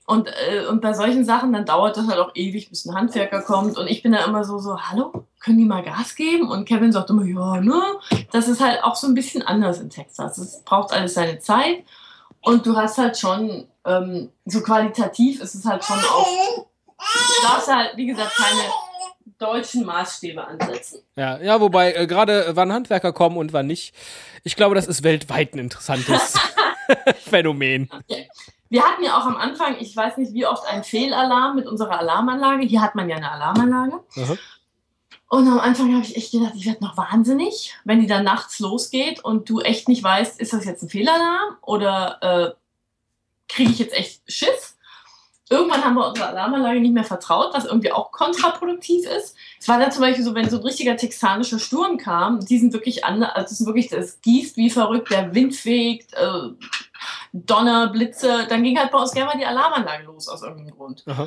Und, 0.07 0.29
äh, 0.29 0.67
und 0.67 0.83
bei 0.83 0.93
solchen 0.93 1.25
Sachen, 1.25 1.53
dann 1.53 1.64
dauert 1.64 1.97
das 1.97 2.07
halt 2.09 2.19
auch 2.19 2.33
ewig, 2.35 2.69
bis 2.69 2.85
ein 2.85 2.95
Handwerker 2.95 3.40
kommt. 3.40 3.79
Und 3.79 3.87
ich 3.87 4.03
bin 4.03 4.12
da 4.12 4.25
immer 4.25 4.45
so, 4.45 4.59
so, 4.59 4.79
hallo, 4.79 5.27
können 5.40 5.59
die 5.59 5.64
mal 5.64 5.83
Gas 5.83 6.14
geben? 6.14 6.49
Und 6.49 6.67
Kevin 6.67 6.93
sagt 6.93 7.09
immer, 7.09 7.25
ja, 7.25 7.61
ne? 7.61 7.81
Das 8.31 8.49
ist 8.49 8.61
halt 8.61 8.85
auch 8.85 8.97
so 8.97 9.07
ein 9.07 9.14
bisschen 9.14 9.43
anders 9.43 9.81
in 9.81 9.88
Texas. 9.88 10.37
Es 10.37 10.62
braucht 10.62 10.93
alles 10.93 11.14
seine 11.14 11.38
Zeit. 11.38 11.85
Und 12.43 12.67
du 12.67 12.77
hast 12.77 12.99
halt 12.99 13.17
schon, 13.17 13.67
ähm, 13.87 14.31
so 14.45 14.61
qualitativ 14.61 15.40
ist 15.40 15.55
es 15.55 15.64
halt 15.64 15.83
schon 15.83 15.99
auch, 15.99 16.67
du 16.99 17.47
darfst 17.47 17.75
halt, 17.75 17.97
wie 17.97 18.07
gesagt, 18.07 18.33
keine 18.37 18.61
deutschen 19.38 19.87
Maßstäbe 19.87 20.47
ansetzen. 20.47 21.01
Ja, 21.17 21.38
ja, 21.38 21.61
wobei 21.61 21.95
äh, 21.95 22.07
gerade 22.07 22.47
äh, 22.47 22.57
wann 22.57 22.73
Handwerker 22.73 23.12
kommen 23.12 23.38
und 23.38 23.55
wann 23.55 23.67
nicht. 23.67 23.95
Ich 24.43 24.55
glaube, 24.57 24.75
das 24.75 24.87
ist 24.87 25.03
weltweit 25.03 25.55
ein 25.55 25.59
interessantes 25.59 26.35
Phänomen. 27.31 27.88
Wir 28.74 28.82
hatten 28.82 29.04
ja 29.04 29.16
auch 29.16 29.26
am 29.26 29.37
Anfang, 29.37 29.76
ich 29.78 29.94
weiß 29.96 30.16
nicht 30.16 30.34
wie 30.34 30.46
oft, 30.46 30.66
einen 30.66 30.82
Fehlalarm 30.82 31.54
mit 31.54 31.68
unserer 31.68 32.00
Alarmanlage. 32.00 32.66
Hier 32.66 32.82
hat 32.82 32.96
man 32.96 33.08
ja 33.08 33.14
eine 33.14 33.30
Alarmanlage. 33.30 34.00
Mhm. 34.16 34.38
Und 35.28 35.46
am 35.46 35.60
Anfang 35.60 35.94
habe 35.94 36.04
ich 36.04 36.16
echt 36.16 36.32
gedacht, 36.32 36.54
ich 36.56 36.66
werde 36.66 36.82
noch 36.82 36.96
wahnsinnig, 36.96 37.72
wenn 37.84 38.00
die 38.00 38.08
dann 38.08 38.24
nachts 38.24 38.58
losgeht 38.58 39.24
und 39.24 39.48
du 39.48 39.60
echt 39.60 39.87
nicht 39.87 40.02
weißt, 40.02 40.40
ist 40.40 40.52
das 40.52 40.64
jetzt 40.64 40.83
ein 40.83 40.88
Fehlalarm 40.88 41.56
oder 41.62 42.18
äh, 42.20 42.50
kriege 43.46 43.70
ich 43.70 43.79
jetzt 43.79 43.94
echt 43.94 44.22
Schiss? 44.27 44.77
Irgendwann 45.48 45.85
haben 45.85 45.94
wir 45.94 46.08
unserer 46.08 46.31
Alarmanlage 46.31 46.81
nicht 46.81 46.94
mehr 46.94 47.04
vertraut, 47.04 47.54
was 47.54 47.66
irgendwie 47.66 47.92
auch 47.92 48.10
kontraproduktiv 48.10 49.06
ist. 49.06 49.37
Es 49.60 49.68
war 49.68 49.79
dann 49.79 49.92
zum 49.92 50.00
Beispiel 50.00 50.25
so, 50.25 50.35
wenn 50.35 50.50
so 50.50 50.56
ein 50.56 50.64
richtiger 50.64 50.96
texanischer 50.96 51.60
Sturm 51.60 51.96
kam, 51.96 52.40
die 52.40 52.58
sind 52.58 52.72
wirklich 52.72 53.04
anders, 53.04 53.31
also 53.37 53.52
es 53.52 53.60
ist 53.60 53.66
wirklich, 53.66 53.92
es 53.92 54.20
gießt 54.20 54.56
wie 54.56 54.68
verrückt, 54.68 55.12
der 55.12 55.33
Wind 55.33 55.54
fegt, 55.54 56.12
äh, 56.14 56.48
Donner, 57.33 57.88
Blitze, 57.88 58.46
dann 58.48 58.63
ging 58.63 58.79
halt 58.79 58.90
bei 58.90 58.98
uns 58.98 59.13
gerne 59.13 59.31
mal 59.31 59.38
die 59.38 59.46
Alarmanlage 59.46 60.05
los 60.05 60.29
aus 60.29 60.42
irgendeinem 60.42 60.77
Grund. 60.77 61.05
Aha. 61.07 61.27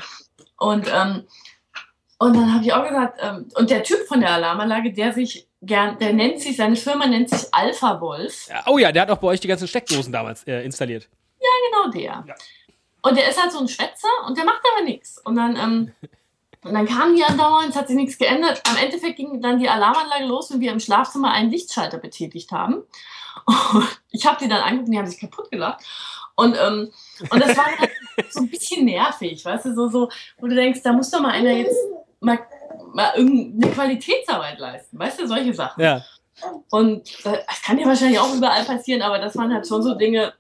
Und, 0.58 0.88
ähm, 0.94 1.28
und 2.20 2.36
dann 2.36 2.54
habe 2.54 2.64
ich 2.64 2.74
auch 2.74 2.88
gesagt, 2.88 3.20
ähm, 3.22 3.48
und 3.56 3.70
der 3.70 3.84
Typ 3.84 4.08
von 4.08 4.22
der 4.22 4.32
Alarmanlage, 4.32 4.92
der 4.94 5.14
sich 5.14 5.48
gern, 5.62 5.98
der 6.00 6.14
nennt 6.14 6.42
sich, 6.42 6.58
seine 6.58 6.76
Firma 6.76 7.08
nennt 7.08 7.30
sich 7.30 7.48
Alpha 7.52 8.02
Wolf. 8.02 8.48
Ja, 8.50 8.64
Oh 8.66 8.78
ja, 8.78 8.92
der 8.92 9.04
hat 9.04 9.12
auch 9.12 9.18
bei 9.18 9.28
euch 9.28 9.40
die 9.40 9.48
ganzen 9.48 9.68
Steckdosen 9.68 10.12
damals 10.12 10.44
äh, 10.48 10.64
installiert. 10.64 11.08
Genau 11.70 11.92
der. 11.92 12.24
Ja. 12.28 12.36
Und 13.02 13.18
der 13.18 13.30
ist 13.30 13.42
halt 13.42 13.52
so 13.52 13.60
ein 13.60 13.68
Schwätzer 13.68 14.10
und 14.26 14.38
der 14.38 14.46
macht 14.46 14.62
aber 14.74 14.84
nichts. 14.84 15.20
Und 15.24 15.36
dann, 15.36 15.56
ähm, 15.56 15.92
und 16.64 16.74
dann 16.74 16.88
kamen 16.88 17.16
die 17.16 17.24
andauernd, 17.24 17.70
es 17.70 17.76
hat 17.76 17.88
sich 17.88 17.96
nichts 17.96 18.18
geändert. 18.18 18.62
Am 18.70 18.78
Endeffekt 18.78 19.18
ging 19.18 19.42
dann 19.42 19.60
die 19.60 19.70
Alarmanlage 19.70 20.26
los, 20.26 20.52
wenn 20.52 20.60
wir 20.60 20.72
im 20.72 20.80
Schlafzimmer 20.80 21.32
einen 21.32 21.52
Lichtschalter 21.52 21.98
betätigt 21.98 22.52
haben. 22.52 22.84
Und 23.46 23.88
ich 24.12 24.26
habe 24.26 24.38
die 24.42 24.48
dann 24.48 24.62
angeguckt 24.62 24.88
und 24.88 24.92
die 24.92 24.98
haben 24.98 25.08
sich 25.08 25.20
kaputt 25.20 25.52
gelacht. 25.52 25.84
Und, 26.36 26.56
ähm, 26.56 26.92
und 27.32 27.44
das 27.44 27.58
war 27.58 27.66
halt 27.66 27.92
so 28.30 28.42
ein 28.42 28.50
bisschen 28.50 28.86
nervig, 28.86 29.44
weißt 29.44 29.66
du, 29.66 29.74
so, 29.74 29.90
so, 29.90 30.10
wo 30.38 30.48
du 30.48 30.56
denkst, 30.56 30.82
da 30.84 30.94
muss 30.94 31.10
doch 31.10 31.20
mal 31.20 31.32
einer 31.32 31.52
jetzt 31.52 31.76
mal, 32.20 32.40
mal 32.94 33.14
irgendeine 33.16 33.74
Qualitätsarbeit 33.74 34.60
leisten, 34.60 35.00
weißt 35.00 35.20
du, 35.20 35.28
solche 35.28 35.54
Sachen. 35.54 35.84
Ja. 35.84 36.04
Und 36.70 37.26
das 37.26 37.62
kann 37.64 37.80
ja 37.80 37.88
wahrscheinlich 37.88 38.20
auch 38.20 38.34
überall 38.36 38.64
passieren, 38.66 39.02
aber 39.02 39.18
das 39.18 39.36
waren 39.36 39.52
halt 39.52 39.68
schon 39.68 39.82
so 39.82 39.96
Dinge, 39.96 40.34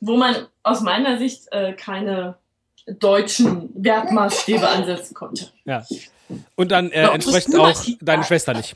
wo 0.00 0.16
man 0.16 0.48
aus 0.62 0.80
meiner 0.80 1.18
Sicht 1.18 1.52
äh, 1.52 1.74
keine 1.74 2.38
deutschen 2.86 3.70
Wertmaßstäbe 3.74 4.66
ansetzen 4.66 5.14
konnte. 5.14 5.50
Ja. 5.64 5.84
Und 6.56 6.72
dann 6.72 6.90
äh, 6.90 7.08
entsprechend 7.08 7.56
auch 7.56 7.72
deine 8.00 8.24
Schwester 8.24 8.54
nicht. 8.54 8.74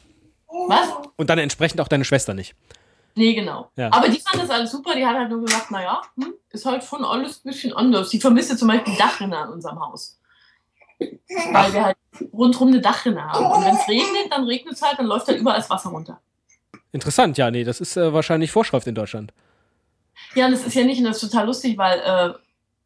Was? 0.68 0.88
Und 1.16 1.30
dann 1.30 1.38
entsprechend 1.38 1.80
auch 1.80 1.88
deine 1.88 2.04
Schwester 2.04 2.34
nicht. 2.34 2.54
Nee, 3.16 3.34
genau. 3.34 3.70
Ja. 3.76 3.90
Aber 3.92 4.08
die 4.08 4.20
fand 4.20 4.42
das 4.42 4.50
alles 4.50 4.70
super. 4.70 4.94
Die 4.94 5.04
hat 5.04 5.16
halt 5.16 5.30
nur 5.30 5.40
gesagt, 5.40 5.70
naja, 5.70 6.02
hm, 6.16 6.34
ist 6.50 6.66
halt 6.66 6.84
schon 6.84 7.02
alles 7.02 7.38
ein 7.38 7.50
bisschen 7.50 7.72
anders. 7.72 8.10
Die 8.10 8.20
vermisste 8.20 8.58
zum 8.58 8.68
Beispiel 8.68 8.94
Dachrinne 8.94 9.38
an 9.38 9.48
unserem 9.48 9.80
Haus. 9.80 10.18
Weil 10.98 11.72
wir 11.72 11.84
halt 11.86 11.96
rundherum 12.32 12.68
eine 12.68 12.80
Dachrinne 12.82 13.24
haben. 13.24 13.46
Und 13.46 13.64
wenn 13.64 13.74
es 13.74 13.88
regnet, 13.88 14.30
dann 14.30 14.44
regnet 14.44 14.74
es 14.74 14.82
halt, 14.82 14.98
dann 14.98 15.06
läuft 15.06 15.28
halt 15.28 15.38
überall 15.38 15.58
das 15.58 15.70
Wasser 15.70 15.90
runter. 15.90 16.20
Interessant, 16.92 17.38
ja, 17.38 17.50
nee, 17.50 17.64
das 17.64 17.80
ist 17.80 17.96
äh, 17.96 18.12
wahrscheinlich 18.12 18.50
Vorschrift 18.50 18.86
in 18.86 18.94
Deutschland. 18.94 19.32
Ja, 20.34 20.46
und 20.46 20.52
das 20.52 20.66
ist 20.66 20.74
ja 20.74 20.84
nicht, 20.84 20.98
und 20.98 21.04
das 21.04 21.22
ist 21.22 21.30
total 21.30 21.46
lustig, 21.46 21.78
weil 21.78 21.98
äh, 22.00 22.34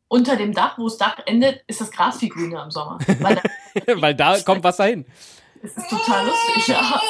unter 0.07 0.37
dem 0.37 0.53
Dach, 0.53 0.78
wo 0.78 0.85
das 0.85 0.97
Dach 0.97 1.18
endet, 1.26 1.64
ist 1.66 1.81
das 1.81 1.91
Gras 1.91 2.18
viel 2.18 2.28
grüner 2.28 2.62
im 2.64 2.70
Sommer. 2.70 2.99
Weil 3.20 3.37
da, 3.37 4.01
weil 4.01 4.14
da 4.14 4.41
kommt 4.41 4.64
Wasser 4.64 4.85
hin. 4.85 5.07
Das 5.62 5.76
ist 5.76 5.90
total 5.90 6.26
lustig, 6.26 6.68
ja. 6.68 7.00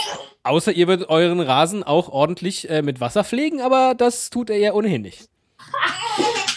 Außer 0.43 0.73
ihr 0.73 0.89
würdet 0.89 1.09
euren 1.09 1.41
Rasen 1.41 1.83
auch 1.83 2.09
ordentlich 2.09 2.69
äh, 2.69 2.83
mit 2.83 3.01
Wasser 3.01 3.25
pflegen, 3.25 3.61
aber 3.61 3.95
das 3.95 4.31
tut 4.31 4.51
er 4.51 4.59
ja 4.59 4.73
ohnehin 4.73 5.03
nicht. 5.03 5.29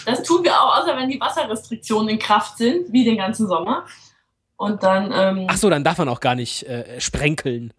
Das 0.06 0.22
tun 0.22 0.44
wir 0.44 0.60
auch, 0.60 0.80
außer 0.80 0.96
wenn 0.96 1.08
die 1.08 1.20
Wasserrestriktionen 1.20 2.08
in 2.08 2.18
Kraft 2.18 2.58
sind, 2.58 2.92
wie 2.92 3.04
den 3.04 3.16
ganzen 3.16 3.46
Sommer. 3.46 3.84
Und 4.56 4.82
dann. 4.82 5.12
Ähm, 5.12 5.46
Ach 5.48 5.56
so, 5.56 5.70
dann 5.70 5.84
darf 5.84 5.98
man 5.98 6.08
auch 6.08 6.20
gar 6.20 6.34
nicht 6.34 6.64
äh, 6.64 7.00
sprenkeln. 7.00 7.72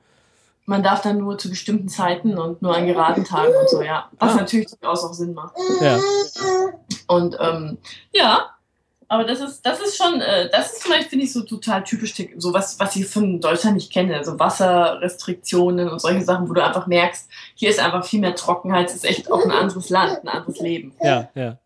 Man 0.66 0.82
darf 0.82 1.02
dann 1.02 1.20
nur 1.20 1.38
zu 1.38 1.50
bestimmten 1.50 1.90
Zeiten 1.90 2.38
und 2.38 2.62
nur 2.62 2.76
an 2.76 2.88
geraden 2.88 3.24
Tagen 3.24 3.54
und 3.60 3.70
so, 3.70 3.82
ja. 3.82 4.10
Was 4.20 4.34
ah. 4.34 4.38
natürlich 4.38 4.68
durchaus 4.68 5.04
auch 5.04 5.14
Sinn 5.14 5.34
macht. 5.34 5.56
Ja. 5.80 6.00
Und 7.08 7.38
ähm, 7.40 7.78
ja, 8.12 8.55
aber 9.08 9.24
das 9.24 9.40
ist, 9.40 9.62
das 9.62 9.80
ist 9.80 9.98
schon, 9.98 10.22
äh, 10.22 10.50
das 10.50 10.74
ist 10.74 10.84
vielleicht, 10.84 11.10
finde 11.10 11.26
ich, 11.26 11.34
so 11.34 11.42
total 11.42 11.84
typisch, 11.84 12.14
so 12.38 12.54
was, 12.54 12.80
was 12.80 12.96
ich 12.96 13.08
von 13.08 13.40
Deutschland 13.40 13.76
nicht 13.76 13.92
kenne. 13.92 14.24
So 14.24 14.40
Wasserrestriktionen 14.40 15.90
und 15.90 16.00
solche 16.00 16.24
Sachen, 16.24 16.50
wo 16.50 16.54
du 16.54 16.64
einfach 16.64 16.88
merkst, 16.88 17.30
hier 17.56 17.70
ist 17.70 17.80
einfach 17.80 18.06
viel 18.06 18.20
mehr 18.20 18.36
Trockenheit, 18.36 18.90
es 18.90 18.96
ist 18.96 19.06
echt 19.06 19.32
auch 19.32 19.44
ein 19.44 19.52
anderes 19.52 19.90
Land, 19.90 20.24
ein 20.24 20.28
anderes 20.28 20.60
Leben. 20.60 20.94
Ja, 21.02 21.30
ja. 21.36 21.58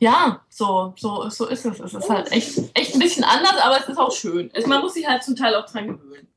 Ja, 0.00 0.40
so, 0.48 0.92
so, 0.96 1.28
so 1.30 1.46
ist 1.46 1.64
es. 1.64 1.80
Es 1.80 1.94
ist 1.94 2.10
halt 2.10 2.30
echt, 2.32 2.58
echt 2.74 2.94
ein 2.94 3.00
bisschen 3.00 3.24
anders, 3.24 3.56
aber 3.62 3.78
es 3.80 3.88
ist 3.88 3.98
auch 3.98 4.12
schön. 4.12 4.50
Es, 4.52 4.66
man 4.66 4.80
muss 4.80 4.94
sich 4.94 5.06
halt 5.06 5.22
zum 5.22 5.36
Teil 5.36 5.54
auch 5.54 5.66
dran 5.66 5.86
gewöhnen. 5.86 6.28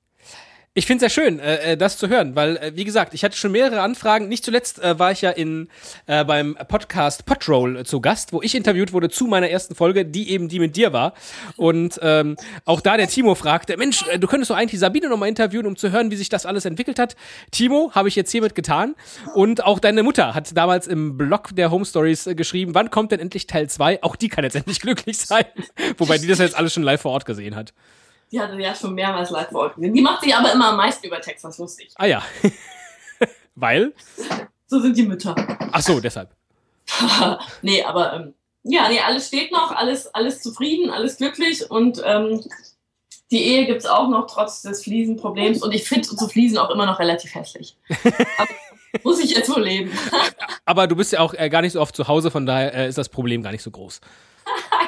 Ich 0.77 0.85
finde 0.85 1.03
es 1.03 1.11
sehr 1.11 1.23
schön, 1.23 1.39
äh, 1.39 1.71
äh, 1.71 1.75
das 1.75 1.97
zu 1.97 2.07
hören, 2.07 2.35
weil, 2.35 2.55
äh, 2.57 2.71
wie 2.75 2.83
gesagt, 2.83 3.15
ich 3.15 3.23
hatte 3.23 3.35
schon 3.35 3.51
mehrere 3.51 3.81
Anfragen. 3.81 4.27
Nicht 4.27 4.45
zuletzt 4.45 4.77
äh, 4.77 4.99
war 4.99 5.11
ich 5.11 5.21
ja 5.21 5.31
in 5.31 5.69
äh, 6.05 6.23
beim 6.23 6.55
Podcast 6.67 7.25
Podroll 7.25 7.77
äh, 7.77 7.83
zu 7.83 7.99
Gast, 7.99 8.31
wo 8.31 8.43
ich 8.43 8.53
interviewt 8.53 8.93
wurde 8.93 9.09
zu 9.09 9.25
meiner 9.25 9.49
ersten 9.49 9.73
Folge, 9.73 10.05
die 10.05 10.29
eben 10.29 10.49
die 10.49 10.59
mit 10.59 10.75
dir 10.75 10.93
war. 10.93 11.15
Und 11.55 11.99
ähm, 12.03 12.37
auch 12.65 12.79
da 12.79 12.95
der 12.95 13.07
Timo 13.07 13.33
fragte, 13.33 13.75
Mensch, 13.75 14.07
äh, 14.07 14.19
du 14.19 14.27
könntest 14.27 14.51
doch 14.51 14.55
eigentlich 14.55 14.79
Sabine 14.79 15.09
nochmal 15.09 15.29
interviewen, 15.29 15.65
um 15.65 15.77
zu 15.77 15.91
hören, 15.91 16.11
wie 16.11 16.15
sich 16.15 16.29
das 16.29 16.45
alles 16.45 16.63
entwickelt 16.63 16.99
hat. 16.99 17.15
Timo, 17.49 17.89
habe 17.95 18.07
ich 18.07 18.15
jetzt 18.15 18.31
hiermit 18.31 18.53
getan. 18.53 18.93
Und 19.33 19.63
auch 19.63 19.79
deine 19.79 20.03
Mutter 20.03 20.35
hat 20.35 20.55
damals 20.55 20.85
im 20.85 21.17
Blog 21.17 21.55
der 21.55 21.71
Home 21.71 21.85
Stories 21.85 22.29
geschrieben, 22.35 22.75
wann 22.75 22.91
kommt 22.91 23.11
denn 23.11 23.19
endlich 23.19 23.47
Teil 23.47 23.67
2? 23.67 24.03
Auch 24.03 24.15
die 24.15 24.29
kann 24.29 24.43
jetzt 24.43 24.55
endlich 24.55 24.79
glücklich 24.79 25.17
sein. 25.17 25.45
Wobei 25.97 26.19
die 26.19 26.27
das 26.27 26.37
jetzt 26.37 26.55
alles 26.55 26.71
schon 26.71 26.83
live 26.83 27.01
vor 27.01 27.13
Ort 27.13 27.25
gesehen 27.25 27.55
hat. 27.55 27.73
Die 28.31 28.39
hatte 28.39 28.59
ja 28.59 28.75
schon 28.75 28.93
mehrmals 28.93 29.29
live 29.29 29.49
vor 29.49 29.61
Ort 29.61 29.75
gesehen. 29.75 29.93
Die 29.93 30.01
macht 30.01 30.21
sich 30.21 30.35
aber 30.35 30.51
immer 30.51 30.69
am 30.69 30.77
meisten 30.77 31.05
über 31.07 31.21
Texas 31.21 31.57
lustig. 31.57 31.93
Ah 31.95 32.05
ja. 32.05 32.21
Weil? 33.55 33.93
So 34.67 34.79
sind 34.79 34.97
die 34.97 35.03
Mütter. 35.03 35.35
Ach 35.71 35.81
so, 35.81 35.99
deshalb. 35.99 36.35
nee, 37.61 37.83
aber 37.83 38.13
ähm, 38.13 38.33
ja, 38.63 38.89
nee, 38.89 38.99
alles 38.99 39.27
steht 39.27 39.51
noch, 39.51 39.71
alles, 39.71 40.13
alles 40.13 40.41
zufrieden, 40.41 40.89
alles 40.89 41.17
glücklich 41.17 41.69
und 41.69 42.01
ähm, 42.05 42.43
die 43.31 43.43
Ehe 43.43 43.65
gibt 43.65 43.81
es 43.81 43.85
auch 43.85 44.07
noch 44.09 44.27
trotz 44.27 44.61
des 44.61 44.83
Fliesenproblems 44.83 45.61
und 45.61 45.73
ich 45.73 45.87
finde 45.87 46.09
unsere 46.09 46.29
Fliesen 46.29 46.57
auch 46.57 46.69
immer 46.69 46.85
noch 46.85 46.99
relativ 46.99 47.33
hässlich. 47.35 47.77
aber, 48.37 48.49
muss 49.03 49.19
ich 49.19 49.31
jetzt 49.31 49.49
wohl 49.49 49.63
leben. 49.63 49.91
aber 50.65 50.87
du 50.87 50.95
bist 50.95 51.11
ja 51.11 51.19
auch 51.19 51.33
äh, 51.33 51.49
gar 51.49 51.61
nicht 51.61 51.73
so 51.73 51.81
oft 51.81 51.95
zu 51.95 52.07
Hause, 52.07 52.31
von 52.31 52.45
daher 52.45 52.73
äh, 52.73 52.87
ist 52.87 52.97
das 52.97 53.09
Problem 53.09 53.41
gar 53.41 53.51
nicht 53.51 53.63
so 53.63 53.71
groß. 53.71 53.99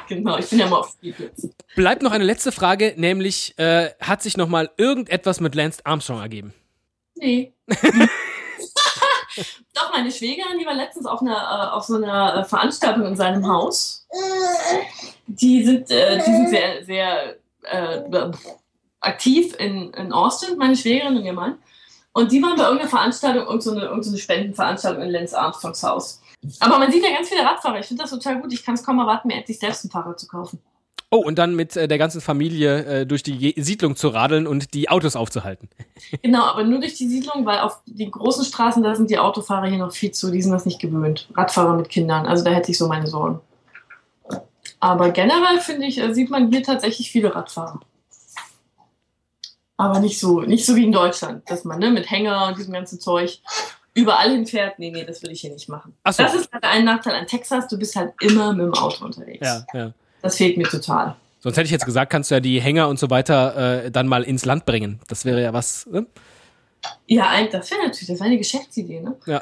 Genau, 0.10 0.38
ich 0.38 0.50
bin 0.50 0.60
ja 0.60 0.68
mal 0.68 0.80
auf 0.80 0.90
Spielplatz. 0.90 1.48
Bleibt 1.76 2.02
noch 2.02 2.12
eine 2.12 2.26
letzte 2.26 2.52
Frage, 2.52 2.94
nämlich 2.98 3.58
äh, 3.58 3.92
hat 4.02 4.22
sich 4.22 4.36
noch 4.36 4.50
mal 4.50 4.70
irgendetwas 4.76 5.40
mit 5.40 5.56
Lance 5.56 5.80
Armstrong 5.86 6.20
ergeben? 6.20 6.54
Nee. 7.16 7.54
Doch, 9.74 9.92
meine 9.92 10.12
Schwägerin, 10.12 10.58
die 10.60 10.66
war 10.66 10.74
letztens 10.74 11.06
auf, 11.06 11.22
einer, 11.22 11.36
äh, 11.36 11.76
auf 11.76 11.84
so 11.84 11.96
einer 11.96 12.38
äh, 12.38 12.44
Veranstaltung 12.44 13.06
in 13.06 13.16
seinem 13.16 13.48
Haus. 13.48 14.08
Die 15.28 15.64
sind, 15.64 15.90
äh, 15.92 16.18
die 16.18 16.32
sind 16.32 16.50
sehr, 16.50 16.86
sehr 16.86 17.36
äh, 17.64 18.32
aktiv 19.00 19.56
in, 19.60 19.94
in 19.94 20.12
Austin, 20.12 20.58
meine 20.58 20.76
Schwägerin 20.76 21.18
und 21.18 21.26
ihr 21.26 21.34
Mann. 21.34 21.58
Und 22.12 22.32
die 22.32 22.42
waren 22.42 22.58
bei 22.58 22.64
irgendeiner 22.64 22.90
Veranstaltung, 22.90 23.46
irgendeine, 23.46 23.86
irgendeine 23.86 24.18
Spendenveranstaltung 24.18 25.04
in 25.04 25.12
Lance 25.12 25.38
Armstrongs 25.38 25.84
Haus. 25.84 26.22
Aber 26.60 26.80
man 26.80 26.92
sieht 26.92 27.04
ja 27.04 27.12
ganz 27.12 27.30
viele 27.30 27.44
Radfahrer. 27.44 27.80
Ich 27.80 27.88
finde 27.88 28.04
das 28.04 28.12
total 28.12 28.42
gut. 28.42 28.54
Ich 28.54 28.64
kann 28.64 28.76
es 28.76 28.84
kaum 28.84 29.00
erwarten, 29.00 29.28
mir 29.28 29.36
endlich 29.36 29.60
selbst 29.60 29.84
ein 29.84 29.90
Fahrrad 29.90 30.20
zu 30.20 30.28
kaufen. 30.28 30.60
Oh, 31.12 31.18
und 31.18 31.40
dann 31.40 31.56
mit 31.56 31.76
äh, 31.76 31.88
der 31.88 31.98
ganzen 31.98 32.22
Familie 32.22 32.86
äh, 32.86 33.06
durch 33.06 33.24
die 33.24 33.56
Siedlung 33.58 33.96
zu 33.96 34.10
radeln 34.10 34.46
und 34.46 34.76
die 34.76 34.90
Autos 34.90 35.16
aufzuhalten. 35.16 35.70
Genau, 36.24 36.44
aber 36.44 36.64
nur 36.64 36.80
durch 36.80 36.96
die 36.96 37.08
Siedlung, 37.08 37.46
weil 37.46 37.60
auf 37.60 37.82
den 37.86 38.10
großen 38.10 38.46
Straßen, 38.46 38.82
da 38.82 38.96
sind 38.96 39.10
die 39.10 39.20
Autofahrer 39.20 39.68
hier 39.68 39.78
noch 39.78 39.92
viel 39.92 40.12
zu, 40.12 40.32
die 40.32 40.42
sind 40.42 40.52
das 40.52 40.66
nicht 40.66 40.80
gewöhnt. 40.80 41.30
Radfahrer 41.36 41.76
mit 41.76 41.90
Kindern, 41.90 42.26
also 42.26 42.44
da 42.44 42.52
hätte 42.52 42.72
ich 42.72 42.78
so 42.78 42.88
meine 42.88 43.06
Sorgen. 43.06 43.42
Aber 44.80 45.12
generell 45.12 45.60
finde 45.60 45.88
ich, 45.88 46.00
äh, 46.00 46.14
sieht 46.14 46.30
man 46.30 46.52
hier 46.52 46.64
tatsächlich 46.64 47.12
viele 47.12 47.36
Radfahrer. 47.36 47.82
Aber 49.78 50.00
nicht 50.00 50.20
so, 50.20 50.42
nicht 50.42 50.66
so 50.66 50.76
wie 50.76 50.86
in 50.86 50.92
Deutschland, 50.92 51.50
dass 51.50 51.66
man 51.66 51.80
ne, 51.80 51.90
mit 51.90 52.10
Hänger 52.10 52.48
und 52.48 52.58
diesem 52.58 52.74
ganzen 52.74 53.00
Zeug 53.00 53.42
überall 53.94 54.32
hinfährt. 54.32 54.80
Nee, 54.80 54.92
nee, 54.92 55.04
das 55.04 55.22
würde 55.22 55.34
ich 55.34 55.42
hier 55.42 55.52
nicht 55.52 55.70
machen. 55.70 55.96
Ach 56.04 56.14
so. 56.14 56.24
Das 56.24 56.34
ist 56.34 56.52
halt 56.52 56.64
ein 56.64 56.86
Nachteil 56.86 57.16
an 57.16 57.28
Texas, 57.28 57.68
du 57.68 57.78
bist 57.78 57.96
halt 57.96 58.14
immer 58.22 58.54
mit 58.54 58.66
dem 58.66 58.74
Auto 58.74 59.06
unterwegs. 59.06 59.46
Ja, 59.46 59.66
ja. 59.74 59.94
Das 60.22 60.36
fehlt 60.36 60.58
mir 60.58 60.68
total. 60.68 61.16
Sonst 61.40 61.56
hätte 61.56 61.66
ich 61.66 61.72
jetzt 61.72 61.86
gesagt, 61.86 62.12
kannst 62.12 62.30
du 62.30 62.36
ja 62.36 62.42
die 62.42 62.60
Hänger 62.60 62.90
und 62.90 63.00
so 63.00 63.10
weiter 63.10 63.86
äh, 63.86 63.92
dann 63.92 64.08
mal 64.08 64.24
ins 64.24 64.46
Land 64.46 64.66
bringen. 64.66 65.00
Das 65.08 65.24
wäre 65.24 65.42
ja 65.42 65.54
was. 65.54 65.86
Ne? 65.88 66.06
Ja, 67.08 67.32
das 67.50 67.72
wäre 67.72 67.84
natürlich, 67.84 68.08
das 68.08 68.20
wäre 68.20 68.26
eine 68.26 68.38
Geschäftsidee, 68.38 69.00
ne? 69.00 69.16
Ja. 69.26 69.42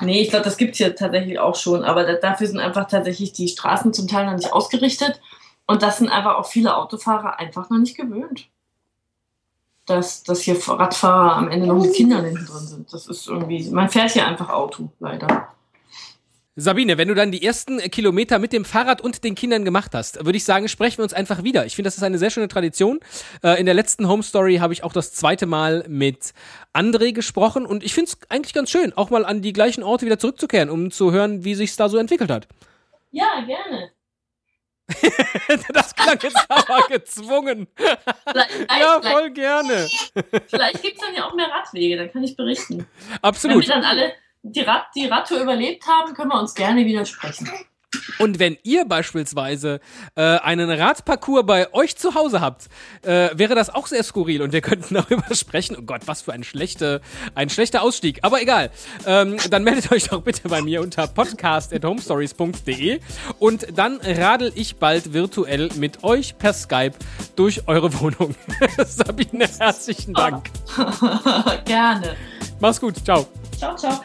Nee, 0.00 0.22
ich 0.22 0.30
glaube, 0.30 0.44
das 0.44 0.56
gibt 0.56 0.72
es 0.72 0.78
hier 0.78 0.96
tatsächlich 0.96 1.38
auch 1.38 1.54
schon, 1.54 1.84
aber 1.84 2.04
da, 2.04 2.14
dafür 2.14 2.46
sind 2.46 2.58
einfach 2.58 2.88
tatsächlich 2.88 3.32
die 3.32 3.48
Straßen 3.48 3.92
zum 3.92 4.08
Teil 4.08 4.26
noch 4.26 4.34
nicht 4.34 4.52
ausgerichtet. 4.52 5.20
Und 5.66 5.82
das 5.82 5.98
sind 5.98 6.08
einfach 6.08 6.36
auch 6.36 6.46
viele 6.46 6.76
Autofahrer 6.76 7.38
einfach 7.38 7.70
noch 7.70 7.78
nicht 7.78 7.96
gewöhnt 7.96 8.49
dass, 9.90 10.22
dass 10.22 10.40
hier 10.42 10.56
Radfahrer 10.56 11.36
am 11.36 11.48
Ende 11.48 11.66
noch 11.66 11.82
mit 11.82 11.94
Kindern 11.94 12.24
hinten 12.24 12.46
drin 12.46 12.66
sind. 12.66 12.92
Das 12.92 13.06
ist 13.06 13.26
irgendwie, 13.26 13.68
man 13.70 13.88
fährt 13.88 14.12
hier 14.12 14.26
einfach 14.26 14.48
Auto, 14.48 14.90
leider. 15.00 15.48
Sabine, 16.56 16.98
wenn 16.98 17.08
du 17.08 17.14
dann 17.14 17.32
die 17.32 17.44
ersten 17.44 17.78
Kilometer 17.78 18.38
mit 18.38 18.52
dem 18.52 18.64
Fahrrad 18.64 19.00
und 19.00 19.24
den 19.24 19.34
Kindern 19.34 19.64
gemacht 19.64 19.92
hast, 19.94 20.24
würde 20.24 20.36
ich 20.36 20.44
sagen, 20.44 20.68
sprechen 20.68 20.98
wir 20.98 21.04
uns 21.04 21.14
einfach 21.14 21.42
wieder. 21.42 21.64
Ich 21.64 21.76
finde, 21.76 21.86
das 21.86 21.96
ist 21.96 22.02
eine 22.02 22.18
sehr 22.18 22.30
schöne 22.30 22.48
Tradition. 22.48 23.00
Äh, 23.42 23.58
in 23.58 23.66
der 23.66 23.74
letzten 23.74 24.08
Home 24.08 24.22
Story 24.22 24.56
habe 24.56 24.72
ich 24.72 24.84
auch 24.84 24.92
das 24.92 25.12
zweite 25.12 25.46
Mal 25.46 25.84
mit 25.88 26.34
André 26.74 27.12
gesprochen 27.12 27.66
und 27.66 27.82
ich 27.82 27.94
finde 27.94 28.10
es 28.10 28.18
eigentlich 28.28 28.52
ganz 28.52 28.70
schön, 28.70 28.92
auch 28.92 29.10
mal 29.10 29.24
an 29.24 29.42
die 29.42 29.52
gleichen 29.52 29.82
Orte 29.82 30.06
wieder 30.06 30.18
zurückzukehren, 30.18 30.70
um 30.70 30.90
zu 30.90 31.12
hören, 31.12 31.44
wie 31.44 31.54
sich 31.54 31.74
da 31.76 31.88
so 31.88 31.96
entwickelt 31.96 32.30
hat. 32.30 32.46
Ja, 33.10 33.44
gerne. 33.46 33.90
das 35.72 35.94
klang 35.94 36.18
jetzt 36.22 36.46
aber 36.48 36.86
gezwungen. 36.88 37.68
Vielleicht, 37.76 38.70
ja, 38.80 39.00
voll 39.02 39.30
gerne. 39.30 39.88
Vielleicht 40.48 40.82
gibt 40.82 40.96
es 40.96 41.06
dann 41.06 41.14
ja 41.14 41.26
auch 41.26 41.34
mehr 41.34 41.48
Radwege, 41.48 41.96
dann 41.96 42.12
kann 42.12 42.22
ich 42.22 42.36
berichten. 42.36 42.86
Absolut. 43.22 43.56
Wenn 43.56 43.62
wir 43.62 43.74
dann 43.74 43.84
alle 43.84 44.12
die, 44.42 44.60
Rad, 44.60 44.86
die 44.94 45.06
Radtour 45.06 45.40
überlebt 45.40 45.86
haben, 45.86 46.14
können 46.14 46.30
wir 46.30 46.40
uns 46.40 46.54
gerne 46.54 46.84
widersprechen. 46.84 47.50
Und 48.18 48.38
wenn 48.38 48.56
ihr 48.62 48.84
beispielsweise 48.84 49.80
äh, 50.14 50.22
einen 50.22 50.70
Radparcours 50.70 51.44
bei 51.44 51.72
euch 51.74 51.96
zu 51.96 52.14
Hause 52.14 52.40
habt, 52.40 52.68
äh, 53.02 53.30
wäre 53.34 53.54
das 53.54 53.70
auch 53.70 53.86
sehr 53.86 54.04
skurril 54.04 54.42
und 54.42 54.52
wir 54.52 54.60
könnten 54.60 54.94
darüber 55.08 55.34
sprechen. 55.34 55.76
Oh 55.78 55.82
Gott, 55.82 56.02
was 56.06 56.22
für 56.22 56.32
ein, 56.32 56.44
schlechte, 56.44 57.00
ein 57.34 57.50
schlechter 57.50 57.82
Ausstieg. 57.82 58.20
Aber 58.22 58.40
egal. 58.40 58.70
Ähm, 59.06 59.38
dann 59.50 59.64
meldet 59.64 59.90
euch 59.90 60.08
doch 60.08 60.22
bitte 60.22 60.48
bei 60.48 60.62
mir 60.62 60.82
unter 60.82 61.06
podcast.homestories.de 61.08 63.00
und 63.38 63.66
dann 63.76 63.98
radel 64.02 64.52
ich 64.54 64.76
bald 64.76 65.12
virtuell 65.12 65.70
mit 65.76 66.04
euch 66.04 66.38
per 66.38 66.52
Skype 66.52 66.94
durch 67.36 67.66
eure 67.66 67.92
Wohnung. 68.00 68.34
Sabine, 68.86 69.48
herzlichen 69.58 70.14
Dank. 70.14 70.48
Gerne. 71.64 72.16
Mach's 72.60 72.80
gut. 72.80 73.04
Ciao. 73.04 73.26
Ciao, 73.58 73.76
ciao. 73.76 74.00